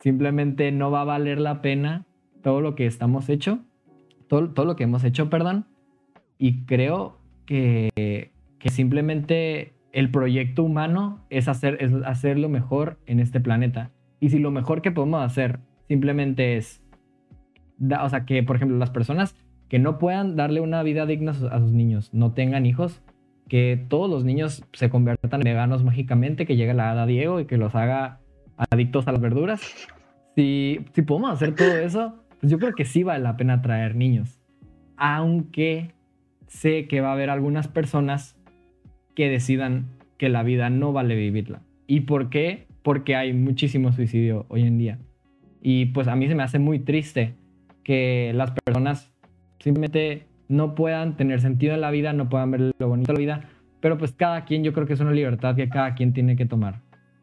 simplemente 0.00 0.72
no 0.72 0.90
va 0.90 1.00
a 1.00 1.04
valer 1.04 1.40
la 1.40 1.62
pena 1.62 2.04
todo 2.42 2.60
lo 2.60 2.74
que 2.74 2.84
estamos 2.84 3.30
hecho, 3.30 3.60
todo, 4.28 4.50
todo 4.50 4.66
lo 4.66 4.76
que 4.76 4.84
hemos 4.84 5.04
hecho, 5.04 5.30
perdón. 5.30 5.64
Y 6.36 6.66
creo 6.66 7.16
que, 7.46 8.30
que 8.58 8.68
simplemente 8.68 9.72
el 9.92 10.10
proyecto 10.10 10.64
humano 10.64 11.24
es 11.30 11.48
hacer, 11.48 11.78
es 11.80 11.94
hacer 12.04 12.38
lo 12.38 12.50
mejor 12.50 12.98
en 13.06 13.20
este 13.20 13.40
planeta. 13.40 13.90
Y 14.22 14.30
si 14.30 14.38
lo 14.38 14.52
mejor 14.52 14.82
que 14.82 14.92
podemos 14.92 15.20
hacer 15.20 15.58
simplemente 15.88 16.56
es, 16.56 16.80
o 18.00 18.08
sea, 18.08 18.24
que 18.24 18.44
por 18.44 18.54
ejemplo 18.54 18.78
las 18.78 18.90
personas 18.90 19.34
que 19.68 19.80
no 19.80 19.98
puedan 19.98 20.36
darle 20.36 20.60
una 20.60 20.80
vida 20.84 21.06
digna 21.06 21.32
a 21.32 21.58
sus 21.58 21.72
niños, 21.72 22.14
no 22.14 22.32
tengan 22.32 22.64
hijos, 22.64 23.02
que 23.48 23.84
todos 23.88 24.08
los 24.08 24.22
niños 24.22 24.64
se 24.74 24.90
conviertan 24.90 25.40
en 25.40 25.44
veganos 25.44 25.82
mágicamente, 25.82 26.46
que 26.46 26.54
llegue 26.54 26.72
la 26.72 26.92
hada 26.92 27.04
Diego 27.04 27.40
y 27.40 27.46
que 27.46 27.56
los 27.56 27.74
haga 27.74 28.20
adictos 28.70 29.08
a 29.08 29.12
las 29.12 29.20
verduras. 29.20 29.60
Si, 30.36 30.78
si 30.92 31.02
podemos 31.02 31.32
hacer 31.32 31.56
todo 31.56 31.76
eso, 31.76 32.14
pues 32.38 32.52
yo 32.52 32.60
creo 32.60 32.74
que 32.76 32.84
sí 32.84 33.02
vale 33.02 33.24
la 33.24 33.36
pena 33.36 33.60
traer 33.60 33.96
niños. 33.96 34.40
Aunque 34.96 35.94
sé 36.46 36.86
que 36.86 37.00
va 37.00 37.08
a 37.08 37.14
haber 37.14 37.28
algunas 37.28 37.66
personas 37.66 38.40
que 39.16 39.28
decidan 39.28 39.88
que 40.16 40.28
la 40.28 40.44
vida 40.44 40.70
no 40.70 40.92
vale 40.92 41.16
vivirla. 41.16 41.62
¿Y 41.88 42.02
por 42.02 42.30
qué? 42.30 42.68
Porque 42.82 43.16
hay 43.16 43.32
muchísimo 43.32 43.92
suicidio 43.92 44.46
hoy 44.48 44.62
en 44.62 44.78
día. 44.78 44.98
Y 45.60 45.86
pues 45.86 46.08
a 46.08 46.16
mí 46.16 46.28
se 46.28 46.34
me 46.34 46.42
hace 46.42 46.58
muy 46.58 46.80
triste 46.80 47.36
que 47.84 48.32
las 48.34 48.50
personas 48.50 49.12
simplemente 49.60 50.26
no 50.48 50.74
puedan 50.74 51.16
tener 51.16 51.40
sentido 51.40 51.74
en 51.74 51.80
la 51.80 51.90
vida, 51.90 52.12
no 52.12 52.28
puedan 52.28 52.50
ver 52.50 52.72
lo 52.78 52.88
bonito 52.88 53.12
de 53.12 53.14
la 53.14 53.20
vida, 53.20 53.48
pero 53.80 53.96
pues 53.96 54.12
cada 54.12 54.44
quien 54.44 54.64
yo 54.64 54.72
creo 54.72 54.86
que 54.86 54.92
es 54.92 55.00
una 55.00 55.12
libertad 55.12 55.56
que 55.56 55.68
cada 55.68 55.94
quien 55.94 56.12
tiene 56.12 56.36
que 56.36 56.46
tomar, 56.46 56.80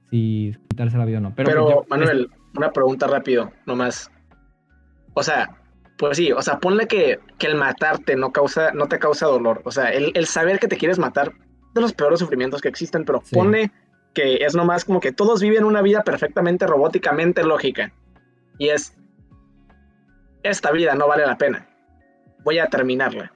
si 0.09 0.55
quitarse 0.69 0.97
la 0.97 1.05
vida 1.05 1.19
o 1.19 1.21
no. 1.21 1.33
Pero, 1.35 1.65
pues, 1.65 1.89
Manuel, 1.89 2.29
una 2.55 2.71
pregunta 2.71 3.07
rápido, 3.07 3.51
nomás. 3.65 4.09
O 5.13 5.23
sea, 5.23 5.49
pues 5.97 6.17
sí, 6.17 6.31
o 6.31 6.41
sea, 6.41 6.59
ponle 6.59 6.87
que, 6.87 7.19
que, 7.37 7.47
el 7.47 7.55
matarte 7.55 8.15
no, 8.15 8.31
causa, 8.31 8.71
no 8.71 8.87
te 8.87 8.99
causa 8.99 9.27
dolor. 9.27 9.61
O 9.65 9.71
sea, 9.71 9.89
el, 9.89 10.11
el, 10.15 10.25
saber 10.25 10.59
que 10.59 10.67
te 10.67 10.77
quieres 10.77 10.97
matar 10.97 11.31
de 11.73 11.81
los 11.81 11.93
peores 11.93 12.19
sufrimientos 12.19 12.61
que 12.61 12.69
existen, 12.69 13.03
pero 13.03 13.21
pone 13.31 13.71
que 14.13 14.37
es 14.45 14.55
nomás 14.55 14.85
como 14.85 14.99
que 14.99 15.11
todos 15.11 15.41
viven 15.41 15.63
una 15.63 15.81
vida 15.81 16.03
perfectamente 16.03 16.67
robóticamente 16.67 17.43
lógica. 17.43 17.93
Y 18.57 18.69
es, 18.69 18.95
esta 20.43 20.71
vida 20.71 20.95
no 20.95 21.07
vale 21.07 21.25
la 21.25 21.37
pena. 21.37 21.67
Voy 22.43 22.59
a 22.59 22.67
terminarla. 22.67 23.31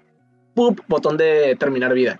¡Pup! 0.54 0.80
Botón 0.88 1.18
de 1.18 1.56
terminar 1.60 1.94
vida. 1.94 2.20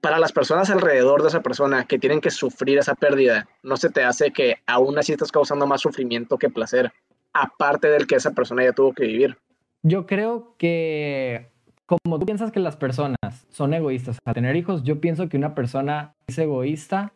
Para 0.00 0.18
las 0.18 0.32
personas 0.32 0.68
alrededor 0.70 1.22
de 1.22 1.28
esa 1.28 1.42
persona 1.42 1.84
que 1.84 1.98
tienen 1.98 2.20
que 2.20 2.30
sufrir 2.30 2.78
esa 2.78 2.94
pérdida, 2.94 3.48
no 3.62 3.76
se 3.76 3.88
te 3.88 4.02
hace 4.02 4.32
que 4.32 4.56
aún 4.66 4.98
así 4.98 5.12
estás 5.12 5.30
causando 5.30 5.66
más 5.66 5.80
sufrimiento 5.80 6.38
que 6.38 6.50
placer, 6.50 6.92
aparte 7.32 7.88
del 7.88 8.08
que 8.08 8.16
esa 8.16 8.32
persona 8.32 8.64
ya 8.64 8.72
tuvo 8.72 8.92
que 8.92 9.04
vivir. 9.04 9.38
Yo 9.82 10.06
creo 10.06 10.56
que 10.58 11.51
como 11.86 12.18
tú 12.18 12.26
piensas 12.26 12.52
que 12.52 12.60
las 12.60 12.76
personas 12.76 13.16
son 13.48 13.74
egoístas 13.74 14.18
al 14.24 14.34
tener 14.34 14.56
hijos, 14.56 14.82
yo 14.82 15.00
pienso 15.00 15.28
que 15.28 15.36
una 15.36 15.54
persona 15.54 16.14
es 16.26 16.38
egoísta 16.38 17.12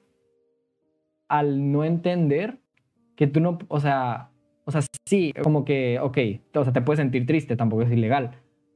al 1.28 1.72
no 1.72 1.84
entender 1.84 2.58
que 3.16 3.26
tú 3.26 3.40
no, 3.40 3.58
o 3.68 3.80
sea, 3.80 4.30
o 4.64 4.70
sea, 4.70 4.82
sí, 5.06 5.32
como 5.42 5.64
que, 5.64 5.98
ok, 6.00 6.18
o 6.54 6.64
sea, 6.64 6.72
te 6.72 6.82
puedes 6.82 6.98
sentir 6.98 7.26
triste, 7.26 7.56
tampoco 7.56 7.82
es 7.82 7.90
ilegal, 7.90 8.32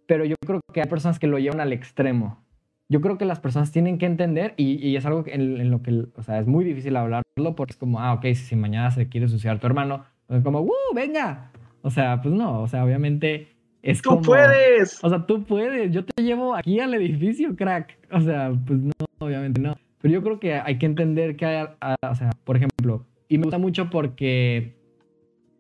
pero 0.07 0.25
yo 0.25 0.37
creo 0.45 0.61
que 0.73 0.81
hay 0.81 0.89
personas 0.89 1.19
que 1.19 1.27
lo 1.27 1.39
llevan 1.39 1.61
al 1.61 1.73
extremo. 1.73 2.43
Yo 2.89 3.01
creo 3.01 3.19
que 3.19 3.25
las 3.25 3.39
personas 3.39 3.71
tienen 3.71 3.99
que 3.99 4.07
entender, 4.07 4.55
y, 4.57 4.97
es 4.97 5.07
algo 5.07 5.23
en, 5.27 5.71
lo 5.71 5.83
que, 5.83 6.07
o 6.17 6.23
sea, 6.23 6.41
es 6.41 6.47
muy 6.47 6.65
difícil 6.65 6.97
hablarlo 6.97 7.55
porque 7.55 7.73
es 7.73 7.77
como, 7.77 8.01
ah, 8.01 8.15
ok, 8.15 8.27
si, 8.35 8.57
mañana 8.57 8.91
se 8.91 9.09
quiere 9.09 9.29
suicidar 9.29 9.61
tu 9.61 9.67
hermano, 9.67 10.05
es 10.29 10.43
como, 10.43 10.61
¡uh, 10.63 10.95
venga! 10.95 11.53
O 11.83 11.91
sea, 11.91 12.21
pues 12.21 12.35
no, 12.35 12.63
o 12.63 12.67
sea, 12.67 12.85
obviamente 12.85 13.60
es 13.83 14.03
¡Tú 14.03 14.21
puedes! 14.21 15.03
O 15.03 15.09
sea, 15.09 15.27
tú 15.27 15.45
puedes. 15.45 15.91
Yo 15.93 16.05
te 16.05 16.23
llevo 16.23 16.55
aquí 16.55 16.81
al 16.81 16.95
edificio, 16.95 17.57
crack. 17.57 17.99
O 18.11 18.21
sea, 18.21 18.53
pues 18.67 18.79
no, 18.81 18.93
obviamente 19.19 19.61
no. 19.61 19.77
Pero 20.01 20.15
yo 20.15 20.23
creo 20.23 20.41
que 20.41 20.55
hay 20.55 20.79
que 20.79 20.87
entender 20.87 21.37
que 21.37 21.47
hay, 21.47 21.67
o 22.03 22.15
sea, 22.15 22.31
por 22.45 22.57
ejemplo, 22.57 23.07
y 23.29 23.39
me 23.39 23.45
gusta 23.45 23.59
mucho 23.59 23.91
porque 23.91 24.77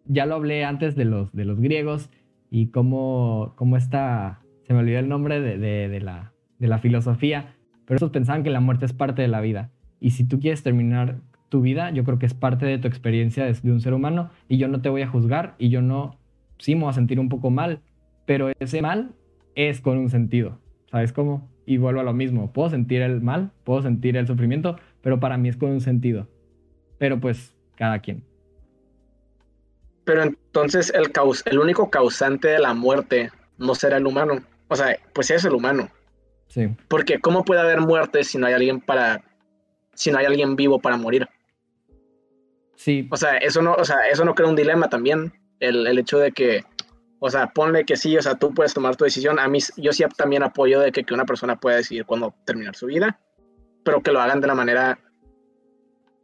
ya 0.06 0.26
lo 0.26 0.34
hablé 0.34 0.64
antes 0.64 0.96
de 0.96 1.04
los, 1.04 1.32
de 1.32 1.44
los 1.44 1.60
griegos 1.60 2.10
y 2.50 2.68
cómo, 2.68 3.52
cómo 3.56 3.76
está, 3.76 4.40
se 4.66 4.72
me 4.72 4.80
olvidó 4.80 4.98
el 4.98 5.08
nombre 5.08 5.40
de, 5.40 5.58
de, 5.58 6.00
la, 6.00 6.32
de 6.58 6.68
la 6.68 6.78
filosofía, 6.78 7.54
pero 7.84 7.96
esos 7.96 8.10
pensaban 8.10 8.42
que 8.42 8.50
la 8.50 8.60
muerte 8.60 8.86
es 8.86 8.92
parte 8.92 9.22
de 9.22 9.28
la 9.28 9.40
vida. 9.40 9.70
Y 10.00 10.10
si 10.10 10.26
tú 10.26 10.40
quieres 10.40 10.62
terminar 10.62 11.20
tu 11.48 11.60
vida, 11.60 11.90
yo 11.90 12.02
creo 12.04 12.18
que 12.18 12.26
es 12.26 12.34
parte 12.34 12.64
de 12.64 12.78
tu 12.78 12.88
experiencia 12.88 13.44
de, 13.44 13.52
de 13.52 13.72
un 13.72 13.80
ser 13.80 13.92
humano 13.92 14.30
y 14.48 14.56
yo 14.56 14.68
no 14.68 14.80
te 14.80 14.88
voy 14.88 15.02
a 15.02 15.08
juzgar 15.08 15.54
y 15.58 15.68
yo 15.68 15.82
no, 15.82 16.18
sí 16.58 16.74
me 16.74 16.82
voy 16.82 16.90
a 16.90 16.94
sentir 16.94 17.20
un 17.20 17.28
poco 17.28 17.50
mal, 17.50 17.80
pero 18.30 18.52
ese 18.60 18.80
mal 18.80 19.10
es 19.56 19.80
con 19.80 19.98
un 19.98 20.08
sentido. 20.08 20.56
¿Sabes 20.88 21.12
cómo? 21.12 21.50
Y 21.66 21.78
vuelvo 21.78 21.98
a 21.98 22.04
lo 22.04 22.12
mismo. 22.12 22.52
Puedo 22.52 22.70
sentir 22.70 23.02
el 23.02 23.20
mal, 23.20 23.50
puedo 23.64 23.82
sentir 23.82 24.16
el 24.16 24.28
sufrimiento, 24.28 24.76
pero 25.02 25.18
para 25.18 25.36
mí 25.36 25.48
es 25.48 25.56
con 25.56 25.70
un 25.70 25.80
sentido. 25.80 26.28
Pero 26.98 27.18
pues, 27.18 27.56
cada 27.74 27.98
quien. 27.98 28.22
Pero 30.04 30.22
entonces 30.22 30.92
el, 30.94 31.10
caus 31.10 31.42
el 31.44 31.58
único 31.58 31.90
causante 31.90 32.46
de 32.46 32.60
la 32.60 32.72
muerte 32.72 33.32
no 33.58 33.74
será 33.74 33.96
el 33.96 34.06
humano. 34.06 34.44
O 34.68 34.76
sea, 34.76 34.96
pues 35.12 35.32
es 35.32 35.44
el 35.44 35.54
humano. 35.54 35.88
Sí. 36.46 36.68
Porque 36.86 37.18
¿cómo 37.18 37.44
puede 37.44 37.62
haber 37.62 37.80
muerte 37.80 38.22
si 38.22 38.38
no 38.38 38.46
hay 38.46 38.52
alguien 38.52 38.80
para. 38.80 39.24
si 39.94 40.12
no 40.12 40.18
hay 40.18 40.26
alguien 40.26 40.54
vivo 40.54 40.78
para 40.78 40.96
morir? 40.96 41.28
Sí. 42.76 43.08
O 43.10 43.16
sea, 43.16 43.38
eso 43.38 43.60
no, 43.60 43.74
o 43.74 43.84
sea, 43.84 43.96
eso 44.08 44.24
no 44.24 44.36
crea 44.36 44.48
un 44.48 44.54
dilema 44.54 44.88
también. 44.88 45.32
El, 45.58 45.84
el 45.88 45.98
hecho 45.98 46.20
de 46.20 46.30
que 46.30 46.62
O 47.20 47.30
sea, 47.30 47.48
ponle 47.48 47.84
que 47.84 47.96
sí, 47.96 48.16
o 48.16 48.22
sea, 48.22 48.34
tú 48.34 48.52
puedes 48.52 48.74
tomar 48.74 48.96
tu 48.96 49.04
decisión. 49.04 49.38
A 49.38 49.46
mí, 49.46 49.60
yo 49.76 49.92
sí 49.92 50.02
también 50.16 50.42
apoyo 50.42 50.80
de 50.80 50.90
que, 50.90 51.04
que 51.04 51.14
una 51.14 51.26
persona 51.26 51.56
pueda 51.56 51.76
decidir 51.76 52.06
cuándo 52.06 52.34
terminar 52.44 52.74
su 52.74 52.86
vida, 52.86 53.20
pero 53.84 54.02
que 54.02 54.10
lo 54.10 54.20
hagan 54.20 54.40
de 54.40 54.46
la 54.46 54.54
manera 54.54 54.98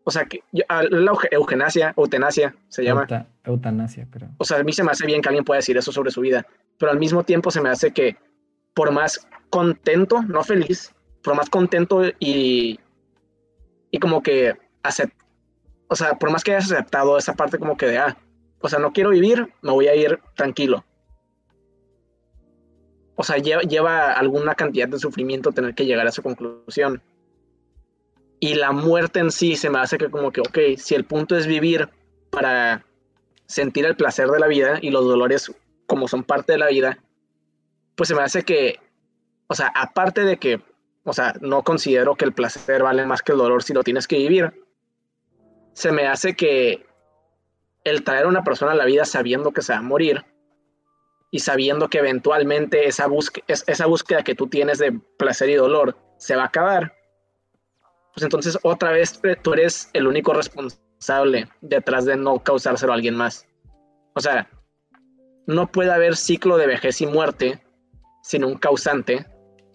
o 0.08 0.12
sea, 0.12 0.24
que 0.24 0.44
la 0.52 1.12
eugenasia, 1.32 1.92
eutanasia 1.96 2.54
se 2.68 2.84
llama. 2.84 3.08
eutanasia, 3.42 4.06
creo. 4.08 4.28
O 4.38 4.44
sea, 4.44 4.60
a 4.60 4.62
mí 4.62 4.72
se 4.72 4.84
me 4.84 4.92
hace 4.92 5.04
bien 5.04 5.20
que 5.20 5.28
alguien 5.28 5.44
pueda 5.44 5.58
decir 5.58 5.76
eso 5.76 5.90
sobre 5.90 6.12
su 6.12 6.20
vida, 6.20 6.46
pero 6.78 6.92
al 6.92 6.98
mismo 7.00 7.24
tiempo 7.24 7.50
se 7.50 7.60
me 7.60 7.70
hace 7.70 7.90
que 7.90 8.16
por 8.72 8.92
más 8.92 9.26
contento, 9.50 10.22
no 10.22 10.44
feliz, 10.44 10.94
por 11.24 11.34
más 11.34 11.50
contento 11.50 12.02
y, 12.20 12.78
y 13.90 13.98
como 13.98 14.22
que 14.22 14.56
acept, 14.84 15.12
o 15.88 15.96
sea, 15.96 16.14
por 16.14 16.30
más 16.30 16.44
que 16.44 16.52
hayas 16.52 16.70
aceptado 16.70 17.18
esa 17.18 17.34
parte 17.34 17.58
como 17.58 17.76
que 17.76 17.86
de, 17.86 17.98
ah, 17.98 18.16
o 18.60 18.68
sea, 18.68 18.78
no 18.78 18.92
quiero 18.92 19.10
vivir, 19.10 19.52
me 19.62 19.72
voy 19.72 19.88
a 19.88 19.94
ir 19.94 20.20
tranquilo. 20.34 20.84
O 23.16 23.22
sea, 23.22 23.38
lleva, 23.38 24.12
alguna 24.12 24.54
cantidad 24.54 24.88
de 24.88 24.98
sufrimiento 24.98 25.52
tener 25.52 25.74
que 25.74 25.86
llegar 25.86 26.06
a 26.06 26.10
esa 26.10 26.22
conclusión. 26.22 27.02
Y 28.40 28.54
la 28.54 28.72
muerte 28.72 29.20
en 29.20 29.30
sí 29.30 29.56
se 29.56 29.70
me 29.70 29.78
hace 29.78 29.96
que 29.96 30.10
como 30.10 30.30
que, 30.30 30.42
ok, 30.42 30.58
si 30.76 30.94
el 30.94 31.04
punto 31.04 31.36
es 31.36 31.46
vivir 31.46 31.88
para 32.30 32.84
sentir 33.46 33.86
el 33.86 33.96
placer 33.96 34.28
de 34.28 34.38
la 34.38 34.46
vida 34.46 34.78
y 34.82 34.90
los 34.90 35.06
dolores 35.06 35.50
como 35.86 36.08
son 36.08 36.24
parte 36.24 36.52
de 36.52 36.58
la 36.58 36.68
vida, 36.68 36.98
pues 37.94 38.08
se 38.08 38.14
me 38.14 38.22
hace 38.22 38.42
que, 38.42 38.78
o 39.46 39.54
sea, 39.54 39.72
aparte 39.74 40.22
de 40.22 40.36
que, 40.36 40.60
o 41.04 41.12
sea, 41.14 41.34
no 41.40 41.62
considero 41.62 42.16
que 42.16 42.26
el 42.26 42.32
placer 42.32 42.82
vale 42.82 43.06
más 43.06 43.22
que 43.22 43.32
el 43.32 43.38
dolor 43.38 43.62
si 43.62 43.72
lo 43.72 43.82
tienes 43.82 44.06
que 44.06 44.18
vivir, 44.18 44.52
se 45.72 45.92
me 45.92 46.06
hace 46.06 46.34
que 46.34 46.84
el 47.86 48.02
traer 48.02 48.24
a 48.24 48.28
una 48.28 48.42
persona 48.42 48.72
a 48.72 48.74
la 48.74 48.84
vida 48.84 49.04
sabiendo 49.04 49.52
que 49.52 49.62
se 49.62 49.72
va 49.72 49.78
a 49.78 49.82
morir 49.82 50.24
y 51.30 51.38
sabiendo 51.38 51.88
que 51.88 51.98
eventualmente 51.98 52.86
esa, 52.88 53.06
esa 53.46 53.86
búsqueda 53.86 54.24
que 54.24 54.34
tú 54.34 54.48
tienes 54.48 54.78
de 54.78 54.92
placer 55.18 55.50
y 55.50 55.54
dolor 55.54 55.96
se 56.18 56.34
va 56.34 56.42
a 56.42 56.46
acabar, 56.46 56.94
pues 58.12 58.24
entonces 58.24 58.58
otra 58.62 58.90
vez 58.90 59.20
tú 59.42 59.52
eres 59.52 59.88
el 59.92 60.08
único 60.08 60.32
responsable 60.32 61.48
detrás 61.60 62.06
de 62.06 62.16
no 62.16 62.42
causárselo 62.42 62.90
a 62.90 62.96
alguien 62.96 63.14
más. 63.14 63.46
O 64.14 64.20
sea, 64.20 64.48
no 65.46 65.70
puede 65.70 65.92
haber 65.92 66.16
ciclo 66.16 66.56
de 66.56 66.66
vejez 66.66 67.00
y 67.00 67.06
muerte 67.06 67.62
sin 68.22 68.42
un 68.42 68.56
causante. 68.56 69.26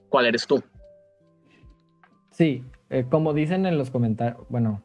¿Cuál 0.10 0.26
eres 0.26 0.48
tú? 0.48 0.62
Sí, 2.32 2.66
eh, 2.90 3.06
como 3.10 3.34
dicen 3.34 3.66
en 3.66 3.78
los 3.78 3.90
comentarios, 3.90 4.46
bueno, 4.50 4.84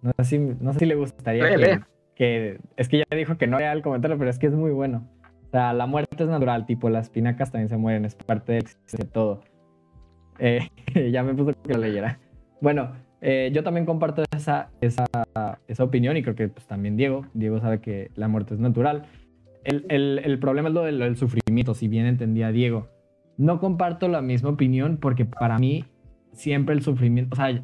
no 0.00 0.12
sé 0.18 0.24
si, 0.24 0.38
no 0.38 0.72
sé 0.72 0.78
si 0.78 0.86
le 0.86 0.94
gustaría 0.94 1.54
que, 1.56 1.80
es 2.76 2.88
que 2.88 2.98
ya 2.98 3.16
dijo 3.16 3.36
que 3.36 3.46
no 3.46 3.58
vea 3.58 3.72
el 3.72 3.82
comentario, 3.82 4.18
pero 4.18 4.30
es 4.30 4.38
que 4.38 4.46
es 4.46 4.54
muy 4.54 4.70
bueno. 4.70 5.08
O 5.46 5.50
sea, 5.50 5.72
la 5.72 5.86
muerte 5.86 6.22
es 6.22 6.30
natural, 6.30 6.66
tipo 6.66 6.88
las 6.88 7.06
espinacas 7.06 7.50
también 7.50 7.68
se 7.68 7.76
mueren, 7.76 8.04
es 8.04 8.14
parte 8.14 8.52
de, 8.52 9.04
todo. 9.04 9.42
Eh, 10.38 10.68
ya 11.12 11.22
me 11.22 11.34
puso 11.34 11.52
que 11.62 11.74
lo 11.74 11.80
leyera. 11.80 12.18
Bueno, 12.60 12.92
eh, 13.20 13.50
yo 13.52 13.62
también 13.62 13.84
comparto 13.84 14.22
esa, 14.34 14.70
esa, 14.80 15.04
esa, 15.68 15.84
opinión 15.84 16.16
y 16.16 16.22
creo 16.22 16.34
que 16.34 16.48
pues, 16.48 16.66
también 16.66 16.96
Diego. 16.96 17.26
Diego 17.34 17.60
sabe 17.60 17.80
que 17.80 18.10
la 18.14 18.28
muerte 18.28 18.54
es 18.54 18.60
natural. 18.60 19.06
El, 19.64 19.84
el, 19.90 20.20
el 20.24 20.38
problema 20.38 20.68
es 20.68 20.74
lo 20.74 20.82
del, 20.82 21.16
sufrimiento, 21.16 21.74
si 21.74 21.88
bien 21.88 22.06
entendía 22.06 22.50
Diego. 22.50 22.88
No 23.36 23.60
comparto 23.60 24.08
la 24.08 24.22
misma 24.22 24.50
opinión 24.50 24.96
porque 24.96 25.24
para 25.24 25.58
mí 25.58 25.84
siempre 26.32 26.74
el 26.74 26.82
sufrimiento, 26.82 27.34
o 27.34 27.36
sea, 27.36 27.62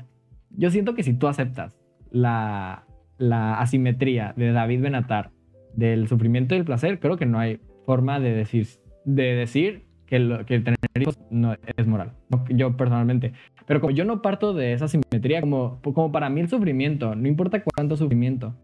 yo 0.51 0.71
siento 0.71 0.95
que 0.95 1.03
si 1.03 1.15
tú 1.15 1.27
aceptas 1.29 1.77
la, 2.11 2.88
la 3.19 3.61
asimetría 3.61 4.33
de 4.37 4.53
David 4.53 4.83
Benatar 4.83 5.31
del 5.75 6.09
sufrimiento 6.09 6.55
y 6.55 6.59
el 6.59 6.65
placer, 6.65 6.99
creo 6.99 7.17
que 7.17 7.27
no 7.27 7.39
hay 7.39 7.61
forma 7.85 8.21
de 8.21 8.33
decir, 8.33 8.67
de 9.05 9.35
decir 9.35 9.87
que, 10.07 10.19
lo, 10.19 10.45
que 10.47 10.61
tener 10.61 10.79
hijos 10.99 11.19
no 11.31 11.55
es 11.77 11.87
moral. 11.87 12.13
Yo 12.49 12.77
personalmente. 12.77 13.33
Pero 13.67 13.81
como 13.81 13.91
yo 13.91 14.05
no 14.05 14.23
parto 14.23 14.55
de 14.55 14.73
esa 14.73 14.89
simetría, 14.89 15.41
como, 15.41 15.81
como 15.83 16.11
para 16.11 16.31
mí 16.31 16.41
el 16.41 16.49
sufrimiento, 16.49 17.15
no 17.15 17.29
importa 17.29 17.63
cuánto 17.63 17.97
sufrimiento 17.97 18.55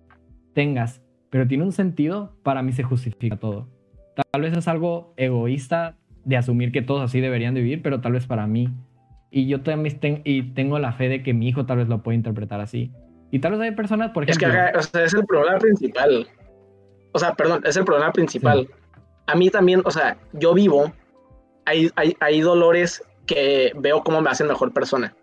tengas, 0.55 1.03
pero 1.31 1.47
tiene 1.47 1.65
un 1.65 1.73
sentido, 1.73 2.37
para 2.43 2.63
mí 2.63 2.73
se 2.73 2.83
justifica 2.83 3.37
todo. 3.37 3.69
Tal 4.33 4.43
vez 4.43 4.57
es 4.57 4.69
algo 4.69 5.13
egoísta 5.17 5.97
de 6.25 6.37
asumir 6.37 6.73
que 6.73 6.81
todos 6.83 7.03
así 7.03 7.21
deberían 7.21 7.55
de 7.55 7.61
vivir, 7.61 7.83
pero 7.83 8.01
tal 8.01 8.13
vez 8.13 8.27
para 8.27 8.47
mí. 8.47 8.69
Y 9.31 9.47
yo 9.47 9.63
también 9.63 10.23
y 10.25 10.43
tengo 10.55 10.79
la 10.79 10.93
fe 10.93 11.09
de 11.09 11.23
que 11.23 11.35
mi 11.35 11.49
hijo 11.49 11.67
tal 11.67 11.79
vez 11.79 11.89
lo 11.89 12.03
puede 12.03 12.17
interpretar 12.17 12.61
así. 12.61 12.93
Y 13.35 13.41
tal 13.41 13.51
vez 13.51 13.63
hay 13.63 13.73
personas, 13.73 14.13
por 14.13 14.23
ejemplo... 14.23 14.47
Es 14.47 14.55
que 14.55 14.79
o 14.79 14.83
sea, 14.83 15.05
es 15.05 15.13
el 15.13 15.27
problema 15.27 15.59
principal. 15.59 16.29
O 17.11 17.19
sea, 17.19 17.35
perdón, 17.35 17.63
es 17.65 17.77
el 17.77 17.85
problema 17.85 18.13
principal. 18.13 18.69
A 19.27 19.35
mí 19.35 19.51
también, 19.51 19.83
o 19.85 19.91
sea, 19.91 20.17
yo 20.35 20.55
vivo 20.55 20.93
hay, 21.67 21.91
hay, 21.97 22.41
dolores 22.43 23.03
que 23.27 23.73
veo 23.75 24.05
cómo 24.05 24.21
me 24.21 24.31
hacen 24.31 24.47
mejor 24.47 24.73
persona. 24.73 25.17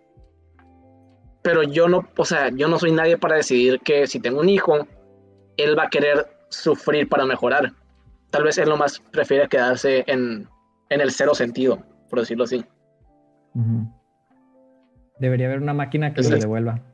Pero 1.42 1.62
yo 1.62 1.88
no, 1.88 2.06
o 2.18 2.24
sea, 2.26 2.50
yo 2.50 2.68
no 2.68 2.78
soy 2.78 2.92
nadie 2.92 3.16
para 3.16 3.36
decidir 3.36 3.80
que 3.80 4.06
si 4.06 4.20
tengo 4.20 4.40
un 4.40 4.50
hijo, 4.50 4.86
él 5.56 5.78
va 5.78 5.84
a 5.84 5.88
querer 5.88 6.26
sufrir 6.50 7.08
para 7.08 7.24
mejorar. 7.24 7.72
Tal 8.28 8.42
vez 8.42 8.58
él 8.58 8.68
lo 8.68 8.76
más 8.76 9.00
prefiere 9.10 9.48
quedarse 9.48 10.04
en, 10.06 10.46
en 10.90 11.00
el 11.00 11.12
cero 11.12 11.34
sentido, 11.34 11.82
por 12.10 12.18
decirlo 12.18 12.44
así. 12.44 12.62
Debería 15.18 15.46
haber 15.46 15.62
una 15.62 15.72
máquina 15.72 16.12
que 16.12 16.20
lo 16.20 16.28
devuelva. 16.28 16.91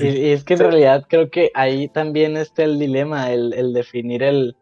Y, 0.00 0.30
es 0.30 0.44
que 0.44 0.54
en 0.54 0.60
realidad 0.60 1.06
creo 1.08 1.30
que 1.30 1.50
ahí 1.54 1.88
también 1.88 2.36
está 2.36 2.64
el 2.64 2.78
dilema, 2.78 3.32
el 3.32 3.72
definir 3.72 4.22
el, 4.22 4.56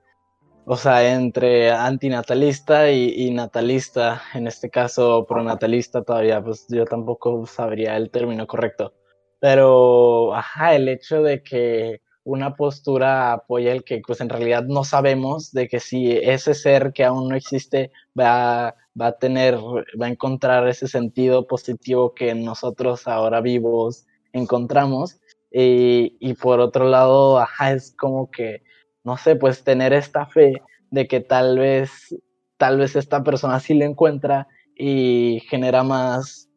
o 0.67 0.77
sea, 0.77 1.15
entre 1.15 1.71
antinatalista 1.71 2.91
y, 2.91 3.13
y, 3.15 3.31
natalista, 3.31 4.23
en 4.35 4.47
este 4.47 4.71
caso 4.71 5.27
pronatalista 5.27 6.03
todavía, 6.03 6.43
pues 6.43 6.67
yo 6.69 6.85
tampoco 6.87 7.47
sabría 7.47 7.97
el 7.97 8.11
término 8.11 8.47
correcto. 8.47 8.95
Pero, 9.41 10.35
ajá, 10.35 10.75
el 10.75 10.89
hecho 10.89 11.23
de 11.23 11.43
que 11.43 12.01
una 12.25 12.55
postura 12.57 13.35
apoya 13.35 13.73
el 13.73 13.85
que 13.85 14.01
pues 14.07 14.23
en 14.23 14.31
realidad 14.31 14.65
no 14.65 14.85
sabemos 14.85 15.53
de 15.53 15.69
que 15.69 15.81
si 15.81 16.13
ese 16.13 16.55
ser 16.55 16.95
que 16.95 17.05
aún 17.05 17.29
no 17.29 17.37
existe 17.37 17.93
va, 18.19 18.75
va 19.01 19.09
a 19.09 19.19
tener, 19.19 19.57
va 19.57 20.07
a 20.07 20.11
encontrar 20.11 20.69
ese 20.69 20.89
sentido 20.89 21.47
positivo 21.47 22.15
que 22.15 22.35
nosotros 22.35 23.07
ahora 23.09 23.41
vivos 23.41 24.07
encontramos. 24.33 25.21
Y, 25.53 26.17
y 26.21 26.35
por 26.35 26.61
otro 26.61 26.89
lado, 26.89 27.39
ajá, 27.39 27.73
es 27.73 27.95
como 27.97 28.31
que 28.31 28.63
no 29.05 29.19
sé, 29.19 29.37
pues 29.37 29.63
tener 29.63 29.93
esta 29.93 30.27
fe 30.27 30.63
de 30.91 31.07
que 31.07 31.21
tal 31.21 31.59
vez, 31.59 32.17
tal 32.57 32.79
vez 32.79 32.97
esta 32.97 33.23
persona 33.23 33.61
sí 33.61 33.75
le 33.75 33.85
encuentra 33.85 34.49
y 34.75 35.43
genera 35.49 35.83
más, 35.83 36.49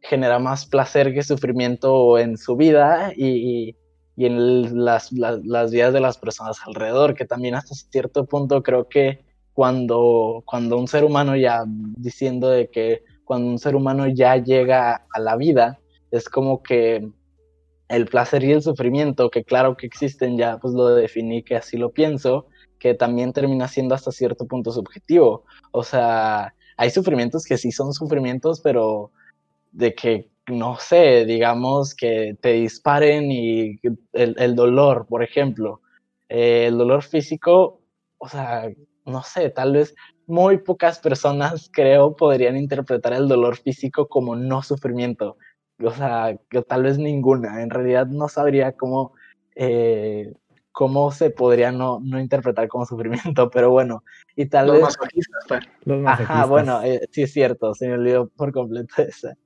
genera 0.00 0.38
más 0.38 0.66
placer 0.66 1.12
que 1.12 1.24
sufrimiento 1.24 2.18
en 2.18 2.38
su 2.38 2.56
vida 2.56 3.12
y, 3.16 3.76
y 4.16 4.26
en 4.26 4.84
las, 4.84 5.12
las, 5.12 5.70
vidas 5.70 5.92
de 5.92 6.00
las 6.00 6.16
personas 6.16 6.58
alrededor, 6.64 7.14
que 7.14 7.26
también 7.26 7.56
hasta 7.56 7.74
cierto 7.74 8.24
punto 8.24 8.62
creo 8.62 8.88
que 8.88 9.24
cuando, 9.56 10.42
cuando 10.44 10.76
un 10.76 10.86
ser 10.86 11.02
humano 11.02 11.34
ya, 11.34 11.64
diciendo 11.66 12.50
de 12.50 12.68
que 12.68 13.04
cuando 13.24 13.48
un 13.48 13.58
ser 13.58 13.74
humano 13.74 14.06
ya 14.06 14.36
llega 14.36 15.06
a 15.10 15.18
la 15.18 15.34
vida, 15.34 15.80
es 16.10 16.28
como 16.28 16.62
que 16.62 17.08
el 17.88 18.04
placer 18.04 18.44
y 18.44 18.52
el 18.52 18.60
sufrimiento, 18.60 19.30
que 19.30 19.44
claro 19.44 19.74
que 19.74 19.86
existen, 19.86 20.36
ya 20.36 20.58
pues 20.58 20.74
lo 20.74 20.94
definí 20.94 21.42
que 21.42 21.56
así 21.56 21.78
lo 21.78 21.90
pienso, 21.90 22.48
que 22.78 22.92
también 22.92 23.32
termina 23.32 23.66
siendo 23.66 23.94
hasta 23.94 24.12
cierto 24.12 24.46
punto 24.46 24.72
subjetivo. 24.72 25.44
O 25.72 25.82
sea, 25.82 26.54
hay 26.76 26.90
sufrimientos 26.90 27.46
que 27.46 27.56
sí 27.56 27.72
son 27.72 27.94
sufrimientos, 27.94 28.60
pero 28.60 29.10
de 29.72 29.94
que, 29.94 30.28
no 30.48 30.76
sé, 30.78 31.24
digamos 31.24 31.94
que 31.94 32.36
te 32.42 32.52
disparen 32.52 33.32
y 33.32 33.80
el, 34.12 34.54
dolor, 34.54 35.06
por 35.08 35.22
ejemplo, 35.22 35.80
eh, 36.28 36.66
el 36.66 36.76
dolor 36.76 37.02
físico, 37.02 37.80
o 38.18 38.28
sea, 38.28 38.70
no 39.06 39.22
sé, 39.22 39.50
tal 39.50 39.72
vez 39.72 39.94
muy 40.26 40.58
pocas 40.58 40.98
personas, 40.98 41.70
creo, 41.72 42.16
podrían 42.16 42.56
interpretar 42.56 43.12
el 43.12 43.28
dolor 43.28 43.56
físico 43.56 44.08
como 44.08 44.36
no 44.36 44.62
sufrimiento. 44.62 45.36
O 45.82 45.90
sea, 45.90 46.36
que 46.50 46.62
tal 46.62 46.82
vez 46.82 46.98
ninguna, 46.98 47.62
en 47.62 47.70
realidad 47.70 48.06
no 48.06 48.28
sabría 48.28 48.72
cómo, 48.72 49.12
eh, 49.54 50.32
cómo 50.72 51.12
se 51.12 51.30
podría 51.30 51.70
no, 51.70 52.00
no, 52.02 52.18
interpretar 52.18 52.66
como 52.68 52.86
sufrimiento, 52.86 53.50
pero 53.50 53.70
bueno, 53.70 54.02
y 54.34 54.46
tal 54.46 54.66
Los 54.66 54.74
vez... 54.76 54.84
Masoquistas, 54.84 55.44
pues. 55.48 55.60
Los 55.84 56.06
Ajá, 56.06 56.46
bueno, 56.46 56.82
eh, 56.82 57.06
sí 57.12 57.22
es 57.22 57.32
cierto, 57.32 57.74
se 57.74 57.88
me 57.88 57.94
olvidó 57.94 58.28
por 58.28 58.52
completo 58.52 58.94
ese, 59.02 59.36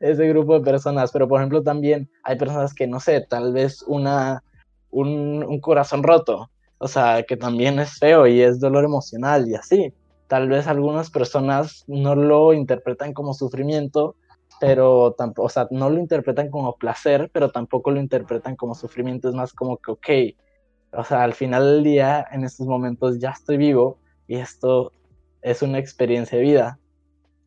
ese 0.00 0.28
grupo 0.28 0.58
de 0.58 0.64
personas, 0.64 1.12
pero 1.12 1.28
por 1.28 1.40
ejemplo 1.40 1.62
también 1.62 2.10
hay 2.24 2.36
personas 2.36 2.74
que, 2.74 2.86
no 2.86 3.00
sé, 3.00 3.24
tal 3.28 3.52
vez 3.52 3.82
una, 3.82 4.42
un, 4.90 5.44
un 5.44 5.60
corazón 5.60 6.02
roto, 6.02 6.50
o 6.78 6.88
sea, 6.88 7.24
que 7.24 7.36
también 7.36 7.78
es 7.78 7.98
feo 7.98 8.26
y 8.26 8.40
es 8.40 8.60
dolor 8.60 8.84
emocional 8.84 9.48
y 9.48 9.54
así. 9.54 9.92
Tal 10.28 10.48
vez 10.48 10.66
algunas 10.66 11.10
personas 11.10 11.84
no 11.86 12.14
lo 12.14 12.52
interpretan 12.52 13.12
como 13.12 13.34
sufrimiento, 13.34 14.14
pero 14.60 15.12
tampoco, 15.16 15.46
o 15.46 15.48
sea, 15.48 15.68
no 15.70 15.90
lo 15.90 15.98
interpretan 15.98 16.50
como 16.50 16.76
placer, 16.76 17.30
pero 17.32 17.50
tampoco 17.50 17.90
lo 17.90 18.00
interpretan 18.00 18.56
como 18.56 18.74
sufrimiento, 18.74 19.28
es 19.28 19.34
más 19.34 19.52
como 19.52 19.78
que, 19.78 19.90
ok, 19.92 20.08
o 20.92 21.04
sea, 21.04 21.22
al 21.22 21.34
final 21.34 21.64
del 21.64 21.84
día, 21.84 22.26
en 22.32 22.44
estos 22.44 22.66
momentos 22.66 23.18
ya 23.18 23.30
estoy 23.30 23.56
vivo 23.56 23.98
y 24.26 24.36
esto 24.36 24.92
es 25.42 25.62
una 25.62 25.78
experiencia 25.78 26.38
de 26.38 26.44
vida. 26.44 26.78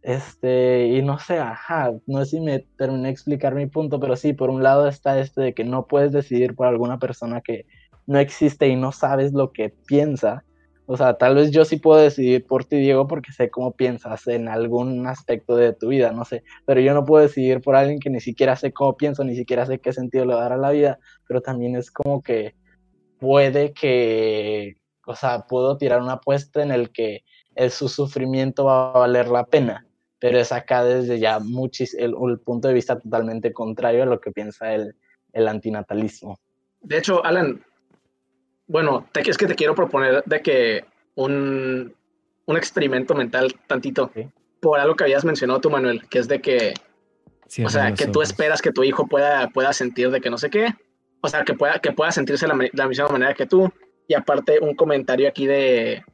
Este, 0.02 0.88
y 0.88 1.02
no 1.04 1.20
sé, 1.20 1.38
ajá, 1.38 1.92
no 2.08 2.26
sé 2.26 2.32
si 2.32 2.40
me 2.40 2.60
terminé 2.78 3.04
de 3.04 3.10
explicar 3.12 3.54
mi 3.54 3.68
punto, 3.68 4.00
pero 4.00 4.16
sí, 4.16 4.34
por 4.34 4.50
un 4.50 4.64
lado 4.64 4.88
está 4.88 5.20
este 5.20 5.42
de 5.42 5.54
que 5.54 5.64
no 5.64 5.86
puedes 5.86 6.12
decidir 6.12 6.56
por 6.56 6.68
alguna 6.68 6.98
persona 6.98 7.42
que 7.42 7.66
no 8.08 8.20
existe 8.20 8.68
y 8.68 8.76
no 8.76 8.92
sabes 8.92 9.34
lo 9.34 9.52
que 9.52 9.70
piensa. 9.70 10.44
O 10.86 10.98
sea, 10.98 11.14
tal 11.18 11.36
vez 11.36 11.52
yo 11.52 11.64
sí 11.64 11.78
puedo 11.78 12.02
decidir 12.02 12.46
por 12.46 12.66
ti, 12.66 12.78
Diego, 12.78 13.08
porque 13.08 13.32
sé 13.32 13.50
cómo 13.50 13.72
piensas 13.72 14.28
en 14.28 14.50
algún 14.50 15.08
aspecto 15.08 15.56
de 15.56 15.74
tu 15.74 15.90
vida, 15.90 16.12
no 16.12 16.26
sé, 16.26 16.44
pero 16.66 16.82
yo 16.82 16.94
no 16.94 17.06
puedo 17.06 17.24
decidir 17.24 17.62
por 17.62 17.76
alguien 17.76 18.00
que 18.00 18.10
ni 18.10 18.20
siquiera 18.20 18.56
sé 18.56 18.74
cómo 18.74 18.98
pienso, 18.98 19.24
ni 19.24 19.36
siquiera 19.36 19.66
sé 19.66 19.80
qué 19.80 19.94
sentido 19.94 20.26
le 20.26 20.34
va 20.34 20.48
a 20.48 20.58
la 20.58 20.72
vida, 20.72 21.00
pero 21.28 21.42
también 21.42 21.78
es 21.78 21.92
como 21.92 22.22
que 22.22 22.56
puede 23.20 23.74
que, 23.74 24.76
o 25.06 25.16
sea, 25.16 25.46
puedo 25.48 25.78
tirar 25.78 26.02
una 26.02 26.14
apuesta 26.14 26.62
en 26.62 26.72
el 26.72 26.92
que 26.92 27.24
el, 27.56 27.72
su 27.72 27.88
sufrimiento 27.88 28.66
va 28.66 28.92
a 28.92 29.00
valer 29.00 29.30
la 29.30 29.46
pena 29.46 29.86
pero 30.22 30.38
es 30.38 30.52
acá 30.52 30.84
desde 30.84 31.18
ya 31.18 31.40
muchis, 31.40 31.96
el, 31.96 32.14
punto 32.46 32.68
de 32.68 32.76
vista 32.76 33.00
totalmente 33.00 33.52
contrario 33.52 34.04
a 34.04 34.06
lo 34.06 34.22
que 34.22 34.30
piensa 34.30 34.72
el, 34.72 34.96
el 35.34 35.48
antinatalismo. 35.48 36.40
De 36.80 37.00
hecho, 37.00 37.26
Alan, 37.26 37.66
bueno, 38.72 39.06
te, 39.12 39.30
es 39.30 39.38
que 39.38 39.48
te 39.48 39.56
quiero 39.56 39.76
proponer 39.76 40.24
de 40.26 40.42
que 40.42 40.86
un, 41.16 41.94
un 42.46 42.58
experimento 42.58 43.14
mental 43.14 43.54
tantito 43.68 44.12
por 44.62 44.80
algo 44.80 44.96
que 44.96 45.04
habías 45.04 45.26
mencionado 45.26 45.60
tú, 45.60 45.70
Manuel, 45.70 46.08
que 46.08 46.20
es 46.20 46.30
de 46.30 46.40
que, 46.40 46.74
o 47.66 47.70
sea, 47.70 47.94
que 47.94 48.08
tú 48.08 48.22
esperas 48.22 48.62
que 48.62 48.72
tu 48.72 48.86
hijo 48.86 49.08
pueda, 49.08 49.50
pueda 49.50 49.74
sentir 49.74 50.10
de 50.10 50.22
que 50.22 50.30
no 50.30 50.38
sé 50.38 50.50
qué, 50.50 50.74
o 51.20 51.28
sea, 51.28 51.44
que 51.44 51.54
pueda, 51.54 51.80
que 51.80 51.92
pueda 51.92 52.14
sentirse 52.14 52.48
de 52.48 52.54
la, 52.56 52.70
la 52.72 52.88
misma 52.88 53.10
manera 53.10 53.34
que 53.34 53.46
tú, 53.46 53.70
y 54.08 54.14
aparte 54.14 54.60
un 54.62 54.74
comentario 54.76 55.28
aquí 55.28 55.48
de, 55.48 56.06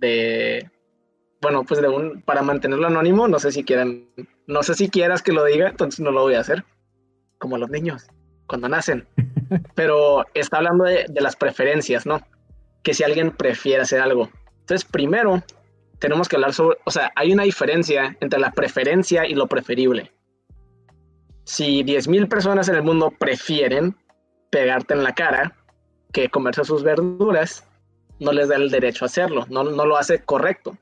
de 0.00 0.68
bueno, 1.40 1.62
pues 1.62 1.80
de 1.80 1.88
un, 1.88 2.22
para 2.22 2.42
mantenerlo 2.42 2.88
anónimo, 2.88 3.28
no 3.28 3.38
sé 3.38 3.52
si 3.52 3.62
quieran, 3.62 4.04
no 4.48 4.64
sé 4.64 4.74
si 4.74 4.88
quieras 4.88 5.22
que 5.22 5.32
lo 5.32 5.44
diga, 5.44 5.68
entonces 5.68 6.00
no 6.00 6.10
lo 6.10 6.22
voy 6.22 6.34
a 6.34 6.40
hacer, 6.40 6.64
como 7.38 7.56
los 7.56 7.70
niños, 7.70 8.08
cuando 8.48 8.68
nacen. 8.68 9.06
Pero 9.74 10.24
está 10.34 10.58
hablando 10.58 10.84
de, 10.84 11.06
las 11.20 11.36
preferencias, 11.36 12.06
¿no? 12.06 12.20
Que 12.82 12.94
si 12.94 13.04
alguien 13.04 13.30
prefiere 13.30 13.82
hacer 13.82 14.00
algo. 14.00 14.28
Entonces, 14.60 14.84
primero, 14.84 15.42
tenemos 15.98 16.28
que 16.28 16.36
hablar 16.36 16.52
sobre, 16.52 16.78
o 16.84 16.90
sea, 16.90 17.12
hay 17.16 17.32
una 17.32 17.44
diferencia 17.44 18.16
entre 18.20 18.38
la 18.38 18.52
preferencia 18.52 19.26
y 19.26 19.34
lo 19.34 19.46
preferible. 19.46 20.12
Si 21.44 21.82
10.000 21.82 22.28
personas 22.28 22.68
en 22.68 22.74
el 22.74 22.82
mundo 22.82 23.10
prefieren 23.10 23.96
pegarte 24.50 24.94
en 24.94 25.02
la 25.02 25.14
cara 25.14 25.56
que 26.12 26.28
comerse 26.28 26.64
sus 26.64 26.82
verduras, 26.82 27.66
no 28.20 28.32
les 28.32 28.48
da 28.48 28.56
el 28.56 28.70
derecho 28.70 29.04
a 29.04 29.06
hacerlo, 29.06 29.46
no, 29.48 29.64
no 29.64 29.86
lo 29.86 29.96
hace 29.96 30.22
correcto. 30.24 30.76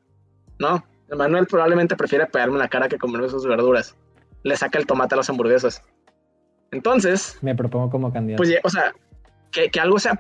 No, 0.58 0.84
Manuel 1.14 1.46
probablemente 1.46 1.96
prefiere 1.96 2.26
pegarme 2.26 2.54
en 2.54 2.60
la 2.60 2.68
cara 2.68 2.88
que 2.88 2.98
comerme 2.98 3.28
sus 3.28 3.46
verduras. 3.46 3.94
Le 4.42 4.56
saca 4.56 4.78
el 4.78 4.86
tomate 4.86 5.14
a 5.14 5.18
las 5.18 5.30
hamburguesas. 5.30 5.82
Entonces. 6.70 7.38
Me 7.42 7.54
propongo 7.54 7.90
como 7.90 8.12
candidato. 8.12 8.42
Pues, 8.42 8.58
o 8.62 8.68
sea, 8.68 8.92
que, 9.50 9.70
algo 9.80 9.98
sea 9.98 10.16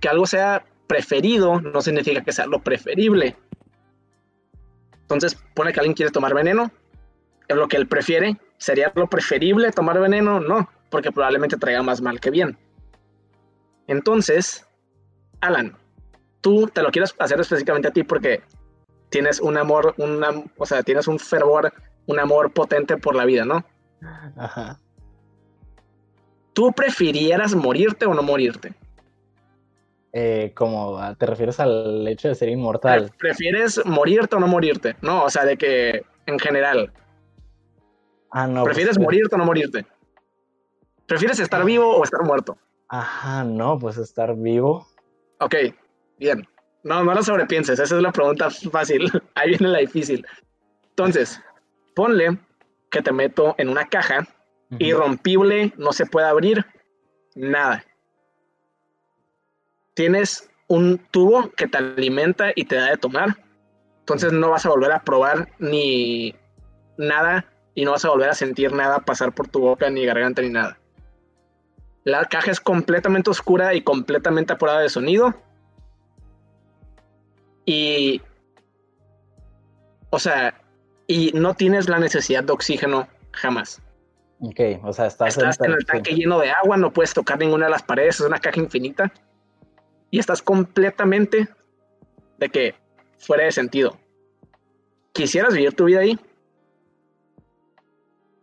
que 0.00 0.08
algo 0.08 0.26
sea 0.26 0.64
preferido 0.86 1.60
no 1.60 1.80
significa 1.80 2.22
que 2.22 2.32
sea 2.32 2.46
lo 2.46 2.60
preferible. 2.60 3.36
Entonces, 5.02 5.36
pone 5.54 5.72
que 5.72 5.80
alguien 5.80 5.94
quiere 5.94 6.10
tomar 6.10 6.34
veneno. 6.34 6.70
Es 7.48 7.56
lo 7.56 7.68
que 7.68 7.76
él 7.76 7.86
prefiere. 7.86 8.36
¿Sería 8.56 8.92
lo 8.94 9.08
preferible 9.08 9.70
tomar 9.72 10.00
veneno? 10.00 10.40
No, 10.40 10.68
porque 10.90 11.12
probablemente 11.12 11.56
traiga 11.56 11.82
más 11.82 12.00
mal 12.00 12.20
que 12.20 12.30
bien. 12.30 12.56
Entonces, 13.86 14.66
Alan, 15.40 15.76
tú 16.40 16.68
te 16.68 16.82
lo 16.82 16.90
quieres 16.90 17.14
hacer 17.18 17.40
específicamente 17.40 17.88
a 17.88 17.92
ti 17.92 18.04
porque 18.04 18.42
tienes 19.10 19.40
un 19.40 19.58
amor, 19.58 19.94
una, 19.98 20.30
o 20.56 20.66
sea, 20.66 20.82
tienes 20.82 21.06
un 21.08 21.18
fervor, 21.18 21.72
un 22.06 22.18
amor 22.18 22.52
potente 22.52 22.96
por 22.96 23.14
la 23.14 23.24
vida, 23.24 23.44
¿no? 23.44 23.64
Ajá. 24.36 24.78
¿Tú 26.52 26.72
prefirieras 26.72 27.54
morirte 27.54 28.06
o 28.06 28.14
no 28.14 28.22
morirte? 28.22 28.74
Eh, 30.12 30.52
como 30.54 31.00
te 31.16 31.24
refieres 31.24 31.58
al 31.58 32.06
hecho 32.06 32.28
de 32.28 32.34
ser 32.34 32.50
inmortal. 32.50 33.10
¿Prefieres 33.18 33.84
morirte 33.86 34.36
o 34.36 34.40
no 34.40 34.46
morirte? 34.46 34.96
No, 35.00 35.24
o 35.24 35.30
sea, 35.30 35.44
de 35.44 35.56
que 35.56 36.04
en 36.26 36.38
general. 36.38 36.92
Ah, 38.30 38.46
no. 38.46 38.62
Pues 38.62 38.74
¿Prefieres 38.74 38.98
morirte 38.98 39.34
o 39.34 39.38
no 39.38 39.46
morirte? 39.46 39.86
¿Prefieres 41.06 41.40
estar 41.40 41.62
ah. 41.62 41.64
vivo 41.64 41.96
o 41.96 42.04
estar 42.04 42.22
muerto? 42.24 42.58
Ajá, 42.88 43.42
no, 43.44 43.78
pues 43.78 43.96
estar 43.96 44.36
vivo. 44.36 44.86
Ok, 45.40 45.54
bien. 46.18 46.46
No, 46.84 47.02
no 47.02 47.14
lo 47.14 47.22
sobrepienses, 47.22 47.78
esa 47.78 47.96
es 47.96 48.02
la 48.02 48.12
pregunta 48.12 48.50
fácil. 48.50 49.10
Ahí 49.34 49.50
viene 49.50 49.68
la 49.68 49.78
difícil. 49.78 50.26
Entonces, 50.90 51.40
ponle 51.94 52.38
que 52.90 53.00
te 53.00 53.12
meto 53.12 53.54
en 53.56 53.70
una 53.70 53.86
caja 53.86 54.26
irrompible, 54.78 55.72
no 55.76 55.92
se 55.92 56.06
puede 56.06 56.26
abrir, 56.26 56.64
nada. 57.34 57.84
Tienes 59.94 60.48
un 60.68 60.98
tubo 61.10 61.50
que 61.50 61.68
te 61.68 61.78
alimenta 61.78 62.52
y 62.54 62.64
te 62.64 62.76
da 62.76 62.90
de 62.90 62.96
tomar. 62.96 63.36
Entonces 64.00 64.32
no 64.32 64.50
vas 64.50 64.66
a 64.66 64.70
volver 64.70 64.92
a 64.92 65.02
probar 65.02 65.48
ni 65.58 66.34
nada 66.96 67.44
y 67.74 67.84
no 67.84 67.92
vas 67.92 68.04
a 68.04 68.10
volver 68.10 68.30
a 68.30 68.34
sentir 68.34 68.72
nada 68.72 69.00
pasar 69.00 69.32
por 69.32 69.48
tu 69.48 69.60
boca 69.60 69.90
ni 69.90 70.04
garganta 70.04 70.42
ni 70.42 70.50
nada. 70.50 70.78
La 72.04 72.24
caja 72.24 72.50
es 72.50 72.60
completamente 72.60 73.30
oscura 73.30 73.74
y 73.74 73.82
completamente 73.82 74.52
apurada 74.52 74.80
de 74.80 74.88
sonido 74.88 75.34
y, 77.64 78.20
o 80.10 80.18
sea, 80.18 80.60
y 81.06 81.30
no 81.32 81.54
tienes 81.54 81.88
la 81.88 81.98
necesidad 81.98 82.42
de 82.42 82.52
oxígeno 82.52 83.08
jamás. 83.32 83.80
Ok, 84.44 84.60
o 84.82 84.92
sea, 84.92 85.06
estás, 85.06 85.36
estás 85.36 85.60
en 85.60 85.70
el 85.70 85.86
tanque 85.86 86.14
lleno 86.14 86.40
de 86.40 86.50
agua, 86.50 86.76
no 86.76 86.92
puedes 86.92 87.14
tocar 87.14 87.38
ninguna 87.38 87.66
de 87.66 87.70
las 87.70 87.84
paredes, 87.84 88.16
es 88.16 88.26
una 88.26 88.40
caja 88.40 88.58
infinita. 88.58 89.12
Y 90.10 90.18
estás 90.18 90.42
completamente 90.42 91.48
de 92.38 92.48
que 92.48 92.74
fuera 93.18 93.44
de 93.44 93.52
sentido. 93.52 93.96
¿Quisieras 95.12 95.54
vivir 95.54 95.74
tu 95.74 95.84
vida 95.84 96.00
ahí? 96.00 96.18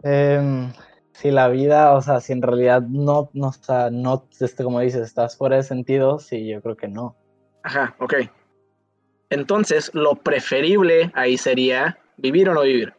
Em, 0.04 0.72
si 1.12 1.32
la 1.32 1.50
vida, 1.50 1.94
o 1.94 2.02
sea, 2.02 2.22
si 2.22 2.32
en 2.32 2.44
realidad 2.44 2.82
no, 2.82 3.30
no, 3.34 3.48
o 3.48 3.54
sea, 3.54 3.90
no, 3.90 4.26
este, 4.40 4.64
como 4.64 4.80
dices, 4.80 5.02
estás 5.02 5.36
fuera 5.36 5.58
de 5.58 5.64
sentido, 5.64 6.20
sí, 6.20 6.48
yo 6.48 6.62
creo 6.62 6.78
que 6.78 6.88
no. 6.88 7.18
Ajá, 7.64 7.94
ok. 8.00 8.14
Entonces, 9.30 9.92
lo 9.94 10.16
preferible 10.16 11.12
ahí 11.14 11.38
sería 11.38 12.00
vivir 12.16 12.48
o 12.48 12.54
no 12.54 12.62
vivir. 12.62 12.94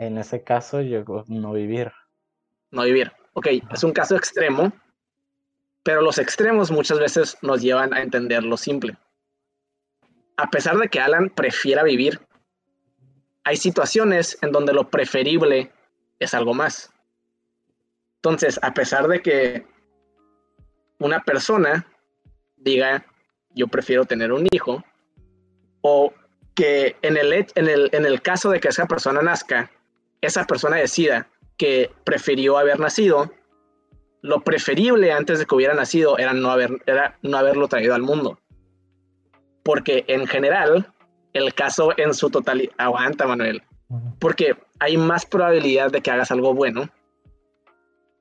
En 0.00 0.16
ese 0.16 0.42
caso, 0.42 0.80
yo 0.80 1.04
no 1.28 1.52
vivir. 1.52 1.92
No 2.70 2.84
vivir. 2.84 3.12
Ok, 3.34 3.48
es 3.70 3.84
un 3.84 3.92
caso 3.92 4.16
extremo, 4.16 4.72
pero 5.82 6.00
los 6.00 6.16
extremos 6.16 6.70
muchas 6.70 6.98
veces 6.98 7.36
nos 7.42 7.60
llevan 7.60 7.92
a 7.92 8.00
entender 8.00 8.42
lo 8.42 8.56
simple. 8.56 8.96
A 10.38 10.48
pesar 10.48 10.78
de 10.78 10.88
que 10.88 11.00
Alan 11.00 11.28
prefiera 11.28 11.82
vivir, 11.82 12.18
hay 13.44 13.58
situaciones 13.58 14.38
en 14.40 14.52
donde 14.52 14.72
lo 14.72 14.88
preferible 14.88 15.70
es 16.18 16.32
algo 16.32 16.54
más. 16.54 16.90
Entonces, 18.22 18.58
a 18.62 18.72
pesar 18.72 19.06
de 19.06 19.20
que 19.20 19.66
una 20.98 21.20
persona 21.24 21.86
diga, 22.56 23.04
yo 23.50 23.68
prefiero 23.68 24.06
tener 24.06 24.32
un 24.32 24.48
hijo, 24.50 24.82
o 25.82 26.14
que 26.54 26.96
en 27.02 27.18
el, 27.18 27.34
en 27.34 27.68
el, 27.68 27.90
en 27.92 28.06
el 28.06 28.22
caso 28.22 28.48
de 28.48 28.60
que 28.60 28.68
esa 28.68 28.86
persona 28.86 29.20
nazca, 29.20 29.70
esa 30.20 30.46
persona 30.46 30.76
decida 30.76 31.28
que 31.56 31.90
prefirió 32.04 32.58
haber 32.58 32.80
nacido, 32.80 33.30
lo 34.22 34.40
preferible 34.40 35.12
antes 35.12 35.38
de 35.38 35.46
que 35.46 35.54
hubiera 35.54 35.74
nacido 35.74 36.18
era 36.18 36.32
no, 36.32 36.50
haber, 36.50 36.82
era 36.86 37.18
no 37.22 37.36
haberlo 37.36 37.68
traído 37.68 37.94
al 37.94 38.02
mundo. 38.02 38.38
Porque 39.62 40.04
en 40.08 40.26
general, 40.26 40.92
el 41.32 41.54
caso 41.54 41.92
en 41.96 42.14
su 42.14 42.30
totalidad, 42.30 42.72
aguanta 42.78 43.26
Manuel, 43.26 43.62
porque 44.18 44.56
hay 44.78 44.96
más 44.96 45.26
probabilidad 45.26 45.90
de 45.90 46.00
que 46.00 46.10
hagas 46.10 46.30
algo 46.30 46.54
bueno 46.54 46.88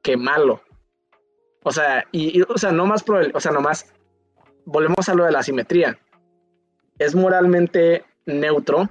que 0.01 0.17
malo. 0.17 0.61
O 1.63 1.71
sea, 1.71 2.05
y, 2.11 2.41
o 2.41 2.57
sea, 2.57 2.71
no 2.71 2.85
más 2.85 3.03
probable, 3.03 3.31
o 3.33 3.39
sea, 3.39 3.51
no 3.51 3.61
más, 3.61 3.91
volvemos 4.65 5.09
a 5.09 5.13
lo 5.13 5.25
de 5.25 5.31
la 5.31 5.43
simetría 5.43 5.97
es 6.99 7.15
moralmente 7.15 8.05
neutro 8.25 8.89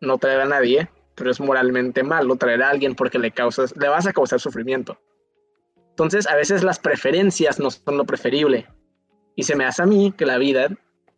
no 0.00 0.18
traer 0.18 0.40
a 0.42 0.46
nadie, 0.46 0.90
pero 1.16 1.30
es 1.30 1.40
moralmente 1.40 2.04
malo 2.04 2.36
traer 2.36 2.62
a 2.62 2.70
alguien 2.70 2.94
porque 2.94 3.18
le 3.18 3.32
causas, 3.32 3.74
le 3.76 3.88
vas 3.88 4.06
a 4.06 4.12
causar 4.12 4.38
sufrimiento. 4.38 5.00
Entonces, 5.90 6.28
a 6.28 6.36
veces 6.36 6.62
las 6.62 6.78
preferencias 6.78 7.58
no 7.58 7.70
son 7.70 7.96
lo 7.96 8.04
preferible. 8.04 8.66
Y 9.34 9.44
se 9.44 9.56
me 9.56 9.64
hace 9.64 9.82
a 9.82 9.86
mí 9.86 10.12
que 10.16 10.26
la 10.26 10.38
vida, 10.38 10.68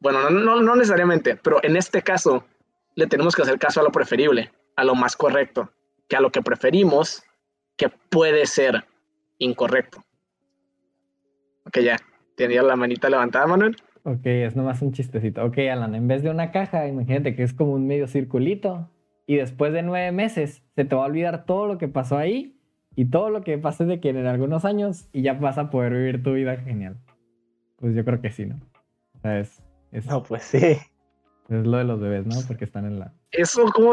bueno, 0.00 0.30
no, 0.30 0.62
no 0.62 0.76
necesariamente, 0.76 1.36
pero 1.36 1.58
en 1.62 1.76
este 1.76 2.02
caso 2.02 2.44
le 2.94 3.06
tenemos 3.06 3.34
que 3.34 3.42
hacer 3.42 3.58
caso 3.58 3.80
a 3.80 3.82
lo 3.82 3.90
preferible, 3.90 4.52
a 4.76 4.84
lo 4.84 4.94
más 4.94 5.16
correcto, 5.16 5.72
que 6.08 6.16
a 6.16 6.20
lo 6.20 6.30
que 6.30 6.42
preferimos, 6.42 7.24
que 7.76 7.88
puede 7.88 8.46
ser 8.46 8.84
incorrecto. 9.38 10.04
Ok, 11.66 11.80
ya. 11.80 11.96
tenía 12.36 12.62
la 12.62 12.76
manita 12.76 13.10
levantada, 13.10 13.46
Manuel. 13.46 13.76
Ok, 14.04 14.24
es 14.24 14.56
nomás 14.56 14.80
un 14.80 14.92
chistecito. 14.92 15.44
Ok, 15.44 15.58
Alan, 15.70 15.94
en 15.94 16.06
vez 16.08 16.22
de 16.22 16.30
una 16.30 16.50
caja, 16.50 16.86
imagínate 16.86 17.34
que 17.34 17.42
es 17.42 17.52
como 17.52 17.72
un 17.72 17.86
medio 17.86 18.06
circulito 18.06 18.88
y 19.28 19.36
después 19.36 19.74
de 19.74 19.82
nueve 19.82 20.10
meses 20.10 20.64
se 20.74 20.84
te 20.86 20.96
va 20.96 21.02
a 21.02 21.06
olvidar 21.06 21.44
todo 21.44 21.66
lo 21.66 21.76
que 21.76 21.86
pasó 21.86 22.16
ahí 22.16 22.56
y 22.96 23.04
todo 23.04 23.28
lo 23.28 23.42
que 23.44 23.58
pase 23.58 23.84
de 23.84 24.00
que 24.00 24.08
en 24.08 24.26
algunos 24.26 24.64
años 24.64 25.06
y 25.12 25.20
ya 25.20 25.34
vas 25.34 25.58
a 25.58 25.68
poder 25.70 25.92
vivir 25.92 26.22
tu 26.22 26.32
vida 26.32 26.56
genial. 26.56 26.96
Pues 27.76 27.94
yo 27.94 28.04
creo 28.06 28.22
que 28.22 28.30
sí, 28.30 28.46
¿no? 28.46 28.56
O 29.16 29.20
sea, 29.20 29.38
es, 29.38 29.62
es, 29.92 30.06
No, 30.06 30.22
pues 30.22 30.44
sí. 30.44 30.56
es 30.56 31.66
lo 31.66 31.76
de 31.76 31.84
los 31.84 32.00
bebés, 32.00 32.26
¿no? 32.26 32.36
Porque 32.46 32.64
están 32.64 32.86
en 32.86 32.98
la... 33.00 33.12
Eso 33.30 33.66
como... 33.66 33.92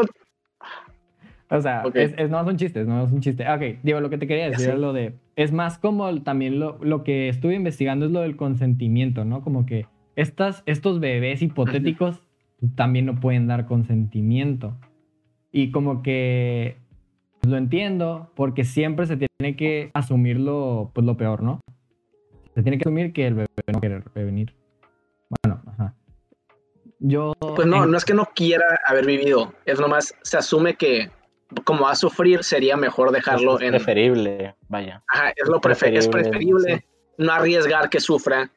O 1.50 1.60
sea, 1.60 1.82
Ok. 1.84 1.96
es, 1.96 2.14
es, 2.16 2.30
no 2.30 2.40
es 2.40 2.46
un 2.46 2.56
chiste, 2.56 2.84
no 2.84 3.04
es 3.04 3.12
un 3.12 3.20
chiste. 3.20 3.46
Ok, 3.48 3.78
digo, 3.82 4.00
lo 4.00 4.08
que 4.08 4.16
te 4.16 4.26
quería 4.26 4.48
decir 4.48 4.70
es 4.70 4.78
lo 4.78 4.94
de... 4.94 5.14
Es 5.36 5.52
más 5.52 5.78
como 5.78 6.22
también 6.22 6.58
lo, 6.58 6.78
lo 6.82 7.04
que 7.04 7.28
estuve 7.28 7.54
investigando 7.54 8.06
es 8.06 8.10
lo 8.10 8.22
del 8.22 8.36
consentimiento, 8.36 9.26
¿no? 9.26 9.42
Como 9.42 9.66
que 9.66 9.86
estas, 10.16 10.62
estos 10.64 10.98
bebés 10.98 11.42
hipotéticos 11.42 12.22
también 12.74 13.04
no 13.04 13.20
pueden 13.20 13.46
dar 13.46 13.66
consentimiento. 13.66 14.74
Y 15.52 15.70
como 15.70 16.02
que 16.02 16.76
lo 17.42 17.56
entiendo 17.56 18.30
porque 18.34 18.64
siempre 18.64 19.06
se 19.06 19.16
tiene 19.16 19.56
que 19.56 19.90
asumir 19.94 20.38
lo, 20.40 20.90
pues, 20.92 21.06
lo 21.06 21.16
peor, 21.16 21.42
¿no? 21.42 21.60
Se 22.54 22.62
tiene 22.62 22.78
que 22.78 22.82
asumir 22.82 23.12
que 23.12 23.26
el 23.26 23.34
bebé 23.34 23.48
no 23.72 23.80
quiere 23.80 24.02
venir. 24.14 24.54
Bueno, 25.42 25.62
ajá. 25.66 25.94
Yo... 26.98 27.34
Pues 27.38 27.66
no, 27.68 27.84
en- 27.84 27.90
no 27.90 27.96
es 27.96 28.04
que 28.04 28.14
no 28.14 28.26
quiera 28.34 28.64
haber 28.86 29.06
vivido, 29.06 29.52
es 29.64 29.78
nomás 29.78 30.14
se 30.22 30.38
asume 30.38 30.74
que 30.76 31.10
como 31.64 31.82
va 31.82 31.92
a 31.92 31.96
sufrir 31.96 32.42
sería 32.42 32.76
mejor 32.76 33.12
dejarlo 33.12 33.56
es 33.58 33.62
en... 33.64 33.70
preferible, 33.72 34.56
vaya. 34.68 35.04
Ajá, 35.12 35.32
es 35.36 35.48
lo 35.48 35.60
prefe- 35.60 35.96
es 35.96 36.08
preferible, 36.08 36.54
preferible 36.64 36.76
sí. 36.78 36.84
no 37.18 37.32
arriesgar 37.32 37.88
que 37.88 38.00
sufra 38.00 38.50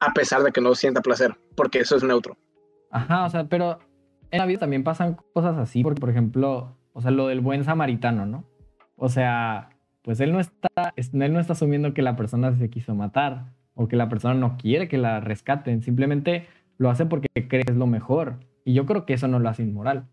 a 0.00 0.12
pesar 0.12 0.42
de 0.42 0.50
que 0.50 0.60
no 0.60 0.74
sienta 0.74 1.02
placer, 1.02 1.36
porque 1.54 1.80
eso 1.80 1.96
es 1.96 2.02
neutro. 2.02 2.36
Ajá, 2.90 3.26
o 3.26 3.30
sea, 3.30 3.44
pero 3.44 3.78
en 4.30 4.38
la 4.38 4.46
vida 4.46 4.58
también 4.60 4.84
pasan 4.84 5.16
cosas 5.32 5.56
así, 5.58 5.82
porque 5.82 6.00
por 6.00 6.10
ejemplo, 6.10 6.76
o 6.92 7.00
sea, 7.00 7.10
lo 7.10 7.26
del 7.28 7.40
buen 7.40 7.64
samaritano, 7.64 8.26
¿no? 8.26 8.44
O 8.96 9.08
sea, 9.08 9.70
pues 10.02 10.20
él 10.20 10.32
no 10.32 10.40
está, 10.40 10.68
es- 10.96 11.12
él 11.14 11.32
no 11.32 11.40
está 11.40 11.52
asumiendo 11.54 11.94
que 11.94 12.02
la 12.02 12.16
persona 12.16 12.54
se 12.56 12.70
quiso 12.70 12.94
matar 12.94 13.52
o 13.74 13.88
que 13.88 13.96
la 13.96 14.08
persona 14.08 14.34
no 14.34 14.56
quiere 14.56 14.88
que 14.88 14.98
la 14.98 15.20
rescaten, 15.20 15.82
simplemente 15.82 16.48
lo 16.78 16.90
hace 16.90 17.06
porque 17.06 17.28
cree 17.48 17.64
que 17.64 17.72
es 17.72 17.76
lo 17.76 17.86
mejor. 17.86 18.40
Y 18.64 18.74
yo 18.74 18.86
creo 18.86 19.06
que 19.06 19.14
eso 19.14 19.28
no 19.28 19.38
lo 19.38 19.48
hace 19.48 19.62
inmoral. 19.62 20.06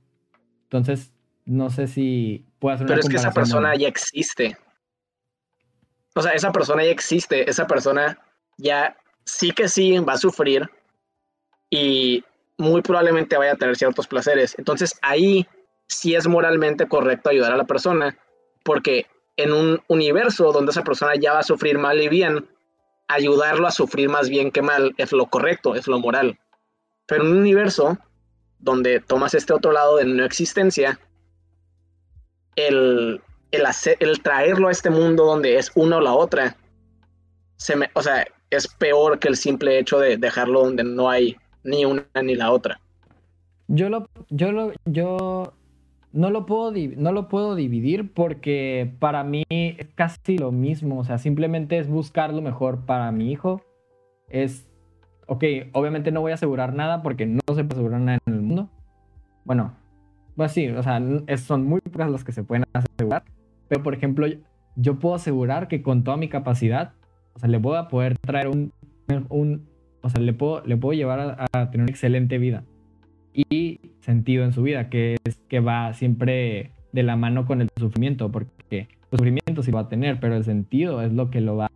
Entonces, 0.63 1.13
no 1.45 1.69
sé 1.69 1.87
si 1.87 2.45
puedo 2.59 2.75
hacer 2.75 2.85
una 2.85 2.95
Pero 2.95 3.01
es 3.01 3.09
que 3.09 3.15
esa 3.17 3.31
persona 3.31 3.75
ya 3.75 3.87
existe. 3.87 4.57
O 6.15 6.21
sea, 6.21 6.31
esa 6.31 6.51
persona 6.51 6.83
ya 6.83 6.91
existe, 6.91 7.49
esa 7.49 7.67
persona 7.67 8.17
ya 8.57 8.97
sí 9.23 9.51
que 9.51 9.67
sí 9.67 9.97
va 9.99 10.13
a 10.13 10.17
sufrir 10.17 10.69
y 11.69 12.23
muy 12.57 12.81
probablemente 12.81 13.37
vaya 13.37 13.53
a 13.53 13.57
tener 13.57 13.75
ciertos 13.75 14.07
placeres. 14.07 14.55
Entonces 14.57 14.97
ahí 15.01 15.47
sí 15.87 16.15
es 16.15 16.27
moralmente 16.27 16.87
correcto 16.87 17.29
ayudar 17.29 17.53
a 17.53 17.57
la 17.57 17.65
persona, 17.65 18.17
porque 18.63 19.07
en 19.37 19.53
un 19.53 19.81
universo 19.87 20.51
donde 20.51 20.71
esa 20.71 20.83
persona 20.83 21.13
ya 21.15 21.33
va 21.33 21.39
a 21.39 21.43
sufrir 21.43 21.77
mal 21.77 22.01
y 22.01 22.09
bien, 22.09 22.49
ayudarlo 23.07 23.67
a 23.67 23.71
sufrir 23.71 24.09
más 24.09 24.29
bien 24.29 24.51
que 24.51 24.61
mal 24.61 24.93
es 24.97 25.11
lo 25.11 25.27
correcto, 25.27 25.75
es 25.75 25.87
lo 25.87 25.99
moral. 25.99 26.39
Pero 27.05 27.23
en 27.23 27.31
un 27.31 27.37
universo 27.37 27.97
donde 28.59 28.99
tomas 28.99 29.33
este 29.33 29.53
otro 29.53 29.71
lado 29.71 29.97
de 29.97 30.05
no 30.05 30.25
existencia, 30.25 30.99
el, 32.55 33.21
el, 33.51 34.21
traerlo 34.23 34.67
a 34.67 34.71
este 34.71 34.89
mundo 34.89 35.25
donde 35.25 35.57
es 35.57 35.71
una 35.75 35.97
o 35.97 36.01
la 36.01 36.13
otra, 36.13 36.57
se 37.55 37.75
me, 37.75 37.89
o 37.93 38.01
sea, 38.01 38.25
es 38.49 38.67
peor 38.67 39.19
que 39.19 39.27
el 39.27 39.37
simple 39.37 39.79
hecho 39.79 39.99
de 39.99 40.17
dejarlo 40.17 40.63
donde 40.63 40.83
no 40.83 41.09
hay 41.09 41.37
ni 41.63 41.85
una 41.85 42.05
ni 42.23 42.35
la 42.35 42.51
otra. 42.51 42.79
Yo 43.67 43.89
lo, 43.89 44.07
yo 44.29 44.51
lo, 44.51 44.71
yo 44.85 45.53
no 46.13 46.29
lo 46.29 46.45
puedo, 46.45 46.71
no 46.95 47.11
lo 47.11 47.27
puedo 47.27 47.55
dividir 47.55 48.13
porque 48.13 48.93
para 48.99 49.23
mí 49.23 49.43
es 49.49 49.87
casi 49.95 50.37
lo 50.37 50.51
mismo. 50.51 50.99
O 50.99 51.03
sea, 51.03 51.17
simplemente 51.17 51.77
es 51.77 51.89
buscar 51.89 52.33
lo 52.33 52.41
mejor 52.41 52.85
para 52.85 53.11
mi 53.11 53.31
hijo. 53.31 53.61
Es, 54.29 54.69
ok, 55.27 55.43
obviamente 55.73 56.11
no 56.11 56.21
voy 56.21 56.31
a 56.31 56.35
asegurar 56.35 56.73
nada 56.73 57.01
porque 57.03 57.25
no 57.25 57.41
se 57.53 57.63
puede 57.63 57.79
asegurar 57.81 57.99
nada 58.01 58.19
en 58.25 58.33
el 58.33 58.41
mundo. 58.41 58.69
Bueno, 59.43 59.73
pues 60.35 60.51
sí, 60.51 60.67
o 60.69 60.81
sea, 60.83 61.01
es- 61.27 61.41
son 61.41 61.65
muy 61.65 61.81
pocas 61.81 62.09
las 62.09 62.23
que 62.23 62.31
se 62.31 62.43
pueden 62.43 62.63
asegurar. 62.73 63.23
Pero, 63.67 63.83
por 63.83 63.93
ejemplo, 63.93 64.27
yo 64.75 64.99
puedo 64.99 65.15
asegurar 65.15 65.67
que 65.67 65.81
con 65.81 66.03
toda 66.03 66.15
mi 66.15 66.29
capacidad, 66.29 66.93
o 67.33 67.39
sea, 67.39 67.49
le 67.49 67.57
voy 67.57 67.75
a 67.77 67.87
poder 67.89 68.17
traer 68.17 68.47
un, 68.47 68.71
un 69.29 69.67
o 70.07 70.09
sea, 70.09 70.21
le 70.21 70.33
puedo, 70.33 70.65
le 70.65 70.77
puedo 70.77 70.97
llevar 70.97 71.47
a, 71.51 71.69
tener 71.69 71.83
una 71.83 71.91
excelente 71.91 72.37
vida 72.37 72.63
y 73.33 73.79
sentido 73.99 74.45
en 74.45 74.53
su 74.53 74.63
vida, 74.63 74.89
que 74.89 75.17
es 75.25 75.37
que 75.49 75.59
va 75.59 75.93
siempre 75.93 76.71
de 76.93 77.03
la 77.03 77.17
mano 77.17 77.45
con 77.45 77.61
el 77.61 77.67
sufrimiento, 77.77 78.31
porque 78.31 78.87
el 79.11 79.17
sufrimiento 79.17 79.63
sí 79.63 79.71
va 79.71 79.81
a 79.81 79.89
tener, 79.89 80.19
pero 80.21 80.35
el 80.35 80.45
sentido 80.45 81.01
es 81.01 81.11
lo 81.11 81.29
que 81.29 81.41
lo 81.41 81.57
va, 81.57 81.69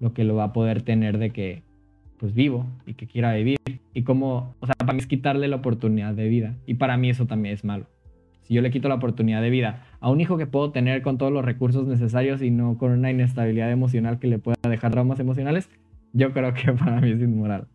lo 0.00 0.14
que 0.14 0.24
lo 0.24 0.34
va 0.34 0.44
a 0.44 0.52
poder 0.54 0.80
tener 0.80 1.18
de 1.18 1.30
que, 1.30 1.62
pues 2.18 2.34
vivo 2.34 2.66
y 2.86 2.94
que 2.94 3.06
quiera 3.06 3.34
vivir. 3.34 3.58
Y 3.92 4.02
como, 4.02 4.54
o 4.60 4.66
sea, 4.66 4.74
para 4.78 4.94
mí 4.94 5.00
es 5.00 5.06
quitarle 5.06 5.46
la 5.46 5.56
oportunidad 5.56 6.14
de 6.14 6.26
vida. 6.26 6.54
Y 6.64 6.74
para 6.74 6.96
mí 6.96 7.10
eso 7.10 7.26
también 7.26 7.54
es 7.54 7.64
malo. 7.64 7.86
Si 8.42 8.54
yo 8.54 8.62
le 8.62 8.70
quito 8.70 8.88
la 8.88 8.94
oportunidad 8.94 9.42
de 9.42 9.50
vida 9.50 9.84
a 10.00 10.10
un 10.10 10.22
hijo 10.22 10.38
que 10.38 10.46
puedo 10.46 10.70
tener 10.70 11.02
con 11.02 11.18
todos 11.18 11.32
los 11.32 11.44
recursos 11.44 11.86
necesarios 11.86 12.40
y 12.40 12.50
no 12.50 12.78
con 12.78 12.92
una 12.92 13.10
inestabilidad 13.10 13.70
emocional 13.70 14.18
que 14.18 14.26
le 14.26 14.38
pueda 14.38 14.56
dejar 14.68 14.92
traumas 14.92 15.20
emocionales, 15.20 15.68
yo 16.14 16.32
creo 16.32 16.54
que 16.54 16.72
para 16.84 17.00
mí 17.00 17.10
es 17.10 17.20
inmoral. 17.20 17.66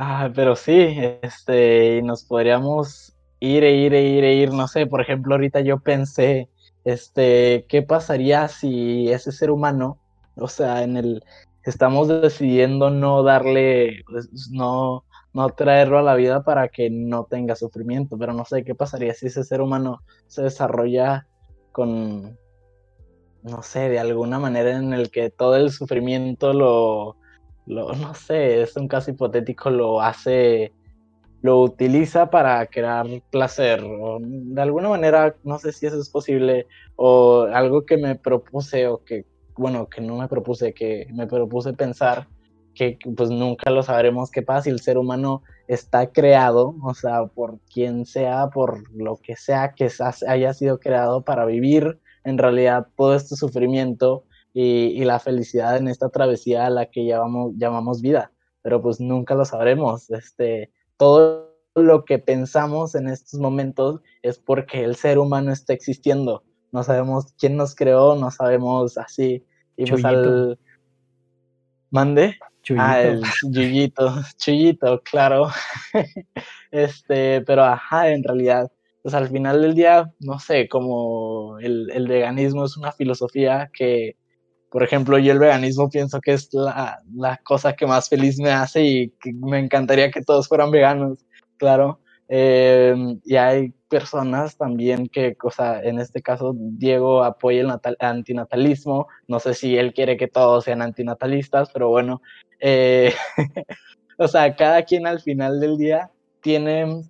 Ah, 0.00 0.30
pero 0.32 0.54
sí, 0.54 0.96
este, 1.22 2.00
nos 2.02 2.22
podríamos 2.22 3.16
ir 3.40 3.64
e 3.64 3.74
ir 3.74 3.94
e 3.94 4.02
ir 4.04 4.22
e 4.22 4.34
ir, 4.34 4.52
no 4.52 4.68
sé, 4.68 4.86
por 4.86 5.00
ejemplo, 5.00 5.34
ahorita 5.34 5.60
yo 5.60 5.80
pensé, 5.80 6.48
este, 6.84 7.66
¿qué 7.68 7.82
pasaría 7.82 8.46
si 8.46 9.10
ese 9.10 9.32
ser 9.32 9.50
humano, 9.50 9.98
o 10.36 10.46
sea, 10.46 10.84
en 10.84 10.96
el, 10.98 11.24
estamos 11.64 12.06
decidiendo 12.06 12.90
no 12.90 13.24
darle, 13.24 14.04
pues, 14.08 14.28
no, 14.52 15.04
no 15.32 15.48
traerlo 15.48 15.98
a 15.98 16.02
la 16.02 16.14
vida 16.14 16.44
para 16.44 16.68
que 16.68 16.90
no 16.90 17.24
tenga 17.24 17.56
sufrimiento, 17.56 18.16
pero 18.16 18.32
no 18.32 18.44
sé 18.44 18.62
qué 18.62 18.76
pasaría 18.76 19.14
si 19.14 19.26
ese 19.26 19.42
ser 19.42 19.60
humano 19.60 20.02
se 20.28 20.42
desarrolla 20.42 21.26
con, 21.72 22.38
no 23.42 23.62
sé, 23.64 23.88
de 23.88 23.98
alguna 23.98 24.38
manera 24.38 24.76
en 24.76 24.92
el 24.92 25.10
que 25.10 25.30
todo 25.30 25.56
el 25.56 25.72
sufrimiento 25.72 26.52
lo, 26.52 27.16
lo, 27.68 27.92
no 27.94 28.14
sé, 28.14 28.62
es 28.62 28.76
un 28.76 28.88
caso 28.88 29.10
hipotético, 29.10 29.70
lo 29.70 30.00
hace, 30.00 30.72
lo 31.42 31.60
utiliza 31.60 32.30
para 32.30 32.66
crear 32.66 33.06
placer, 33.30 33.82
de 34.20 34.62
alguna 34.62 34.88
manera, 34.88 35.36
no 35.44 35.58
sé 35.58 35.72
si 35.72 35.86
eso 35.86 36.00
es 36.00 36.08
posible, 36.08 36.66
o 36.96 37.42
algo 37.52 37.84
que 37.86 37.96
me 37.96 38.16
propuse, 38.16 38.88
o 38.88 39.04
que, 39.04 39.24
bueno, 39.56 39.88
que 39.88 40.00
no 40.00 40.16
me 40.16 40.28
propuse, 40.28 40.72
que 40.72 41.06
me 41.12 41.26
propuse 41.26 41.72
pensar, 41.74 42.26
que 42.74 42.98
pues 43.16 43.30
nunca 43.30 43.70
lo 43.70 43.82
sabremos 43.82 44.30
qué 44.30 44.42
pasa 44.42 44.62
si 44.62 44.70
el 44.70 44.80
ser 44.80 44.98
humano 44.98 45.42
está 45.66 46.10
creado, 46.10 46.76
o 46.82 46.94
sea, 46.94 47.26
por 47.26 47.58
quien 47.72 48.06
sea, 48.06 48.48
por 48.48 48.88
lo 48.94 49.16
que 49.16 49.36
sea 49.36 49.74
que 49.74 49.90
haya 50.28 50.54
sido 50.54 50.78
creado 50.78 51.22
para 51.22 51.44
vivir 51.44 51.98
en 52.24 52.38
realidad 52.38 52.86
todo 52.96 53.14
este 53.14 53.36
sufrimiento 53.36 54.24
y, 54.52 55.00
y, 55.00 55.04
la 55.04 55.18
felicidad 55.18 55.76
en 55.76 55.88
esta 55.88 56.08
travesía 56.08 56.66
a 56.66 56.70
la 56.70 56.86
que 56.86 57.04
llamamos, 57.04 57.52
llamamos 57.56 58.00
vida, 58.00 58.32
pero 58.62 58.82
pues 58.82 59.00
nunca 59.00 59.34
lo 59.34 59.44
sabremos. 59.44 60.10
Este, 60.10 60.72
todo 60.96 61.48
lo 61.74 62.04
que 62.04 62.18
pensamos 62.18 62.94
en 62.94 63.08
estos 63.08 63.38
momentos 63.40 64.00
es 64.22 64.38
porque 64.38 64.84
el 64.84 64.96
ser 64.96 65.18
humano 65.18 65.52
está 65.52 65.72
existiendo. 65.72 66.42
No 66.72 66.82
sabemos 66.82 67.32
quién 67.38 67.56
nos 67.56 67.74
creó, 67.74 68.16
no 68.16 68.30
sabemos 68.30 68.98
así. 68.98 69.44
Y 69.76 69.86
pues 69.86 70.02
Chuyito. 70.02 70.08
al... 70.08 70.58
Mande. 71.90 72.36
Chuyito. 72.62 72.82
Ah, 72.84 73.00
el 73.00 73.22
Chuyito, 73.52 74.14
Chuyito, 74.38 75.02
claro. 75.02 75.48
este, 76.70 77.40
pero 77.42 77.64
ajá, 77.64 78.10
en 78.10 78.22
realidad, 78.22 78.70
pues 79.02 79.14
al 79.14 79.28
final 79.28 79.62
del 79.62 79.74
día, 79.74 80.12
no 80.20 80.38
sé, 80.38 80.68
como 80.68 81.58
el, 81.60 81.90
el 81.92 82.08
veganismo 82.08 82.64
es 82.64 82.76
una 82.76 82.92
filosofía 82.92 83.70
que, 83.72 84.16
por 84.70 84.82
ejemplo, 84.82 85.18
yo 85.18 85.32
el 85.32 85.38
veganismo 85.38 85.88
pienso 85.88 86.20
que 86.20 86.34
es 86.34 86.48
la, 86.52 87.00
la, 87.14 87.38
cosa 87.38 87.74
que 87.74 87.86
más 87.86 88.08
feliz 88.08 88.38
me 88.38 88.50
hace 88.50 88.82
y 88.84 89.10
que 89.20 89.32
me 89.32 89.58
encantaría 89.58 90.10
que 90.10 90.22
todos 90.22 90.48
fueran 90.48 90.70
veganos, 90.70 91.24
claro. 91.56 92.00
Eh, 92.28 92.94
y 93.24 93.36
hay 93.36 93.70
personas 93.88 94.58
también 94.58 95.08
que, 95.08 95.34
o 95.42 95.50
sea, 95.50 95.80
en 95.82 95.98
este 95.98 96.20
caso 96.20 96.54
Diego 96.54 97.24
apoya 97.24 97.62
el 97.62 97.68
natal, 97.68 97.96
antinatalismo, 98.00 99.06
no 99.26 99.40
sé 99.40 99.54
si 99.54 99.78
él 99.78 99.94
quiere 99.94 100.18
que 100.18 100.28
todos 100.28 100.64
sean 100.64 100.82
antinatalistas, 100.82 101.70
pero 101.72 101.88
bueno, 101.88 102.20
eh, 102.60 103.14
o 104.18 104.28
sea, 104.28 104.54
cada 104.56 104.82
quien 104.82 105.06
al 105.06 105.20
final 105.20 105.58
del 105.60 105.78
día 105.78 106.10
tiene, 106.42 107.02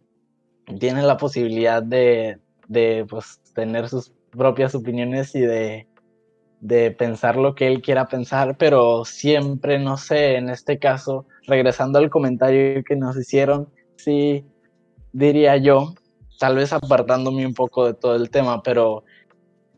tiene 0.79 1.03
la 1.03 1.17
posibilidad 1.17 1.83
de, 1.83 2.39
de 2.69 3.05
pues, 3.09 3.41
tener 3.55 3.89
sus 3.89 4.13
propias 4.31 4.77
opiniones 4.77 5.35
y 5.35 5.41
de, 5.41 5.89
de 6.61 6.91
pensar 6.91 7.37
lo 7.37 7.55
que 7.55 7.67
él 7.69 7.83
quiera 7.83 8.09
pensar, 8.09 8.57
pero 8.59 9.05
siempre, 9.05 9.79
no 9.79 9.97
sé, 9.97 10.37
en 10.37 10.49
este 10.51 10.79
caso, 10.79 11.27
regresando 11.47 11.99
al 11.99 12.11
comentario 12.11 12.83
que 12.85 12.97
nos 12.97 13.17
hicieron, 13.17 13.69
sí 13.97 14.45
diría 15.13 15.57
yo, 15.57 15.95
tal 16.39 16.57
vez 16.57 16.73
apartándome 16.73 17.47
un 17.47 17.55
poco 17.55 17.87
de 17.87 17.95
todo 17.95 18.17
el 18.17 18.31
tema, 18.31 18.63
pero 18.63 19.05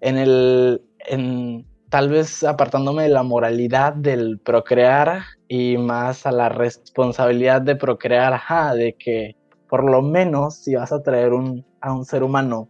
en 0.00 0.18
el, 0.18 0.82
en, 1.06 1.66
tal 1.90 2.08
vez 2.08 2.44
apartándome 2.44 3.02
de 3.04 3.08
la 3.10 3.22
moralidad 3.22 3.92
del 3.92 4.38
procrear 4.38 5.22
y 5.48 5.76
más 5.76 6.26
a 6.26 6.32
la 6.32 6.48
responsabilidad 6.48 7.60
de 7.60 7.76
procrear, 7.76 8.32
ajá, 8.32 8.74
de 8.74 8.94
que 8.94 9.36
por 9.68 9.88
lo 9.88 10.02
menos 10.02 10.56
si 10.56 10.74
vas 10.74 10.92
a 10.92 11.02
traer 11.02 11.32
un, 11.32 11.64
a 11.80 11.92
un 11.92 12.04
ser 12.04 12.22
humano 12.22 12.68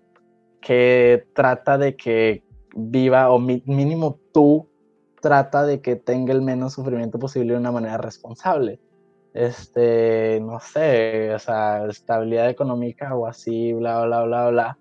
que 0.61 1.25
trata 1.35 1.79
de 1.79 1.97
que 1.97 2.43
viva 2.75 3.31
o 3.31 3.39
mínimo 3.39 4.19
tú 4.33 4.69
trata 5.21 5.65
de 5.65 5.81
que 5.81 5.97
tenga 5.97 6.33
el 6.33 6.43
menos 6.43 6.75
sufrimiento 6.75 7.19
posible 7.19 7.53
de 7.53 7.61
una 7.61 7.73
manera 7.73 7.99
responsable. 7.99 8.81
Este, 9.33 10.41
no 10.41 10.59
sé, 10.59 11.33
o 11.35 11.39
sea, 11.39 11.87
estabilidad 11.87 12.49
económica 12.49 13.15
o 13.15 13.27
así, 13.27 13.73
bla, 13.73 14.05
bla, 14.05 14.25
bla, 14.25 14.51
bla. 14.51 14.79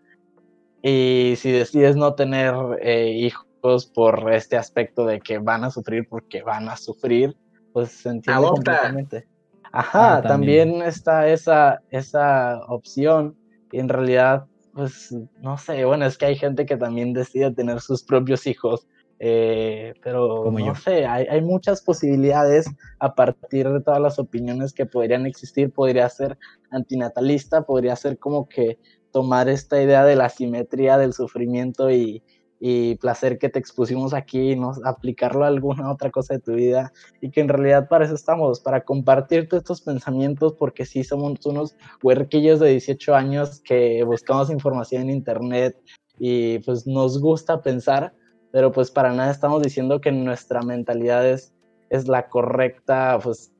Y 0.81 1.33
si 1.37 1.51
decides 1.51 1.95
no 1.95 2.15
tener 2.15 2.53
eh, 2.81 3.11
hijos 3.11 3.85
por 3.87 4.31
este 4.33 4.57
aspecto 4.57 5.05
de 5.05 5.19
que 5.19 5.37
van 5.37 5.65
a 5.65 5.71
sufrir 5.71 6.07
porque 6.07 6.41
van 6.41 6.69
a 6.69 6.77
sufrir, 6.77 7.35
pues 7.73 7.91
se 7.91 8.09
entiende 8.09 8.47
completamente. 8.47 9.27
Ajá, 9.71 10.17
ah, 10.17 10.21
también. 10.21 10.81
está 10.81 11.27
esa, 11.27 11.81
esa 11.91 12.61
opción 12.67 13.37
y 13.71 13.79
en 13.79 13.89
realidad, 13.89 14.47
pues 14.79 15.13
no 15.41 15.57
sé, 15.57 15.83
bueno, 15.83 16.05
es 16.05 16.17
que 16.17 16.27
hay 16.27 16.35
gente 16.37 16.65
que 16.65 16.77
también 16.77 17.11
decide 17.11 17.51
tener 17.51 17.81
sus 17.81 18.01
propios 18.01 18.47
hijos, 18.47 18.87
eh, 19.19 19.93
pero 20.01 20.49
no 20.49 20.75
sé, 20.75 21.05
hay, 21.05 21.25
hay, 21.25 21.41
muchas 21.41 21.81
posibilidades 21.81 22.65
a 22.99 23.13
partir 23.13 23.67
de 23.67 23.81
todas 23.81 23.99
las 23.99 24.19
opiniones 24.19 24.71
que 24.71 24.85
podrían 24.85 25.25
existir. 25.25 25.73
Podría 25.73 26.07
ser 26.07 26.37
antinatalista, 26.71 27.63
podría 27.63 27.97
ser 27.97 28.17
como 28.19 28.47
que 28.47 28.79
tomar 29.11 29.49
esta 29.49 29.83
idea 29.83 30.05
de 30.05 30.15
la 30.15 30.29
simetría 30.29 30.97
del 30.97 31.11
sufrimiento 31.11 31.91
y, 31.91 32.23
y 32.59 32.95
placer 32.95 33.37
que 33.37 33.49
te 33.49 33.59
expusimos 33.59 34.13
aquí, 34.13 34.55
¿no? 34.55 34.73
aplicarlo 34.83 35.45
a 35.45 35.47
alguna 35.47 35.91
otra 35.91 36.11
cosa 36.11 36.33
de 36.33 36.41
tu 36.41 36.53
vida 36.53 36.91
y 37.21 37.31
que 37.31 37.39
en 37.41 37.47
realidad 37.47 37.87
para 37.87 38.05
eso 38.05 38.15
estamos, 38.15 38.59
para 38.59 38.83
compartirte 38.83 39.57
estos 39.57 39.81
pensamientos 39.81 40.53
porque 40.53 40.85
sí 40.85 41.03
somos 41.03 41.45
unos 41.45 41.75
huerquillos 42.03 42.59
de 42.59 42.71
18 42.71 43.15
años 43.15 43.61
que 43.61 44.03
buscamos 44.03 44.49
información 44.49 45.03
en 45.03 45.11
internet 45.11 45.77
y 46.17 46.59
pues 46.59 46.85
nos 46.85 47.21
gusta 47.21 47.61
pensar, 47.61 48.13
pero 48.51 48.71
pues 48.71 48.91
para 48.91 49.13
nada 49.13 49.31
estamos 49.31 49.61
diciendo 49.61 50.01
que 50.01 50.11
nuestra 50.11 50.61
mentalidad 50.61 51.25
es, 51.25 51.53
es 51.89 52.09
la 52.09 52.27
correcta, 52.27 53.17
pues 53.23 53.53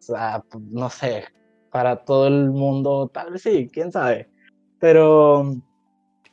no 0.60 0.89
sé, 0.89 1.24
para 1.72 2.04
todo 2.04 2.28
el 2.28 2.50
mundo, 2.50 3.10
tal 3.14 3.32
vez 3.32 3.43
sí, 3.43 3.70
quién 3.72 3.93
sabe, 3.93 4.30
pero, 4.80 5.56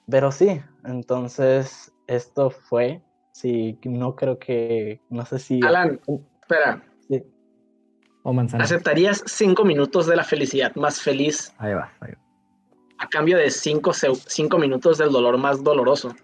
pero 0.09 0.33
sí, 0.33 0.61
entonces 0.85 1.93
esto 2.07 2.51
fue. 2.51 3.03
Sí, 3.33 3.79
no 3.85 4.17
creo 4.17 4.39
que. 4.39 5.01
No 5.11 5.25
sé 5.27 5.39
si. 5.39 5.61
Alan, 5.65 6.01
espera. 6.41 6.83
Sí. 7.09 7.23
O 8.23 8.33
manzana. 8.33 8.65
¿Aceptarías 8.65 9.23
cinco 9.27 9.65
minutos 9.65 10.07
de 10.07 10.17
la 10.17 10.25
felicidad 10.25 10.75
más 10.77 11.01
feliz? 11.01 11.55
Ahí 11.59 11.75
va, 11.75 11.93
ahí 12.01 12.13
va. 12.13 12.19
A 12.99 13.09
cambio 13.09 13.37
de 13.37 13.51
cinco, 13.51 13.93
cinco 13.93 14.59
minutos 14.59 14.99
del 14.99 15.13
dolor 15.13 15.37
más 15.37 15.63
doloroso. 15.63 16.15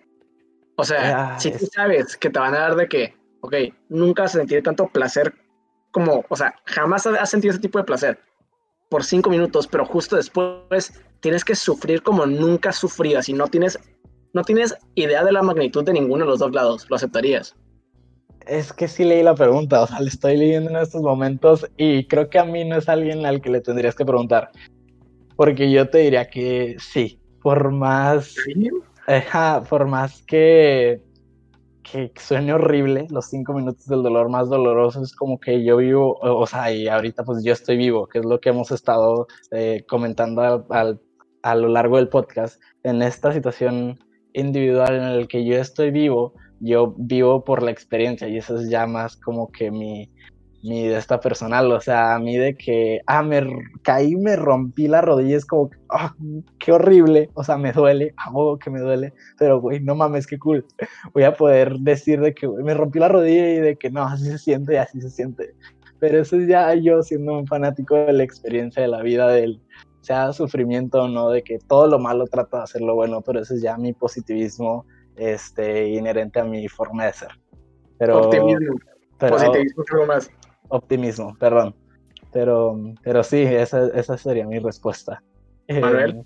O 0.76 0.85
sea, 0.85 1.35
ah, 1.35 1.39
si 1.39 1.51
tú 1.51 1.66
sabes 1.66 2.16
que 2.16 2.30
te 2.30 2.39
van 2.39 2.55
a 2.55 2.61
dar 2.61 2.76
de 2.76 2.89
que, 2.89 3.14
ok, 3.43 3.55
nunca 3.91 4.24
has 4.24 4.33
sentido 4.33 4.62
tanto 4.62 4.89
placer 4.89 5.35
como, 5.91 6.24
o 6.28 6.37
sea, 6.37 6.55
jamás 6.64 7.07
has 7.07 7.28
sentido 7.28 7.53
ese 7.53 7.61
tipo 7.61 7.78
de 7.78 7.85
placer 7.85 8.18
por 8.89 9.05
cinco 9.05 9.30
minutos, 9.30 9.66
pero 9.66 9.85
justo 9.85 10.16
después 10.16 10.93
tienes 11.20 11.45
que 11.45 11.55
sufrir 11.55 12.03
como 12.03 12.26
nunca 12.26 12.70
has 12.70 12.76
sufrido, 12.76 13.18
así 13.18 13.33
no 13.33 13.49
tienes 13.49 13.78
no 14.33 14.43
tienes 14.43 14.74
idea 14.95 15.24
de 15.24 15.33
la 15.33 15.43
magnitud 15.43 15.85
de 15.85 15.93
ninguno 15.93 16.24
de 16.24 16.30
los 16.30 16.39
dos 16.39 16.53
lados, 16.53 16.87
¿lo 16.89 16.97
aceptarías? 16.97 17.55
Es 18.47 18.72
que 18.72 18.89
sí 18.89 19.05
leí 19.05 19.22
la 19.22 19.35
pregunta, 19.35 19.83
o 19.83 19.87
sea, 19.87 20.01
le 20.01 20.09
estoy 20.09 20.37
leyendo 20.37 20.70
en 20.70 20.76
estos 20.76 21.03
momentos 21.03 21.66
y 21.76 22.07
creo 22.07 22.28
que 22.28 22.39
a 22.39 22.45
mí 22.45 22.64
no 22.64 22.76
es 22.76 22.89
alguien 22.89 23.24
al 23.24 23.41
que 23.41 23.51
le 23.51 23.61
tendrías 23.61 23.95
que 23.95 24.05
preguntar. 24.05 24.51
Porque 25.37 25.70
yo 25.70 25.89
te 25.89 25.99
diría 25.99 26.28
que 26.28 26.76
sí, 26.78 27.20
por 27.41 27.70
más... 27.70 28.35
por 29.68 29.87
más 29.87 30.22
que, 30.24 31.03
que 31.83 32.12
suene 32.16 32.53
horrible, 32.53 33.07
los 33.11 33.26
cinco 33.26 33.53
minutos 33.53 33.87
del 33.87 34.03
dolor 34.03 34.28
más 34.28 34.49
doloroso 34.49 35.03
es 35.03 35.14
como 35.14 35.39
que 35.39 35.64
yo 35.64 35.76
vivo, 35.76 36.18
o 36.20 36.47
sea, 36.47 36.72
y 36.72 36.89
ahorita 36.89 37.24
pues 37.24 37.45
yo 37.45 37.53
estoy 37.53 37.76
vivo, 37.76 38.07
que 38.07 38.20
es 38.20 38.24
lo 38.24 38.41
que 38.41 38.51
hemos 38.51 38.70
estado 38.70 39.26
eh, 39.51 39.85
comentando 39.89 40.66
a 41.43 41.55
lo 41.55 41.68
largo 41.68 41.97
del 41.97 42.09
podcast, 42.09 42.61
en 42.83 43.03
esta 43.03 43.33
situación 43.33 43.99
individual 44.35 44.97
en 44.97 45.03
el 45.03 45.28
que 45.28 45.45
yo 45.45 45.57
estoy 45.57 45.91
vivo, 45.91 46.35
yo 46.61 46.95
vivo 46.97 47.45
por 47.45 47.62
la 47.62 47.70
experiencia 47.70 48.28
y 48.28 48.39
eso 48.39 48.57
es 48.57 48.68
ya 48.68 48.87
más 48.87 49.16
como 49.16 49.51
que 49.51 49.70
mi, 49.70 50.09
mi 50.62 50.87
de 50.87 50.97
esta 50.97 51.18
personal, 51.18 51.70
o 51.72 51.80
sea, 51.80 52.14
a 52.14 52.18
mí 52.20 52.37
de 52.37 52.55
que, 52.57 53.01
ah, 53.07 53.22
me 53.22 53.43
caí, 53.83 54.14
me 54.14 54.37
rompí 54.37 54.87
la 54.87 55.01
rodilla, 55.01 55.37
es 55.37 55.45
como, 55.45 55.70
ah, 55.91 56.14
qué 56.61 56.72
horrible, 56.72 57.30
o 57.35 57.43
sea, 57.43 57.57
me 57.57 57.72
duele, 57.72 58.14
amo 58.16 58.59
que 58.59 58.70
me 58.70 58.80
duele, 58.80 59.12
pero, 59.39 59.61
güey, 59.61 59.80
no 59.80 59.97
mames, 59.97 60.26
qué 60.26 60.39
cool, 60.39 60.64
voy 61.12 61.24
a 61.24 61.35
poder 61.35 61.74
decir 61.78 62.20
de 62.20 62.33
que 62.33 62.47
me 62.47 62.74
rompí 62.74 63.01
la 63.01 63.09
rodilla 63.09 63.51
y 63.51 63.59
de 63.59 63.76
que 63.76 63.91
no, 63.91 64.05
así 64.05 64.26
se 64.26 64.39
siente 64.39 64.74
y 64.74 64.76
así 64.76 65.01
se 65.01 65.11
siente, 65.11 65.53
pero 65.99 66.20
eso 66.20 66.37
es 66.37 66.47
ya 66.47 66.72
yo 66.74 67.03
siendo 67.03 67.39
un 67.39 67.47
fanático 67.47 67.97
de 67.97 68.12
la 68.12 68.22
experiencia 68.22 68.83
de 68.83 68.89
la 68.89 69.03
vida 69.03 69.28
del, 69.28 69.61
sea 70.03 70.32
sufrimiento 70.32 71.05
o 71.05 71.09
no, 71.09 71.30
de 71.30 71.42
que 71.42 71.59
todo 71.59 71.86
lo 71.86 71.98
malo 71.98 72.26
trata 72.26 72.59
de 72.59 72.62
hacerlo 72.64 72.94
bueno, 72.94 73.22
pero 73.22 73.40
eso 73.40 73.55
es 73.55 73.62
ya 73.62 73.78
mi 73.78 73.92
positivismo 73.92 74.84
este, 75.16 75.90
inherente 75.90 76.40
a 76.40 76.44
mi 76.44 76.68
forma 76.68 77.07
de 77.07 77.12
ser. 77.12 77.30
Pero, 77.98 78.22
optimismo. 78.22 78.76
positivismo 79.18 80.07
más. 80.07 80.30
Optimismo, 80.68 81.36
perdón. 81.38 81.74
Pero, 82.32 82.76
pero 83.03 83.22
sí, 83.22 83.42
esa, 83.42 83.86
esa 83.94 84.18
sería 84.18 84.46
mi 84.46 84.59
respuesta. 84.59 85.22
Manuel, 85.68 86.16
eh, 86.16 86.24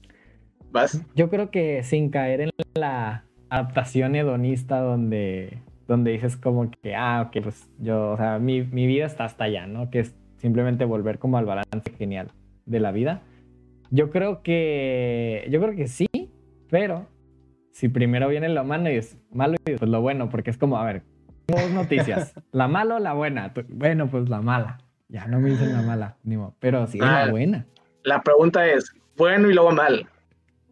¿vas? 0.70 1.02
Yo 1.14 1.28
creo 1.28 1.50
que 1.50 1.82
sin 1.82 2.10
caer 2.10 2.40
en 2.40 2.50
la 2.74 3.24
adaptación 3.50 4.14
hedonista 4.14 4.80
donde, 4.80 5.58
donde 5.86 6.12
dices 6.12 6.36
como 6.36 6.70
que, 6.70 6.94
ah, 6.94 7.26
ok, 7.26 7.42
pues 7.42 7.68
yo, 7.78 8.12
o 8.12 8.16
sea, 8.16 8.38
mi, 8.38 8.62
mi 8.62 8.86
vida 8.86 9.04
está 9.04 9.24
hasta 9.24 9.44
allá, 9.44 9.66
¿no? 9.66 9.90
Que 9.90 10.00
es 10.00 10.14
simplemente 10.38 10.86
volver 10.86 11.18
como 11.18 11.36
al 11.36 11.44
balance 11.44 11.90
genial 11.98 12.32
de 12.64 12.80
la 12.80 12.92
vida 12.92 13.22
yo 13.90 14.10
creo 14.10 14.42
que. 14.42 15.46
Yo 15.50 15.60
creo 15.60 15.74
que 15.74 15.88
sí, 15.88 16.08
pero 16.70 17.08
si 17.72 17.88
primero 17.88 18.28
viene 18.28 18.48
lo 18.48 18.64
malo 18.64 18.90
y 18.90 18.96
es 18.96 19.18
malo 19.30 19.56
y 19.66 19.72
después 19.72 19.90
lo 19.90 20.00
bueno, 20.00 20.28
porque 20.30 20.50
es 20.50 20.58
como, 20.58 20.78
a 20.78 20.84
ver, 20.84 21.02
dos 21.46 21.70
noticias. 21.70 22.34
¿La 22.52 22.68
mala 22.68 22.96
o 22.96 22.98
la 22.98 23.12
buena? 23.12 23.52
Bueno, 23.68 24.10
pues 24.10 24.28
la 24.28 24.40
mala. 24.40 24.78
Ya 25.08 25.26
no 25.26 25.40
me 25.40 25.50
dicen 25.50 25.72
la 25.72 25.82
mala, 25.82 26.16
ni 26.24 26.36
modo. 26.36 26.54
Pero 26.58 26.86
sí, 26.86 26.98
la 26.98 27.24
ah, 27.24 27.30
buena. 27.30 27.66
La 28.02 28.22
pregunta 28.22 28.66
es: 28.66 28.92
bueno 29.16 29.50
y 29.50 29.54
luego 29.54 29.72
mal. 29.72 30.08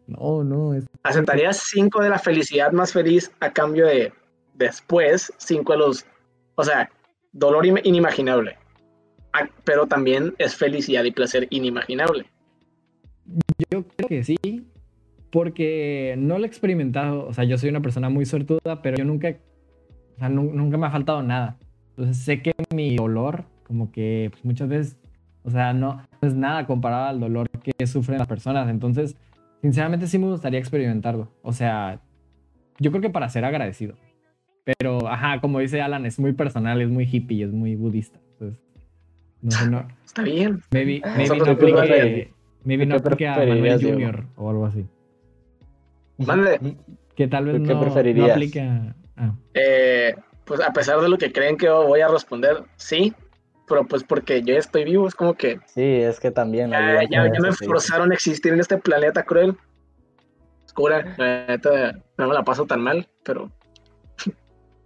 No, 0.07 0.43
no. 0.43 0.73
Es... 0.73 0.85
¿Aceptarías 1.03 1.57
cinco 1.57 2.01
de 2.01 2.09
la 2.09 2.19
felicidad 2.19 2.71
más 2.71 2.91
feliz 2.91 3.31
a 3.39 3.51
cambio 3.51 3.85
de 3.85 4.11
después 4.55 5.31
cinco 5.37 5.73
de 5.73 5.79
los. 5.79 6.05
O 6.55 6.63
sea, 6.63 6.89
dolor 7.31 7.65
inimaginable. 7.65 8.57
Ah, 9.33 9.47
pero 9.63 9.85
también 9.85 10.33
es 10.37 10.55
felicidad 10.55 11.03
y 11.03 11.11
placer 11.11 11.47
inimaginable. 11.49 12.25
Yo 13.71 13.85
creo 13.87 14.09
que 14.09 14.23
sí, 14.23 14.37
porque 15.31 16.15
no 16.17 16.37
lo 16.37 16.43
he 16.45 16.47
experimentado. 16.47 17.27
O 17.27 17.33
sea, 17.33 17.43
yo 17.43 17.57
soy 17.57 17.69
una 17.69 17.81
persona 17.81 18.09
muy 18.09 18.25
sortuda, 18.25 18.81
pero 18.81 18.97
yo 18.97 19.05
nunca, 19.05 19.35
o 20.15 20.19
sea, 20.19 20.29
nunca 20.29 20.77
me 20.77 20.87
ha 20.87 20.91
faltado 20.91 21.21
nada. 21.23 21.57
Entonces 21.89 22.17
sé 22.23 22.41
que 22.41 22.53
mi 22.73 22.95
dolor, 22.95 23.45
como 23.63 23.91
que 23.91 24.29
pues, 24.31 24.45
muchas 24.45 24.67
veces, 24.67 24.97
o 25.43 25.49
sea, 25.49 25.73
no, 25.73 26.01
es 26.21 26.33
nada 26.33 26.65
comparado 26.65 27.05
al 27.05 27.19
dolor 27.19 27.49
que 27.49 27.87
sufren 27.87 28.19
las 28.19 28.27
personas. 28.27 28.69
Entonces, 28.69 29.15
sinceramente 29.61 30.07
sí 30.07 30.17
me 30.17 30.27
gustaría 30.27 30.59
experimentarlo. 30.59 31.31
O 31.41 31.53
sea, 31.53 32.01
yo 32.79 32.91
creo 32.91 33.01
que 33.01 33.09
para 33.09 33.29
ser 33.29 33.45
agradecido. 33.45 33.95
Pero, 34.63 35.07
ajá, 35.07 35.39
como 35.41 35.59
dice 35.59 35.81
Alan, 35.81 36.05
es 36.05 36.19
muy 36.19 36.33
personal, 36.33 36.81
es 36.81 36.89
muy 36.89 37.07
hippie, 37.11 37.43
es 37.43 37.51
muy 37.51 37.75
budista. 37.75 38.19
Entonces, 38.31 38.59
no 39.41 39.81
no. 39.81 39.87
Está 40.05 40.23
bien. 40.23 40.61
Maybe, 40.71 41.01
maybe 41.17 41.37
no 41.37 42.34
Maybe 42.65 42.85
no 42.85 42.99
porque 42.99 43.27
a 43.27 43.37
Manuel 43.37 43.81
Junior 43.81 44.25
o 44.35 44.49
algo 44.49 44.65
así. 44.65 44.85
Mande. 46.17 46.77
Que 47.15 47.27
tal 47.27 47.45
vez 47.45 47.61
no, 47.61 47.81
no 47.81 48.25
aplica. 48.25 48.95
Ah. 49.15 49.33
Eh, 49.53 50.13
pues 50.43 50.59
a 50.59 50.73
pesar 50.73 50.99
de 50.99 51.07
lo 51.07 51.17
que 51.17 51.31
creen 51.31 51.57
que 51.57 51.69
voy 51.69 52.01
a 52.01 52.07
responder, 52.07 52.63
sí, 52.75 53.13
pero 53.67 53.85
pues 53.85 54.03
porque 54.03 54.41
yo 54.41 54.55
estoy 54.55 54.83
vivo, 54.83 55.07
es 55.07 55.15
como 55.15 55.35
que. 55.35 55.59
Sí, 55.67 55.81
es 55.81 56.19
que 56.19 56.31
también. 56.31 56.71
Ya, 56.71 57.03
ya, 57.09 57.23
me 57.39 57.51
forzaron 57.53 58.11
a 58.11 58.15
existir 58.15 58.51
en 58.51 58.59
este 58.59 58.77
planeta 58.77 59.23
cruel. 59.23 59.55
Oscura, 60.65 61.15
no 62.17 62.27
me 62.27 62.33
la 62.33 62.43
paso 62.43 62.65
tan 62.65 62.81
mal, 62.81 63.07
pero. 63.23 63.51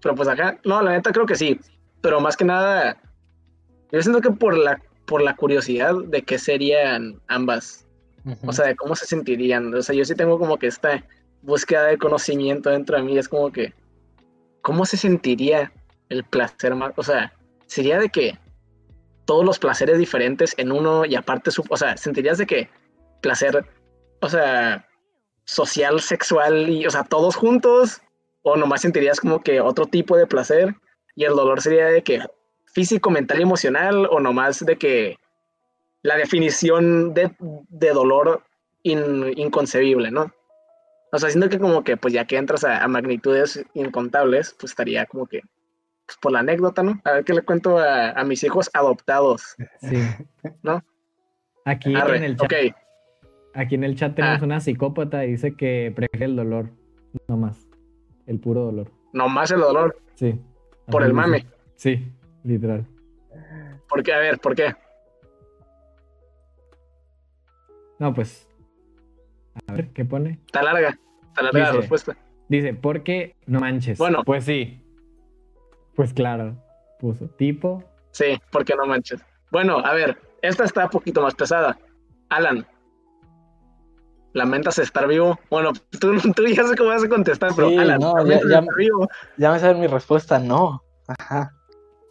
Pero 0.02 0.16
pues 0.16 0.30
acá, 0.30 0.58
no, 0.64 0.82
la 0.82 0.92
neta 0.92 1.12
creo 1.12 1.26
que 1.26 1.36
sí. 1.36 1.60
Pero 2.00 2.22
más 2.22 2.38
que 2.38 2.46
nada, 2.46 2.96
yo 3.92 4.02
siento 4.02 4.22
que 4.22 4.32
por 4.32 4.58
la, 4.58 4.82
por 5.10 5.24
la 5.24 5.36
curiosidad 5.36 5.96
de 6.06 6.22
qué 6.22 6.38
serían 6.38 7.20
ambas. 7.28 7.88
O 8.46 8.54
sea, 8.54 8.68
de 8.68 8.76
cómo 8.76 8.96
se 8.96 9.08
sentirían. 9.08 9.74
O 9.74 9.82
sea, 9.82 9.96
yo 9.96 10.06
sí 10.06 10.14
tengo 10.14 10.38
como 10.38 10.58
que 10.58 10.68
esta 10.68 11.04
búsqueda 11.42 11.86
de 11.86 11.98
conocimiento 11.98 12.70
dentro 12.70 12.96
de 12.96 13.04
mí. 13.04 13.18
Es 13.18 13.28
como 13.28 13.52
que, 13.52 13.74
¿cómo 14.62 14.86
se 14.86 14.98
sentiría 14.98 15.72
el 16.10 16.24
placer 16.24 16.76
más? 16.76 16.94
O 16.96 17.02
sea, 17.02 17.34
sería 17.66 17.98
de 17.98 18.10
que 18.10 18.38
todos 19.26 19.44
los 19.44 19.58
placeres 19.58 19.98
diferentes 19.98 20.54
en 20.58 20.72
uno 20.72 21.06
y 21.06 21.16
aparte, 21.16 21.50
su, 21.50 21.64
o 21.70 21.78
sea, 21.78 21.98
sentirías 21.98 22.38
de 22.38 22.46
que 22.46 22.70
placer, 23.22 23.66
o 24.22 24.30
sea, 24.30 24.88
social, 25.46 26.02
sexual 26.02 26.70
y, 26.70 26.86
o 26.86 26.92
sea, 26.92 27.04
todos 27.04 27.36
juntos, 27.36 28.00
o 28.44 28.56
nomás 28.58 28.82
sentirías 28.82 29.20
como 29.20 29.42
que 29.42 29.60
otro 29.60 29.88
tipo 29.88 30.16
de 30.16 30.28
placer 30.28 30.76
y 31.16 31.24
el 31.24 31.36
dolor 31.36 31.62
sería 31.62 31.88
de 31.88 32.04
que 32.04 32.22
físico, 32.74 33.10
mental 33.10 33.40
y 33.40 33.44
emocional, 33.44 34.08
o 34.10 34.20
nomás 34.20 34.66
de 34.66 34.78
que 34.78 35.18
la 36.02 36.16
definición 36.16 37.14
de, 37.14 37.32
dolor 37.94 38.44
inconcebible, 38.84 40.12
¿no? 40.12 40.32
O 41.12 41.18
sea, 41.18 41.30
siento 41.30 41.50
que 41.50 41.60
como 41.60 41.84
que 41.84 41.98
pues 41.98 42.14
ya 42.14 42.26
que 42.26 42.38
entras 42.38 42.64
a, 42.64 42.88
magnitudes 42.88 43.64
incontables, 43.74 44.56
pues 44.60 44.72
estaría 44.72 45.06
como 45.06 45.26
que 45.26 45.42
pues, 46.06 46.18
por 46.22 46.32
la 46.32 46.40
anécdota, 46.40 46.84
¿no? 46.84 47.02
A 47.04 47.14
ver 47.14 47.26
qué 47.26 47.34
le 47.34 47.42
cuento 47.42 47.80
a, 47.80 48.24
mis 48.24 48.44
hijos 48.44 48.70
adoptados. 48.74 49.56
Sí. 49.82 49.98
¿No? 50.64 50.84
Aquí 51.66 51.94
en 51.94 52.24
el 52.24 52.38
chat. 52.38 52.52
Aquí 53.54 53.76
en 53.76 53.84
el 53.84 53.96
chat 53.96 54.16
tenemos 54.16 54.42
ah. 54.42 54.46
una 54.46 54.60
psicópata 54.60 55.26
y 55.26 55.32
dice 55.32 55.56
que 55.56 55.92
prefiere 55.96 56.26
el 56.26 56.36
dolor, 56.36 56.70
no 57.28 57.38
más. 57.38 57.68
El 58.28 58.40
puro 58.40 58.62
dolor. 58.62 58.92
No 59.12 59.28
más 59.28 59.50
el 59.52 59.60
dolor. 59.60 59.98
Sí. 60.16 60.40
Por 60.86 61.04
el 61.04 61.14
mame. 61.14 61.46
Sí, 61.76 62.12
literal. 62.44 62.86
¿Por 63.88 64.04
qué? 64.04 64.14
A 64.14 64.20
ver, 64.20 64.40
¿por 64.40 64.56
qué? 64.56 64.76
No, 68.00 68.14
pues. 68.14 68.48
A 69.68 69.74
ver, 69.74 69.90
¿qué 69.90 70.06
pone? 70.06 70.40
Está 70.46 70.64
larga. 70.64 70.98
Está 71.28 71.42
larga 71.44 71.60
la 71.60 71.72
respuesta. 71.74 72.18
Dice, 72.48 72.74
¿por 72.74 73.04
qué 73.04 73.36
no 73.46 73.60
manches? 73.60 73.98
Bueno. 73.98 74.24
Pues 74.24 74.46
sí. 74.46 74.82
Pues 75.96 76.14
claro. 76.14 76.56
Puso 77.00 77.28
tipo. 77.28 77.84
Sí, 78.12 78.40
¿por 78.52 78.66
qué 78.66 78.76
no 78.76 78.86
manches? 78.86 79.22
Bueno, 79.52 79.80
a 79.80 79.94
ver, 79.94 80.18
esta 80.42 80.64
está 80.64 80.86
un 80.86 80.92
poquito 80.92 81.22
más 81.22 81.36
pesada. 81.36 81.78
Alan, 82.30 82.66
¿lamentas 84.34 84.80
estar 84.80 85.08
vivo? 85.08 85.40
Bueno, 85.50 85.72
tú, 86.00 86.16
ya 86.16 86.64
sé 86.64 86.76
cómo 86.78 86.90
vas 86.90 87.04
a 87.04 87.10
contestar, 87.10 87.52
pero 87.56 87.68
Alan, 87.80 88.00
no, 88.00 88.26
ya, 88.26 88.40
ya, 88.50 88.64
vivo? 88.78 89.08
ya 89.38 89.52
me 89.52 89.60
sabes 89.60 89.78
mi 89.78 89.88
respuesta, 89.88 90.40
no. 90.40 90.84
Ajá. 91.08 91.52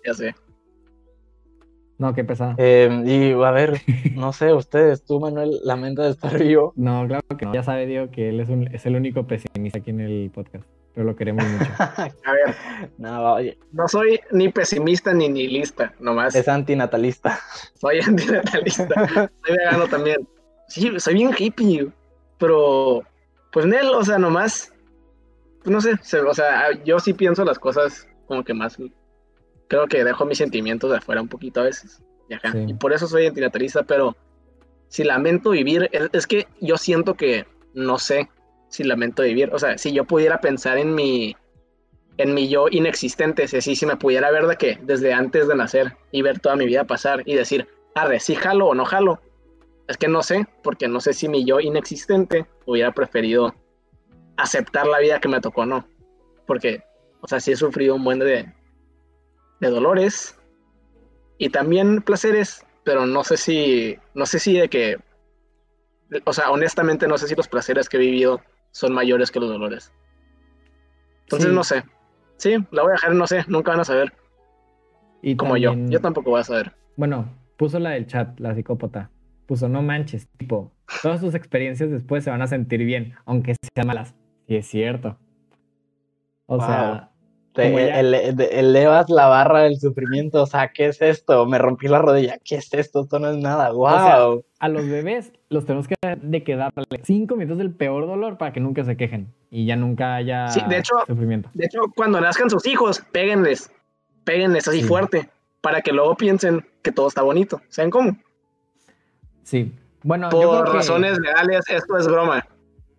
Ya 0.09 0.15
sé. 0.15 0.35
No, 1.99 2.15
qué 2.15 2.25
pesado. 2.25 2.55
Em, 2.57 3.07
y 3.07 3.33
a 3.33 3.51
ver, 3.51 3.75
no 4.15 4.33
sé, 4.33 4.55
ustedes, 4.55 5.05
tú, 5.05 5.21
Manuel, 5.21 5.61
lamenta 5.65 6.05
de 6.05 6.13
estar 6.13 6.39
vivo. 6.39 6.73
No, 6.77 7.07
claro 7.07 7.27
que 7.37 7.45
no. 7.45 7.53
Ya 7.53 7.63
sabe 7.63 7.85
Diego 7.85 8.11
que 8.11 8.31
él 8.31 8.41
es, 8.41 8.49
un, 8.49 8.75
es 8.75 8.87
el 8.87 8.97
único 8.97 9.27
pesimista 9.27 9.81
aquí 9.81 9.91
en 9.91 10.01
el 10.01 10.31
podcast, 10.31 10.65
pero 10.95 11.07
lo 11.07 11.15
queremos 11.15 11.45
mucho. 11.45 11.71
a 11.79 12.33
ver, 12.33 12.55
no, 12.97 13.35
oye. 13.35 13.59
no 13.73 13.87
soy 13.87 14.19
ni 14.33 14.49
pesimista 14.49 15.13
ni 15.13 15.29
nihilista, 15.29 15.93
nomás. 16.01 16.35
Es 16.35 16.49
antinatalista. 16.49 17.39
Soy 17.75 18.01
antinatalista. 18.07 19.09
soy 19.45 19.57
vegano 19.59 19.89
también. 19.89 20.27
Sí, 20.69 20.91
soy 20.99 21.13
bien 21.13 21.33
hippie, 21.37 21.87
pero 22.39 23.03
pues 23.53 23.67
en 23.67 23.75
él, 23.75 23.89
o 23.89 24.03
sea, 24.05 24.19
nomás, 24.19 24.73
no 25.67 25.83
sé, 25.83 25.99
o 26.27 26.33
sea, 26.33 26.83
yo 26.83 26.99
sí 26.99 27.13
pienso 27.13 27.45
las 27.45 27.59
cosas 27.59 28.09
como 28.27 28.43
que 28.43 28.55
más 28.55 28.79
creo 29.69 29.87
que 29.87 30.05
dejo 30.05 30.25
mis 30.25 30.39
sentimientos 30.39 30.91
de 30.91 30.97
afuera 30.97 31.21
un 31.21 31.29
poquito 31.29 31.61
a 31.61 31.65
veces. 31.65 32.03
Y, 32.67 32.75
por 32.75 32.93
eso 32.93 33.07
soy 33.07 33.27
antinatalista, 33.27 33.85
pero 33.85 34.17
si 34.89 35.05
lamento 35.05 35.51
vivir, 35.51 35.89
es, 35.93 36.27
que 36.27 36.47
yo 36.61 36.77
siento 36.77 37.15
que 37.15 37.47
no 37.75 37.99
sé 37.99 38.29
si 38.69 38.85
lamento 38.85 39.23
vivir. 39.23 39.51
O 39.53 39.59
sea, 39.59 39.79
si 39.79 39.93
yo 39.93 40.05
pudiera 40.05 40.41
pensar 40.41 40.79
en 40.79 40.95
mi, 40.95 41.37
en 42.19 42.35
mi 42.35 42.49
yo 42.49 42.67
inexistente, 42.71 43.49
si 43.49 43.77
si 43.77 43.87
me 43.87 43.97
pudiera 43.97 44.31
ver 44.31 44.47
de 44.47 44.57
que 44.57 44.79
desde 44.83 45.13
antes 45.13 45.49
de 45.49 45.55
nacer 45.55 45.97
y 46.11 46.23
ver 46.23 46.41
toda 46.41 46.57
mi 46.57 46.67
vida 46.67 46.85
pasar 46.85 47.23
y 47.25 47.35
decir, 47.35 47.67
arre, 47.95 48.21
si 48.21 48.35
jalo 48.35 48.69
o 48.69 48.75
no 48.75 48.85
jalo. 48.85 49.21
Es 49.87 49.97
que 49.97 50.09
no 50.09 50.23
sé, 50.23 50.47
porque 50.63 50.87
no 50.87 51.01
sé 51.01 51.15
si 51.15 51.29
mi 51.29 51.47
yo 51.47 51.61
inexistente 51.61 52.47
hubiera 52.67 52.93
preferido 52.93 53.55
aceptar 54.37 54.87
la 54.87 54.99
vida 54.99 55.19
que 55.19 55.29
me 55.29 55.41
tocó 55.41 55.63
o 55.63 55.67
no. 55.67 55.87
Porque, 56.47 56.83
o 57.23 57.27
sea, 57.27 57.41
sí 57.41 57.53
he 57.53 57.57
sufrido 57.57 57.95
un 57.95 58.05
buen 58.05 58.19
de, 58.19 58.53
de 59.61 59.71
dolores 59.71 60.39
y 61.39 61.51
también 61.51 62.03
placeres, 62.03 62.67
pero 62.85 63.07
no 63.07 63.25
sé 63.25 63.37
si, 63.37 63.99
no 64.15 64.27
sé 64.27 64.39
si 64.39 64.59
de 64.59 64.69
que, 64.69 64.99
o 66.25 66.33
sea, 66.33 66.51
honestamente 66.51 67.07
no 67.07 67.19
sé 67.19 67.29
si 67.29 67.35
los 67.35 67.49
placeres 67.49 67.89
que 67.89 67.97
he 67.97 68.01
vivido 68.01 68.41
son 68.71 68.93
mayores 68.93 69.31
que 69.31 69.41
los 69.41 69.49
dolores. 69.49 69.93
Entonces 71.23 71.53
no 71.53 71.65
sé. 71.65 71.85
Sí, 72.37 72.57
la 72.71 72.83
voy 72.83 72.91
a 72.91 72.93
dejar, 72.93 73.15
no 73.15 73.27
sé, 73.27 73.45
nunca 73.49 73.73
van 73.73 73.81
a 73.81 73.85
saber. 73.85 74.13
Y 75.23 75.37
Como 75.37 75.57
yo, 75.57 75.75
yo 75.75 76.01
tampoco 76.01 76.31
voy 76.31 76.41
a 76.41 76.45
saber. 76.45 76.73
Bueno, 76.97 77.29
puso 77.57 77.79
la 77.79 77.91
del 77.91 78.07
chat, 78.07 78.39
la 78.39 78.55
psicópata. 78.55 79.11
Puso, 79.47 79.69
no 79.69 79.83
manches, 79.83 80.29
tipo, 80.37 80.73
todas 81.03 81.21
tus 81.21 81.35
experiencias 81.35 81.91
después 81.91 82.23
se 82.25 82.31
van 82.31 82.43
a 82.43 82.47
sentir 82.47 82.85
bien, 82.85 83.15
aunque 83.25 83.55
sean 83.75 83.87
malas. 83.87 84.15
Y 84.47 84.57
es 84.57 84.67
cierto. 84.67 85.19
O 86.47 86.61
sea, 86.61 87.11
elevas 87.59 89.11
la 89.11 89.27
barra 89.27 89.63
del 89.63 89.79
sufrimiento, 89.79 90.43
o 90.43 90.47
sea, 90.47 90.69
¿qué 90.73 90.87
es 90.87 91.03
esto? 91.03 91.47
Me 91.47 91.59
rompí 91.59 91.89
la 91.89 91.99
rodilla, 91.99 92.39
¿qué 92.45 92.57
es 92.57 92.73
esto? 92.73 93.03
Esto 93.03 93.19
no 93.19 93.31
es 93.31 93.37
nada, 93.37 93.71
wow. 93.73 94.45
a 94.59 94.69
los 94.69 94.89
bebés 94.89 95.33
los 95.49 95.65
tenemos 95.65 95.89
que 95.89 95.95
de 96.03 96.43
quedarle 96.45 96.85
cinco 97.03 97.37
minutos 97.37 97.59
del 97.59 97.73
peor 97.73 98.07
dolor 98.07 98.39
para 98.39 98.53
que 98.53 98.61
nunca 98.61 98.85
se 98.85 98.97
quejen 98.97 99.33
y 99.51 99.67
ya 99.67 99.77
nunca 99.77 100.17
haya 100.17 100.49
sí, 100.49 100.61
de 100.69 100.79
hecho, 100.79 100.95
sufrimiento. 101.07 101.51
De 101.55 101.67
hecho, 101.67 101.81
cuando 101.97 102.21
nazcan 102.21 102.51
sus 102.51 102.67
hijos, 102.67 103.03
péguenles, 103.13 103.71
péguenles 104.25 104.69
así 104.69 104.83
fuerte, 104.83 105.29
para 105.61 105.81
que 105.81 105.93
luego 105.93 106.17
piensen 106.17 106.65
que 106.83 106.93
todo 106.93 107.09
está 107.09 107.23
bonito. 107.23 107.61
¿Saben 107.69 107.91
cómo? 107.91 108.17
Sí. 109.43 109.73
Bueno, 110.03 110.29
por 110.29 110.73
razones 110.73 111.19
legales, 111.19 111.65
esto 111.69 111.97
es 111.97 112.07
broma. 112.07 112.47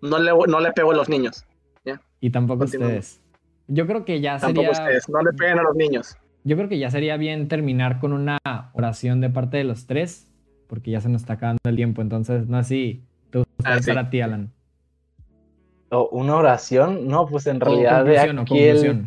No 0.01 0.17
le, 0.17 0.31
no 0.47 0.59
le 0.59 0.71
pego 0.71 0.91
a 0.91 0.95
los 0.95 1.09
niños. 1.09 1.45
Y 2.21 2.29
tampoco 2.31 2.65
ustedes. 2.65 3.18
Yo 3.69 3.85
creo 3.85 4.03
que 4.03 4.19
ya 4.19 4.39
sería. 4.39 4.71
no 5.07 5.21
le 5.21 5.31
peguen 5.37 5.59
a 5.59 5.63
los 5.63 5.75
niños. 5.75 6.17
Yo 6.43 6.57
creo 6.57 6.67
que 6.67 6.79
ya 6.79 6.89
sería 6.89 7.17
bien 7.17 7.47
terminar 7.47 7.99
con 7.99 8.13
una 8.13 8.39
oración 8.73 9.21
de 9.21 9.29
parte 9.29 9.57
de 9.57 9.63
los 9.63 9.85
tres, 9.85 10.27
porque 10.67 10.91
ya 10.91 11.01
se 11.01 11.09
nos 11.09 11.21
está 11.21 11.33
acabando 11.33 11.59
el 11.65 11.75
tiempo. 11.75 12.01
Entonces, 12.01 12.47
no 12.47 12.57
así. 12.57 13.03
Tú 13.29 13.43
ah, 13.63 13.77
para 13.85 14.09
ti, 14.09 14.21
Alan. 14.21 14.51
¿Una 15.91 16.35
oración? 16.35 17.07
No, 17.07 17.27
pues 17.27 17.45
en 17.45 17.59
realidad 17.59 18.05
de 18.05 18.19
aquí 18.19 18.59
el. 18.59 19.05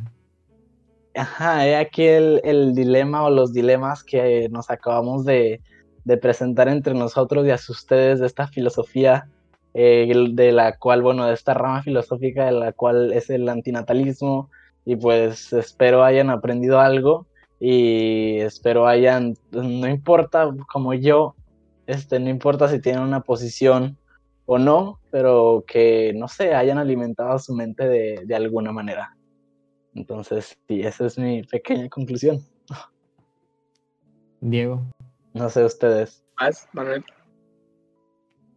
Ajá, 1.15 1.67
he 1.67 1.77
aquí 1.77 2.05
el, 2.05 2.75
dilema 2.75 3.25
o 3.25 3.31
los 3.31 3.53
dilemas 3.53 4.03
que 4.05 4.49
nos 4.49 4.71
acabamos 4.71 5.25
de, 5.25 5.61
de 6.05 6.17
presentar 6.17 6.69
entre 6.69 6.95
nosotros 6.95 7.47
y 7.47 7.51
a 7.51 7.57
ustedes 7.57 8.21
de 8.21 8.27
esta 8.27 8.47
filosofía 8.47 9.29
eh, 9.75 10.13
de 10.31 10.53
la 10.53 10.77
cual, 10.77 11.03
bueno, 11.03 11.27
de 11.27 11.35
esta 11.35 11.55
rama 11.55 11.83
filosófica 11.83 12.47
de 12.47 12.53
la 12.53 12.73
cual 12.73 13.13
es 13.13 13.31
el 13.31 13.49
antinatalismo 13.49 14.51
y 14.85 14.97
pues 14.97 15.53
espero 15.53 16.05
hayan 16.05 16.31
aprendido 16.31 16.81
algo 16.81 17.27
y 17.61 18.41
espero 18.41 18.87
hayan, 18.87 19.35
no 19.53 19.89
importa 19.89 20.53
como 20.71 20.95
yo, 20.95 21.35
este, 21.87 22.19
no 22.19 22.29
importa 22.29 22.69
si 22.69 22.81
tienen 22.81 23.03
una 23.03 23.21
posición 23.21 23.97
o 24.47 24.59
no, 24.59 24.99
pero 25.11 25.65
que, 25.67 26.13
no 26.15 26.29
sé, 26.29 26.55
hayan 26.55 26.79
alimentado 26.79 27.39
su 27.39 27.55
mente 27.55 27.89
de, 27.89 28.23
de 28.25 28.35
alguna 28.35 28.73
manera. 28.73 29.17
Entonces, 29.95 30.59
sí, 30.67 30.81
esa 30.83 31.07
es 31.07 31.19
mi 31.19 31.43
pequeña 31.45 31.89
conclusión. 31.89 32.41
Diego. 34.41 34.83
No 35.35 35.49
sé 35.49 35.65
ustedes. 35.65 36.25
Manuel. 36.73 37.05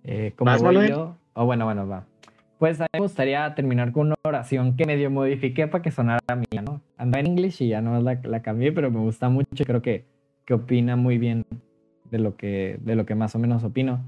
Eh, 0.07 0.33
como 0.35 0.55
voy 0.57 0.89
yo. 0.89 1.17
Oh, 1.33 1.45
bueno, 1.45 1.65
bueno, 1.65 1.87
va. 1.87 2.05
Pues 2.59 2.79
a 2.79 2.83
mí 2.83 2.89
me 2.93 2.99
gustaría 2.99 3.53
terminar 3.55 3.91
con 3.91 4.07
una 4.07 4.15
oración 4.23 4.77
que 4.77 4.85
medio 4.85 5.11
modifiqué 5.11 5.67
para 5.67 5.81
que 5.81 5.91
sonara 5.91 6.21
mía, 6.35 6.61
¿no? 6.61 6.81
Anda 6.97 7.19
en 7.19 7.27
inglés 7.27 7.59
y 7.59 7.67
ya 7.67 7.81
no 7.81 7.99
la, 7.99 8.19
la 8.23 8.41
cambié, 8.41 8.71
pero 8.71 8.91
me 8.91 8.99
gusta 8.99 9.29
mucho. 9.29 9.65
Creo 9.65 9.81
que, 9.81 10.05
que 10.45 10.53
opina 10.53 10.95
muy 10.95 11.17
bien 11.17 11.45
de 12.11 12.19
lo, 12.19 12.37
que, 12.37 12.79
de 12.81 12.95
lo 12.95 13.05
que 13.05 13.15
más 13.15 13.35
o 13.35 13.39
menos 13.39 13.63
opino. 13.63 14.05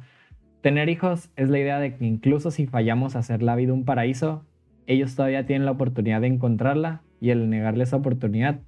Tener 0.61 0.87
hijos 0.87 1.29
es 1.35 1.49
la 1.49 1.59
idea 1.59 1.79
de 1.79 1.95
que 1.95 2.05
incluso 2.05 2.51
si 2.51 2.67
fallamos 2.67 3.15
a 3.15 3.19
hacer 3.19 3.41
la 3.41 3.55
vida 3.55 3.73
un 3.73 3.83
paraíso, 3.83 4.45
ellos 4.85 5.15
todavía 5.15 5.45
tienen 5.45 5.65
la 5.65 5.71
oportunidad 5.71 6.21
de 6.21 6.27
encontrarla 6.27 7.01
y 7.19 7.31
el 7.31 7.49
negarle 7.49 7.83
esa 7.83 7.97
oportunidad 7.97 8.59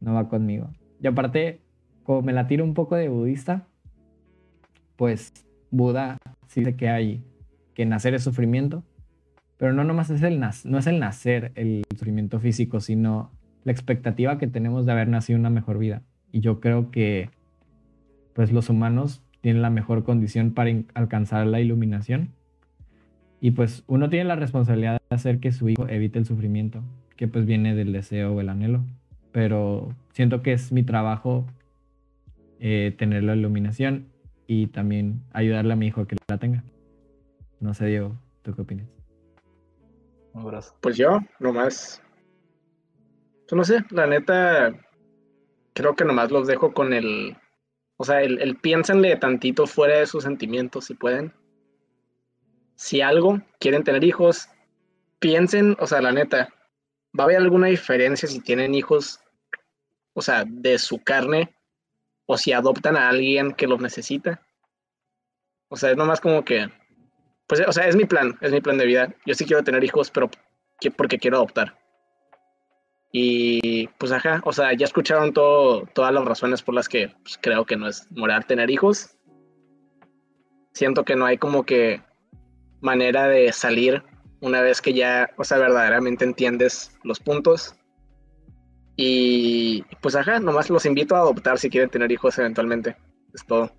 no 0.00 0.14
va 0.14 0.28
conmigo. 0.28 0.70
Y 1.00 1.06
aparte, 1.06 1.60
como 2.02 2.22
me 2.22 2.32
la 2.32 2.46
tiro 2.48 2.64
un 2.64 2.74
poco 2.74 2.96
de 2.96 3.08
budista, 3.08 3.66
pues 4.96 5.32
Buda 5.70 6.18
sí 6.48 6.60
dice 6.60 6.74
que 6.74 6.88
hay 6.88 7.22
que 7.74 7.86
nacer 7.86 8.14
es 8.14 8.24
sufrimiento, 8.24 8.82
pero 9.56 9.72
no 9.72 9.84
nomás 9.84 10.10
es 10.10 10.22
el, 10.22 10.40
no 10.40 10.78
es 10.78 10.86
el 10.86 10.98
nacer 10.98 11.52
el 11.54 11.84
sufrimiento 11.90 12.40
físico, 12.40 12.80
sino 12.80 13.30
la 13.64 13.72
expectativa 13.72 14.38
que 14.38 14.48
tenemos 14.48 14.84
de 14.84 14.92
haber 14.92 15.08
nacido 15.08 15.38
una 15.38 15.50
mejor 15.50 15.78
vida. 15.78 16.02
Y 16.32 16.40
yo 16.40 16.60
creo 16.60 16.90
que 16.90 17.30
pues 18.32 18.52
los 18.52 18.68
humanos 18.68 19.22
tienen 19.40 19.62
la 19.62 19.70
mejor 19.70 20.04
condición 20.04 20.52
para 20.52 20.72
alcanzar 20.94 21.46
la 21.46 21.60
iluminación. 21.60 22.30
Y 23.40 23.52
pues 23.52 23.84
uno 23.86 24.08
tiene 24.08 24.24
la 24.24 24.36
responsabilidad 24.36 25.00
de 25.08 25.14
hacer 25.14 25.38
que 25.38 25.52
su 25.52 25.68
hijo 25.68 25.88
evite 25.88 26.18
el 26.18 26.24
sufrimiento, 26.24 26.82
que 27.16 27.28
pues 27.28 27.46
viene 27.46 27.74
del 27.74 27.92
deseo 27.92 28.32
o 28.32 28.40
el 28.40 28.48
anhelo. 28.48 28.84
Pero 29.32 29.94
siento 30.12 30.42
que 30.42 30.52
es 30.52 30.72
mi 30.72 30.82
trabajo 30.82 31.46
eh, 32.58 32.94
tener 32.98 33.22
la 33.22 33.36
iluminación 33.36 34.06
y 34.48 34.66
también 34.68 35.22
ayudarle 35.32 35.74
a 35.74 35.76
mi 35.76 35.86
hijo 35.86 36.00
a 36.00 36.08
que 36.08 36.16
la 36.26 36.38
tenga. 36.38 36.64
No 37.60 37.74
sé, 37.74 37.86
Diego, 37.86 38.18
¿tú 38.42 38.54
qué 38.54 38.62
opinas? 38.62 38.88
Un 40.32 40.42
abrazo. 40.42 40.74
Pues 40.80 40.96
yo, 40.96 41.20
nomás. 41.38 42.02
Pues 43.46 43.56
no 43.56 43.62
sé, 43.62 43.84
la 43.90 44.06
neta, 44.06 44.74
creo 45.74 45.94
que 45.94 46.04
nomás 46.04 46.30
los 46.30 46.46
dejo 46.46 46.72
con 46.72 46.94
el. 46.94 47.36
O 47.98 48.04
sea, 48.04 48.22
el, 48.22 48.40
el 48.40 48.56
piénsenle 48.56 49.16
tantito 49.16 49.66
fuera 49.66 49.98
de 49.98 50.06
sus 50.06 50.24
sentimientos 50.24 50.86
si 50.86 50.94
pueden. 50.94 51.34
Si 52.74 53.02
algo, 53.02 53.42
quieren 53.60 53.84
tener 53.84 54.02
hijos, 54.02 54.48
piensen, 55.18 55.76
o 55.78 55.86
sea, 55.86 56.00
la 56.00 56.12
neta, 56.12 56.48
¿va 57.18 57.24
a 57.24 57.26
haber 57.26 57.36
alguna 57.36 57.66
diferencia 57.66 58.28
si 58.28 58.40
tienen 58.40 58.74
hijos, 58.74 59.20
o 60.14 60.22
sea, 60.22 60.44
de 60.46 60.78
su 60.78 61.02
carne, 61.02 61.54
o 62.28 62.36
si 62.36 62.52
adoptan 62.52 62.96
a 62.96 63.08
alguien 63.08 63.52
que 63.52 63.66
los 63.66 63.80
necesita? 63.80 64.40
O 65.68 65.76
sea, 65.76 65.90
es 65.90 65.96
nomás 65.96 66.20
como 66.20 66.44
que 66.44 66.70
pues, 67.48 67.66
o 67.66 67.72
sea, 67.72 67.88
es 67.88 67.96
mi 67.96 68.04
plan, 68.04 68.36
es 68.42 68.52
mi 68.52 68.60
plan 68.60 68.76
de 68.76 68.84
vida. 68.84 69.14
Yo 69.24 69.34
sí 69.34 69.46
quiero 69.46 69.64
tener 69.64 69.82
hijos, 69.82 70.10
pero 70.10 70.30
porque 70.96 71.18
quiero 71.18 71.38
adoptar. 71.38 71.76
Y 73.10 73.88
pues 73.98 74.12
ajá, 74.12 74.42
o 74.44 74.52
sea, 74.52 74.74
ya 74.74 74.84
escucharon 74.84 75.32
todo, 75.32 75.86
todas 75.94 76.12
las 76.12 76.24
razones 76.26 76.62
por 76.62 76.74
las 76.74 76.88
que 76.88 77.08
pues, 77.22 77.38
creo 77.40 77.64
que 77.64 77.76
no 77.76 77.88
es 77.88 78.06
moral 78.10 78.44
tener 78.44 78.70
hijos. 78.70 79.16
Siento 80.74 81.04
que 81.04 81.16
no 81.16 81.24
hay 81.24 81.38
como 81.38 81.64
que 81.64 82.02
manera 82.82 83.26
de 83.26 83.50
salir 83.52 84.04
una 84.40 84.60
vez 84.60 84.82
que 84.82 84.92
ya, 84.92 85.30
o 85.38 85.42
sea, 85.42 85.56
verdaderamente 85.56 86.26
entiendes 86.26 86.96
los 87.02 87.18
puntos. 87.18 87.74
Y 89.00 89.84
pues 90.02 90.16
ajá, 90.16 90.40
nomás 90.40 90.70
los 90.70 90.84
invito 90.84 91.14
a 91.14 91.20
adoptar 91.20 91.56
si 91.56 91.70
quieren 91.70 91.88
tener 91.88 92.10
hijos 92.10 92.36
eventualmente. 92.36 92.96
Es 93.32 93.46
todo. 93.46 93.70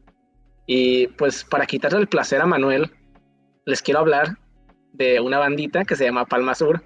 Y 0.66 1.08
pues 1.08 1.44
para 1.44 1.66
quitarle 1.66 2.00
el 2.00 2.08
placer 2.08 2.40
a 2.42 2.46
Manuel, 2.46 2.90
les 3.66 3.82
quiero 3.82 4.00
hablar 4.00 4.38
de 4.94 5.20
una 5.20 5.38
bandita 5.38 5.84
que 5.84 5.98
se 5.98 6.06
llama 6.06 6.26
Palma 6.26 6.56
Sur, 6.56 6.82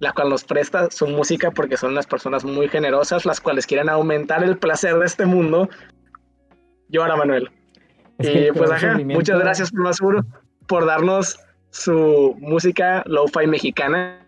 la 0.00 0.12
cual 0.12 0.28
nos 0.28 0.42
presta 0.42 0.90
su 0.90 1.06
música 1.06 1.52
porque 1.52 1.76
son 1.76 1.92
unas 1.92 2.08
personas 2.08 2.44
muy 2.44 2.68
generosas, 2.68 3.24
las 3.24 3.40
cuales 3.40 3.64
quieren 3.64 3.88
aumentar 3.88 4.42
el 4.42 4.58
placer 4.58 4.98
de 4.98 5.06
este 5.06 5.24
mundo. 5.24 5.68
Yo 6.88 7.02
ahora, 7.02 7.14
Manuel. 7.14 7.48
y 8.18 8.50
pues 8.50 8.72
ajá, 8.72 8.98
muchas 9.04 9.38
gracias 9.38 9.70
Palma 9.70 9.92
Sur 9.92 10.26
por 10.66 10.84
darnos 10.84 11.38
su 11.70 12.34
música 12.40 13.04
lo-fi 13.06 13.46
mexicana. 13.46 14.27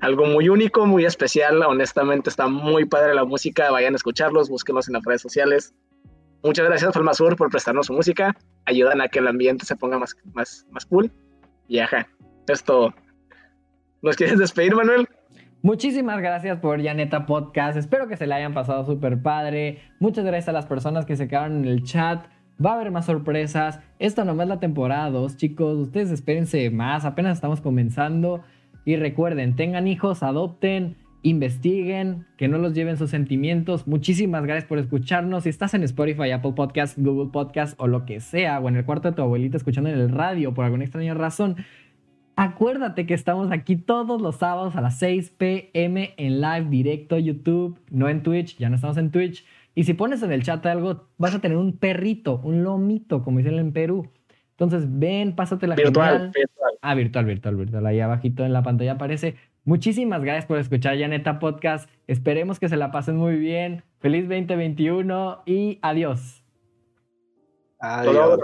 Algo 0.00 0.26
muy 0.26 0.48
único, 0.48 0.86
muy 0.86 1.04
especial. 1.04 1.62
Honestamente 1.62 2.30
está 2.30 2.48
muy 2.48 2.84
padre 2.86 3.14
la 3.14 3.24
música. 3.24 3.70
Vayan 3.70 3.94
a 3.94 3.96
escucharlos, 3.96 4.48
búsquenlos 4.48 4.88
en 4.88 4.94
las 4.94 5.04
redes 5.04 5.22
sociales. 5.22 5.74
Muchas 6.42 6.66
gracias 6.66 6.92
Palma 6.94 7.12
Sur 7.12 7.36
por 7.36 7.50
prestarnos 7.50 7.86
su 7.86 7.92
música 7.92 8.34
ayudan 8.70 9.00
a 9.00 9.08
que 9.08 9.18
el 9.18 9.28
ambiente 9.28 9.66
se 9.66 9.76
ponga 9.76 9.98
más, 9.98 10.16
más, 10.32 10.66
más 10.70 10.86
cool. 10.86 11.10
Y 11.68 11.78
ajá, 11.78 12.08
esto. 12.48 12.94
¿Nos 14.02 14.16
quieres 14.16 14.38
despedir, 14.38 14.74
Manuel? 14.74 15.08
Muchísimas 15.62 16.18
gracias 16.20 16.58
por 16.58 16.80
Yaneta 16.80 17.26
Podcast. 17.26 17.76
Espero 17.76 18.08
que 18.08 18.16
se 18.16 18.26
le 18.26 18.34
hayan 18.34 18.54
pasado 18.54 18.84
súper 18.86 19.20
padre. 19.20 19.82
Muchas 19.98 20.24
gracias 20.24 20.48
a 20.48 20.52
las 20.52 20.66
personas 20.66 21.04
que 21.04 21.16
se 21.16 21.28
quedaron 21.28 21.58
en 21.58 21.64
el 21.66 21.84
chat. 21.84 22.24
Va 22.64 22.72
a 22.72 22.74
haber 22.74 22.90
más 22.90 23.06
sorpresas. 23.06 23.80
Esto 23.98 24.24
nomás 24.24 24.44
es 24.44 24.48
la 24.48 24.60
temporada 24.60 25.10
2, 25.10 25.36
chicos. 25.36 25.78
Ustedes 25.78 26.10
espérense 26.10 26.70
más. 26.70 27.04
Apenas 27.04 27.36
estamos 27.36 27.60
comenzando. 27.60 28.42
Y 28.84 28.96
recuerden, 28.96 29.56
tengan 29.56 29.86
hijos, 29.86 30.22
adopten 30.22 30.96
investiguen, 31.22 32.26
que 32.36 32.48
no 32.48 32.58
los 32.58 32.74
lleven 32.74 32.96
sus 32.96 33.10
sentimientos. 33.10 33.86
Muchísimas 33.86 34.44
gracias 34.44 34.64
por 34.64 34.78
escucharnos. 34.78 35.44
Si 35.44 35.48
estás 35.48 35.74
en 35.74 35.82
Spotify, 35.82 36.30
Apple 36.30 36.52
Podcast, 36.52 36.98
Google 36.98 37.30
Podcast 37.30 37.78
o 37.78 37.86
lo 37.86 38.06
que 38.06 38.20
sea, 38.20 38.58
o 38.60 38.68
en 38.68 38.76
el 38.76 38.84
cuarto 38.84 39.10
de 39.10 39.16
tu 39.16 39.22
abuelita 39.22 39.56
escuchando 39.56 39.90
en 39.90 39.98
el 39.98 40.10
radio 40.10 40.54
por 40.54 40.64
alguna 40.64 40.84
extraña 40.84 41.14
razón, 41.14 41.56
acuérdate 42.36 43.06
que 43.06 43.14
estamos 43.14 43.52
aquí 43.52 43.76
todos 43.76 44.20
los 44.22 44.36
sábados 44.36 44.76
a 44.76 44.80
las 44.80 44.98
6 44.98 45.34
pm 45.36 46.14
en 46.16 46.40
live 46.40 46.66
directo 46.70 47.18
YouTube, 47.18 47.78
no 47.90 48.08
en 48.08 48.22
Twitch, 48.22 48.56
ya 48.56 48.70
no 48.70 48.76
estamos 48.76 48.96
en 48.96 49.10
Twitch. 49.10 49.44
Y 49.74 49.84
si 49.84 49.94
pones 49.94 50.22
en 50.22 50.32
el 50.32 50.42
chat 50.42 50.64
algo, 50.66 51.06
vas 51.16 51.34
a 51.34 51.40
tener 51.40 51.56
un 51.56 51.76
perrito, 51.76 52.40
un 52.42 52.64
lomito, 52.64 53.22
como 53.22 53.38
dicen 53.38 53.58
en 53.58 53.72
Perú. 53.72 54.10
Entonces 54.60 54.86
ven, 54.90 55.34
pásate 55.34 55.66
la 55.66 55.74
virtual, 55.74 56.32
virtual. 56.34 56.72
Ah, 56.82 56.94
virtual, 56.94 57.24
virtual, 57.24 57.56
virtual. 57.56 57.86
Ahí 57.86 57.98
abajito 58.00 58.44
en 58.44 58.52
la 58.52 58.62
pantalla 58.62 58.92
aparece. 58.92 59.36
Muchísimas 59.64 60.20
gracias 60.20 60.44
por 60.44 60.58
escuchar 60.58 60.98
Yaneta 60.98 61.38
Podcast. 61.38 61.88
Esperemos 62.06 62.60
que 62.60 62.68
se 62.68 62.76
la 62.76 62.90
pasen 62.90 63.16
muy 63.16 63.36
bien. 63.36 63.82
Feliz 64.00 64.28
2021 64.28 65.44
y 65.46 65.78
adiós. 65.80 66.44
Adiós. 67.78 68.40